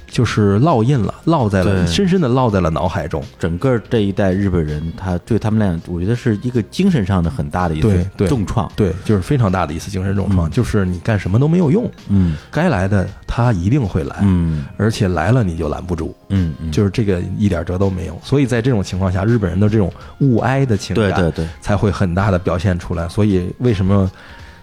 [0.09, 3.23] 就是烙印了，烙在了深深的烙在了脑海中。
[3.39, 8.71] 整个这一代日本人，他对他们俩，我觉得是一个精神上的很大的一次重创。
[8.75, 16.15] 对，就是非常大的一次精神重创，就是你干什么都没有用，嗯该来的他一定会来，嗯而且来了你就拦不住。
[16.31, 23.09] 嗯嗯，就是这个一点辙都没有，所以在这种情况下，日本人的这种物哀的情感，对对对，才会很大的表现出来。
[23.09, 24.11] 所以为什么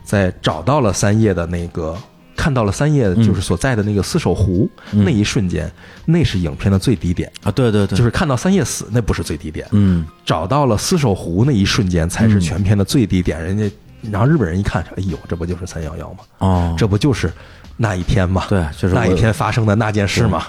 [0.03, 1.95] 在找到了三叶的那个，
[2.35, 5.71] 看到了三叶就是所在的那个四手湖、那一瞬间，
[6.05, 7.31] 那是影片的最低点。
[7.43, 13.41] 啊，对对对，就是看到三叶死，那不是最低点，嗯找到了四手湖那一瞬间才是全片的最低点。
[13.41, 13.71] 人家，
[14.11, 16.19] 然后日本人一看，哎呦，这不就是三幺幺吗？
[16.39, 17.31] 哦，这不就是
[17.77, 18.45] 那一天吗？
[18.49, 20.45] 对就是那一天发生的那件事吗？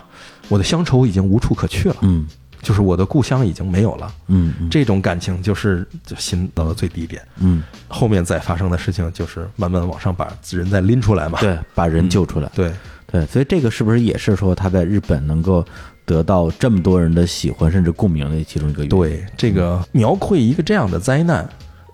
[0.48, 2.26] 我的乡愁已经无处可去了，嗯
[2.66, 4.12] 就是我的故乡已经没有了。
[4.26, 11.38] 嗯嗯这种感情就是就心到了最低点，嗯，后面再发生的事情就是慢慢往上把人再拎出来嘛。
[11.38, 12.50] 对，把人救出来。
[12.56, 12.72] 对
[13.06, 15.64] 对，所以这个是不是也是说他在日本能够
[16.04, 18.98] 得到这么多人的喜欢甚至共鸣的其中一个原因？
[18.98, 21.48] 对，这个描绘一个这样的灾难，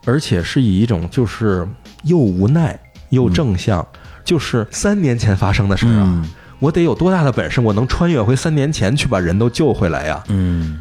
[0.06, 1.68] 而且是以一种就是
[2.04, 2.80] 又无奈
[3.10, 3.86] 又正向，
[4.24, 6.04] 就是三年前发生的事儿啊。
[6.06, 6.30] 嗯
[6.62, 10.22] 我得有多大的本事，我能穿越回三年前去把人都救回来呀？
[10.28, 10.78] 嗯，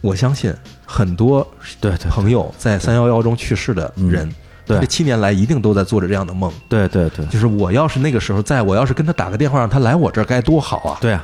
[0.00, 0.50] 我相信
[0.86, 1.46] 很多
[1.78, 4.26] 对对朋友在三幺幺中去世的人，
[4.64, 4.80] 对。
[4.80, 7.26] 这七年来一定都在做着这样的梦，对对对。
[7.26, 11.22] 就是我要是那个时候在，我要是跟他打个电话让他来我这儿该多好啊，对啊。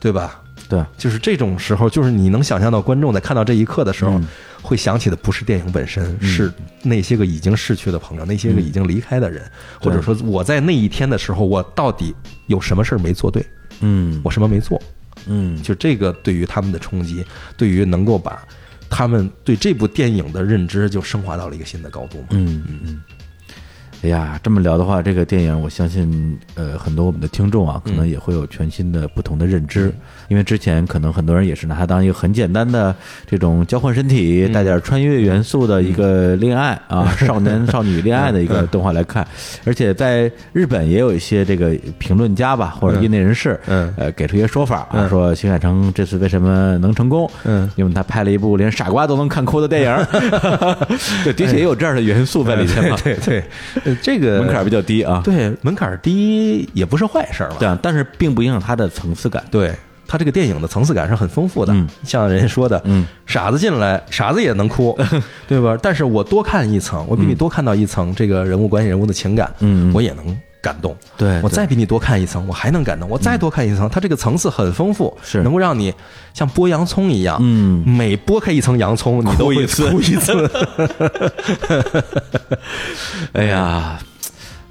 [0.00, 0.40] 对吧？
[0.68, 4.26] 对，就是这种时候，就是你能想象到观众在看到这一刻的时候，嗯。
[4.64, 6.50] 会想起的不是电影本身，是
[6.82, 9.42] 那些个已经逝去的朋友，那些个已经离开的人，
[9.78, 12.14] 或者说我在那一天的时候，我到底
[12.46, 13.44] 有什么事儿没做对，
[13.80, 14.18] 嗯。
[14.24, 14.80] 我什么没做？
[15.26, 15.62] 嗯。
[15.62, 17.22] 就这个对于他们的冲击，
[17.58, 18.42] 对于能够把
[18.88, 22.28] 他们对这部电影的认知就升华到了一个新的高度嘛。
[22.30, 23.02] 嗯嗯嗯。
[24.02, 29.94] 哎呀，这么聊的话，这个电影我相信，呃，很多我们的听众啊，可能也会有全新的不同的认知，
[30.28, 32.94] 因为之前可能很多人也是拿它当一个很简单的
[33.26, 39.26] 这种交换身体、带点穿越元素的一个恋爱啊， 少年少女恋爱的一个动画来看，
[39.64, 43.92] 而且在日本也有一些这个评论家吧，或者业内人士，嗯。
[43.96, 45.08] 呃，给出一些说法啊，嗯。
[45.08, 47.70] 说新海诚这次为什么能成功，嗯。
[47.76, 50.06] 因为他拍了一部连傻瓜都能看哭的电影，
[51.24, 53.44] 对，的确也有这样的元素在里面嘛，对对，
[53.84, 57.56] 呃这个门槛比较低啊，对门槛低也不是坏事儿嘛。
[57.58, 59.42] 对啊，但是并不影响它的层次感。
[59.50, 59.72] 对
[60.14, 64.96] 他这个电影的层次感是很丰富的，嗯像人家说的，嗯，傻子进来，傻子也能哭，
[65.48, 65.76] 对吧？
[65.82, 70.24] 但是我多看一层，我比你多看到一层这个人物关系、人物的情感，嗯嗯我也能
[70.62, 70.96] 感动。
[71.18, 73.08] 对对我再比你多看一层，我还能感动。
[73.08, 75.92] 我再多看一层，它这个层次很丰富，是能够让你
[76.32, 80.50] 像剥洋葱一样，嗯每剥开一层洋葱，你都会哭一次哭一次。
[83.34, 83.98] 哎呀，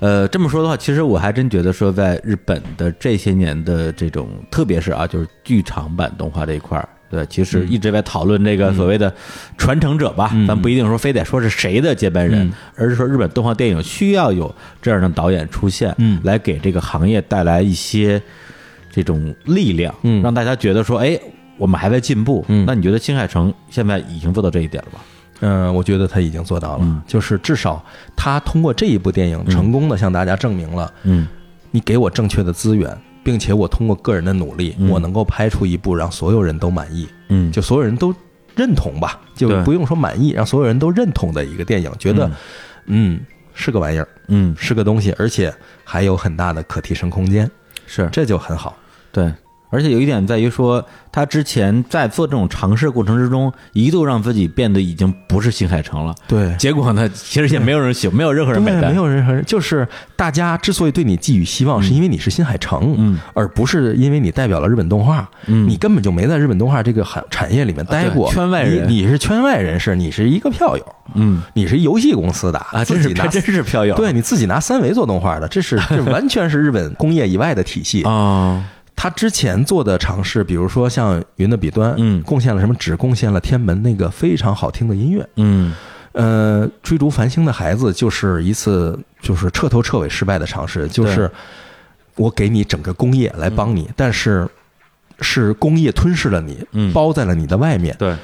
[0.04, 6.90] 呃，这么说的话，其实我还真觉得说，在日本的这些年的这种，特别是啊，就是剧场版动画这一块儿。
[7.10, 9.14] 对，其实一直在讨论这个所谓的
[9.58, 18.22] 传承者吧，咱不一定说非得说是谁的接班人，而是说日本动画电影需要有这样的导演出现，嗯来给这个行业带来一些
[18.92, 21.18] 这种力量，嗯让大家觉得说，哎，
[21.58, 22.44] 我们还在进步。
[22.50, 25.00] 嗯那你觉得新海诚现在已经做到这一点了吧？
[25.40, 27.02] 嗯，我觉得他已经做到了，嗯。
[27.08, 27.84] 就是至少
[28.16, 31.28] 他通过这一部电影成功的向大家证明了，嗯。
[31.72, 34.90] 你给我正确的资源，并且我通过个人的努力，嗯。
[34.90, 38.14] 我能够拍出一部让所有人都满意，嗯，就所有人都
[38.56, 42.30] 认同吧，就不用说满意，让所有人都认同的一个电影，觉得
[42.86, 43.20] 嗯
[43.56, 44.56] 是个玩意儿，嗯。
[44.58, 45.54] 是个东西，而且
[45.84, 47.50] 还有很大的可提升空间，
[47.88, 48.08] 是。
[48.12, 48.78] 这就很好。
[49.12, 49.32] 对，
[49.74, 56.14] 而且有一点在于说，他之前在做这种尝试过程之中，一度让自己变得已经不是新海诚了。
[56.28, 56.56] 对。
[56.60, 65.68] 结果呢，其实也没有人喜，没有任何人买，单，没有任何人，就是大家之所以对你寄予希望，是因为你是新海诚，嗯，而不是因为你代表了日本动画，嗯。
[65.68, 68.88] 你根本就没在日本动画这个产产业里面待过，圈外人。
[68.88, 71.42] 你，是圈外人士，你是一个票友，嗯。
[71.54, 78.04] 你是游戏公司的啊，自己拿真是票友，对你自己拿三维做动画的，这是这完全是日本工业以外的体系。
[78.04, 78.64] 啊，
[79.04, 82.74] 他之前做的尝试，比如说像《云的彼端》，嗯贡献了什么？
[82.76, 85.28] 只贡献了天门那个非常好听的音乐。
[85.36, 85.76] 嗯
[86.14, 91.30] 呃，追逐繁星的孩子就是一次就是彻头彻尾失败的尝试，就是
[92.16, 94.48] 我给你整个工业来帮你，但是
[95.20, 98.16] 是工业吞噬了你，嗯包在了你的外面，对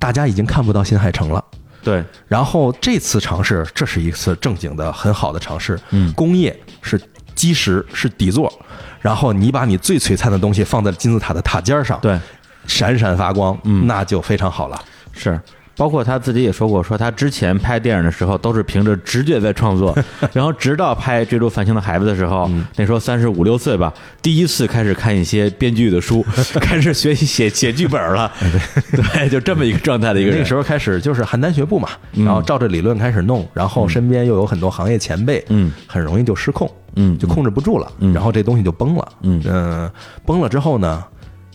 [0.00, 1.44] 大家已经看不到新海诚了。
[1.80, 5.78] 对，然后这次尝试，这是一次正经的很好的尝试。
[5.90, 7.00] 嗯工业是
[7.34, 8.52] 基石，是底座，
[9.00, 12.18] 然后你把你最璀璨的东西放在金字塔的塔尖上，对，
[12.66, 14.80] 闪闪发光，嗯那就非常好了。
[15.12, 15.40] 是。
[15.76, 19.96] 包括他自己也说过，说他之前拍电影的时候都是凭着直觉在创作，
[20.32, 23.92] 然后直到拍《追逐繁星的孩子》的时候，那时候三十五六岁吧，
[24.22, 26.24] 第一次开始看一些编剧的书，
[26.60, 28.30] 开始学习写写剧本了，
[28.92, 30.38] 对，就这么一个状态的一个人。
[30.38, 38.12] 那个时候开始就是邯郸学步嘛，然后照着理论开始弄，然后身边又有很多行业前辈，嗯，很容易就失控，嗯就控制不住了，嗯。
[38.12, 39.42] 然后这东西就崩了，嗯。
[39.44, 39.90] 呃
[40.24, 41.02] 崩了之后呢，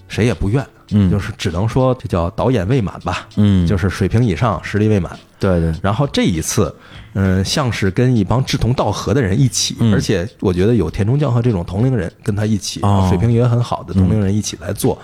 [0.07, 1.09] 谁也不愿，嗯。
[1.09, 3.65] 就是只能说这叫导演未满吧，嗯。
[3.67, 5.17] 就是水平以上，实力未满。
[5.39, 6.75] 对对，然后这一次，
[7.13, 9.93] 嗯，像是跟一帮志同道合的人一起，嗯。
[9.93, 14.99] 而且我觉得有田中将和这种同龄人跟他一起，哦水平也很好的同龄人一起来做，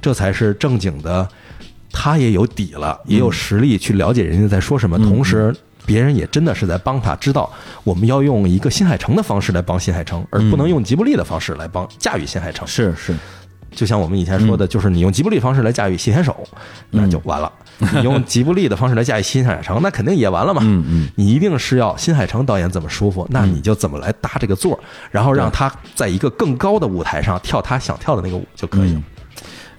[0.00, 1.28] 这才是正经的。
[1.96, 5.54] 他也有底了，也有实力去了解人家在说什么，同时
[5.86, 7.48] 别人也真的是在帮他，知道
[7.84, 12.66] 我们要用一个新海诚的方式来帮新海诚，而不能用吉卜力的方式来帮驾驭新海诚。
[12.66, 13.14] 是是，
[13.74, 16.36] 就像我们以前说的，就是你用吉卜力方式来驾驭细田守，
[16.90, 17.50] 那就完了；
[17.94, 20.60] 你用吉卜力的方式来驾驭新海诚， 那肯定也完了嘛。
[20.64, 24.78] 嗯嗯，你一定是要新海诚导演怎么舒服，那你就怎么来搭这个座儿，
[25.10, 29.02] 然后让他在一个更高的舞台上跳他想跳的那个舞就可以了。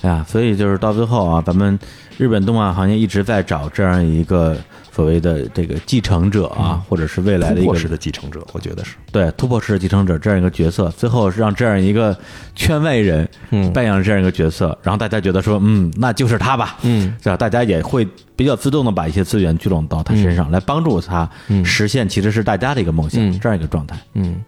[0.01, 1.79] 哎呀，所以就是到最后啊，咱们
[2.17, 4.55] 日本动漫行业一直在找这样一个
[4.95, 8.95] 所谓的这个继承者啊，或者是未来的一个突破式的继承者，我觉得是。
[9.11, 12.17] 对突破式的继承者这样一个角色，最后是让这样一个
[12.55, 13.73] 圈外人嗯。
[13.73, 17.35] 扮演了这样一个角色，然后大家觉得说，嗯，那就是他吧，嗯，是吧？
[17.35, 18.07] 大家也会
[18.37, 21.29] 比较自动的把一些资源聚拢到他身上，来帮助他
[21.65, 23.37] 实现其实是大家的一个梦想，嗯。
[23.37, 23.97] 这样一个状态。
[24.13, 24.41] 嗯，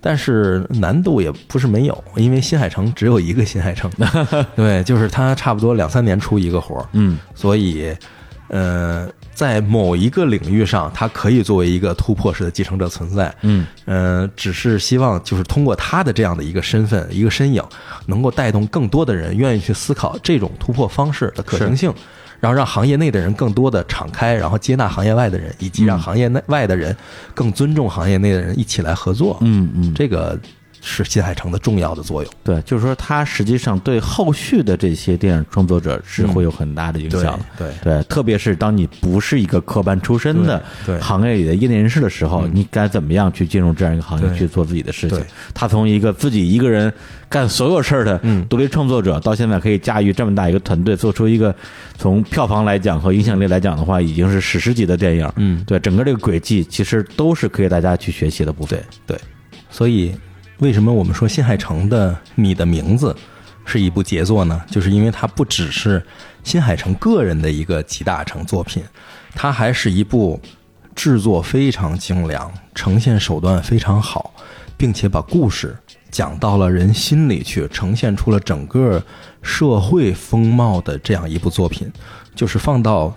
[0.00, 3.88] 但是难度也不是没有，因为新海诚只有一个新海诚，
[4.56, 7.16] 对，就是他差不多两三年出一个活儿，嗯。
[7.32, 7.94] 所以，
[8.48, 13.34] 呃，在某一个领域上，他可以作为一个突破式的继承者存在。
[13.42, 17.62] 嗯呃，只是希望就是通过他的这样的一个身份、一个身影，
[18.06, 21.92] 能够带动更多的人愿意去思考这种突破方式的可行性，
[22.40, 26.96] 然后让行业内的人更多的敞开，然后接纳行业外的人，以及让行业内外的人
[27.34, 29.38] 更尊重行业内的人，一起来合作。
[29.40, 30.38] 嗯嗯，这个
[30.84, 32.30] 是新海诚的重要的作用。
[32.44, 37.40] 对，就是说他实际上对后续的这些电影创作者是会有很大的影响的。
[37.56, 40.62] 对对，特别是当你不是一个科班出身的
[41.00, 45.20] 行业里的业内人士的时候，嗯你该怎么样去进入这样一个行业去做自己的事情？
[45.54, 46.92] 他从一个自己一个人
[47.28, 51.54] 干所有事儿的嗯独立创作者，到现在可以驾驭这么大一个团队，做出一个
[51.96, 55.32] 从票房来讲和影响力来讲的话，已经是史诗级的电影。
[55.36, 58.78] 嗯对，整个这个轨迹其实都是可以大家去学习的部分。
[59.06, 59.18] 对，
[59.70, 60.14] 所以
[60.58, 63.12] 为什么我们说新海诚的《你的名字》
[63.64, 64.62] 是一部杰作呢？
[64.70, 66.04] 就是因为它不只是
[66.44, 68.82] 新海诚个人的一个集大成作品，
[69.34, 70.40] 它还是一部
[70.94, 74.32] 制作非常精良、呈现手段非常好，
[74.76, 75.76] 并且把故事
[76.08, 79.02] 讲到了人心里去，呈现出了整个
[79.42, 81.90] 社会风貌的这样一部作品。
[82.34, 83.12] 就是放到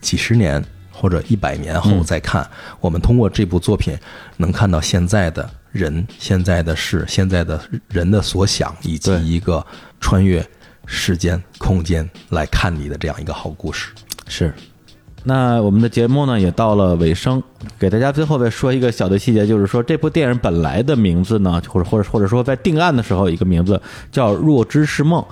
[0.00, 2.48] 几十年或者一百年后再看，
[2.80, 3.96] 我们通过这部作品
[4.38, 9.64] 能看到现在的人、现在的事、现在的人的所想，以及一个
[10.00, 10.44] 穿越
[10.86, 13.90] 时间、空间来看你的这样一个好故事。
[14.28, 14.52] 是。
[15.22, 17.42] 那我们的节目呢也到了尾声，
[17.78, 23.78] 给大家最后再说一个小的细节，就是说这部电影本来的名字呢，或者或者或者说在定案的时候一个名字
[24.10, 25.22] 叫《若知是梦》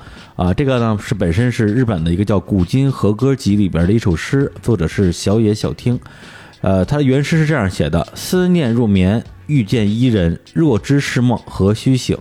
[0.42, 5.98] 啊，这个呢是本身是日本的一个叫《古今和歌集》里边的一首诗，作者是小野小町。
[6.60, 12.16] 呃，他的原诗是这样写的：“思念入眠，遇见伊人，若知是梦，何须醒？”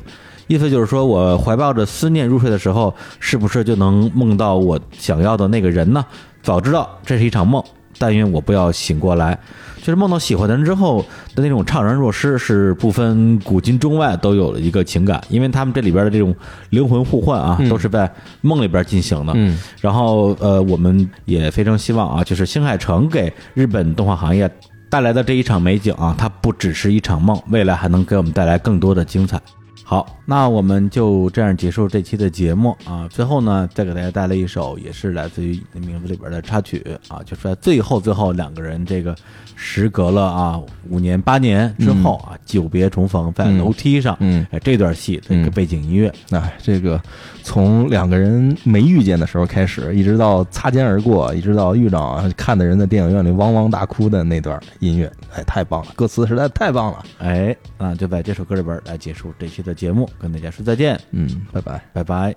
[0.47, 6.03] 意思就是说我怀抱着思念入睡的时候，是不是就能梦到我想要的那个人呢？
[6.41, 7.61] 早知道这是一场梦，
[7.97, 9.37] 但愿我不要醒过来。
[9.79, 16.35] 就是梦到喜欢的人之后的那种怅然若失，是不分古今中外都有了一个情感，因为他们这里边的这种
[16.71, 18.09] 灵魂互换啊，都是在
[18.41, 19.31] 梦里边进行的。
[19.35, 24.49] 嗯，然后呃，我们也非常希望啊，就是新海诚给日本动画行业
[24.89, 29.41] 带来的这一场美景啊，它不只是一场梦，未来还能给我们带来更多的精彩。
[29.83, 33.07] 好，那我们就这样结束这期的节目啊。
[33.09, 39.15] 最后呢，再给大家带来一首，也是来自于那名字里边的插曲啊，就是在最后最后两个人这个
[39.55, 40.59] 时隔了啊
[40.89, 47.01] 五年八年之后啊，久别重逢在楼梯上，嗯哎，这段戏的一个背景音乐，哎，这个
[47.41, 57.05] 从两个人没遇见的时候开始，一直到擦肩而过，一直到遇到啊，看的人在电影院里汪汪大哭的那段音乐，哎，太棒了，歌词实在太棒了。
[57.19, 61.80] 哎，那就在这首歌里边来结束这期的节目，跟大家说再见，嗯，拜拜。
[61.92, 62.36] 拜拜。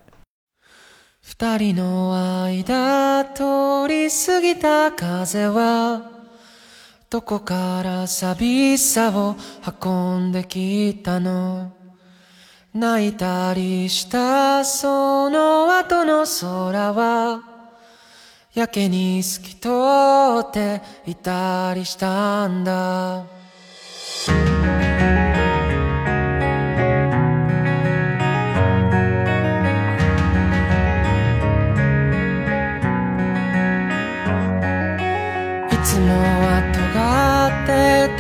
[1.21, 6.11] 二人の間通り過ぎた風は
[7.09, 9.35] どこから寂しさを
[9.83, 11.71] 運んできたの
[12.75, 17.41] 泣いたりしたその後の空は
[18.53, 19.69] やけに透き通
[20.47, 23.23] っていたりしたんだ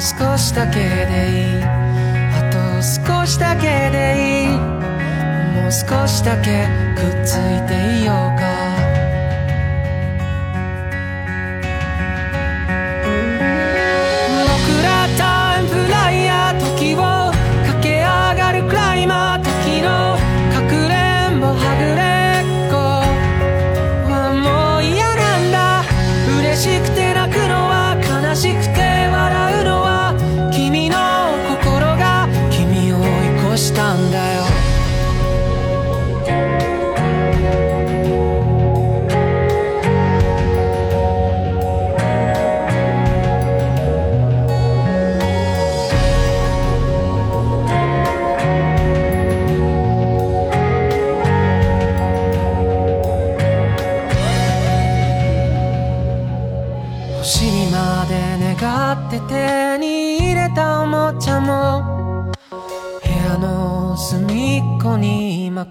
[0.00, 1.62] 少しだけでいい。
[1.62, 4.56] あと少しだけでいい。
[5.60, 6.66] もう少しだけ
[6.96, 8.69] くっついていようか。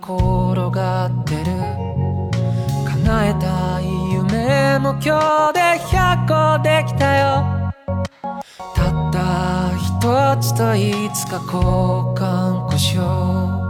[0.09, 1.45] 転がってる。
[2.83, 7.73] 叶えたい夢も今日で100個できたよ。
[8.73, 11.61] たった一つといつか交
[12.15, 13.68] 換故障。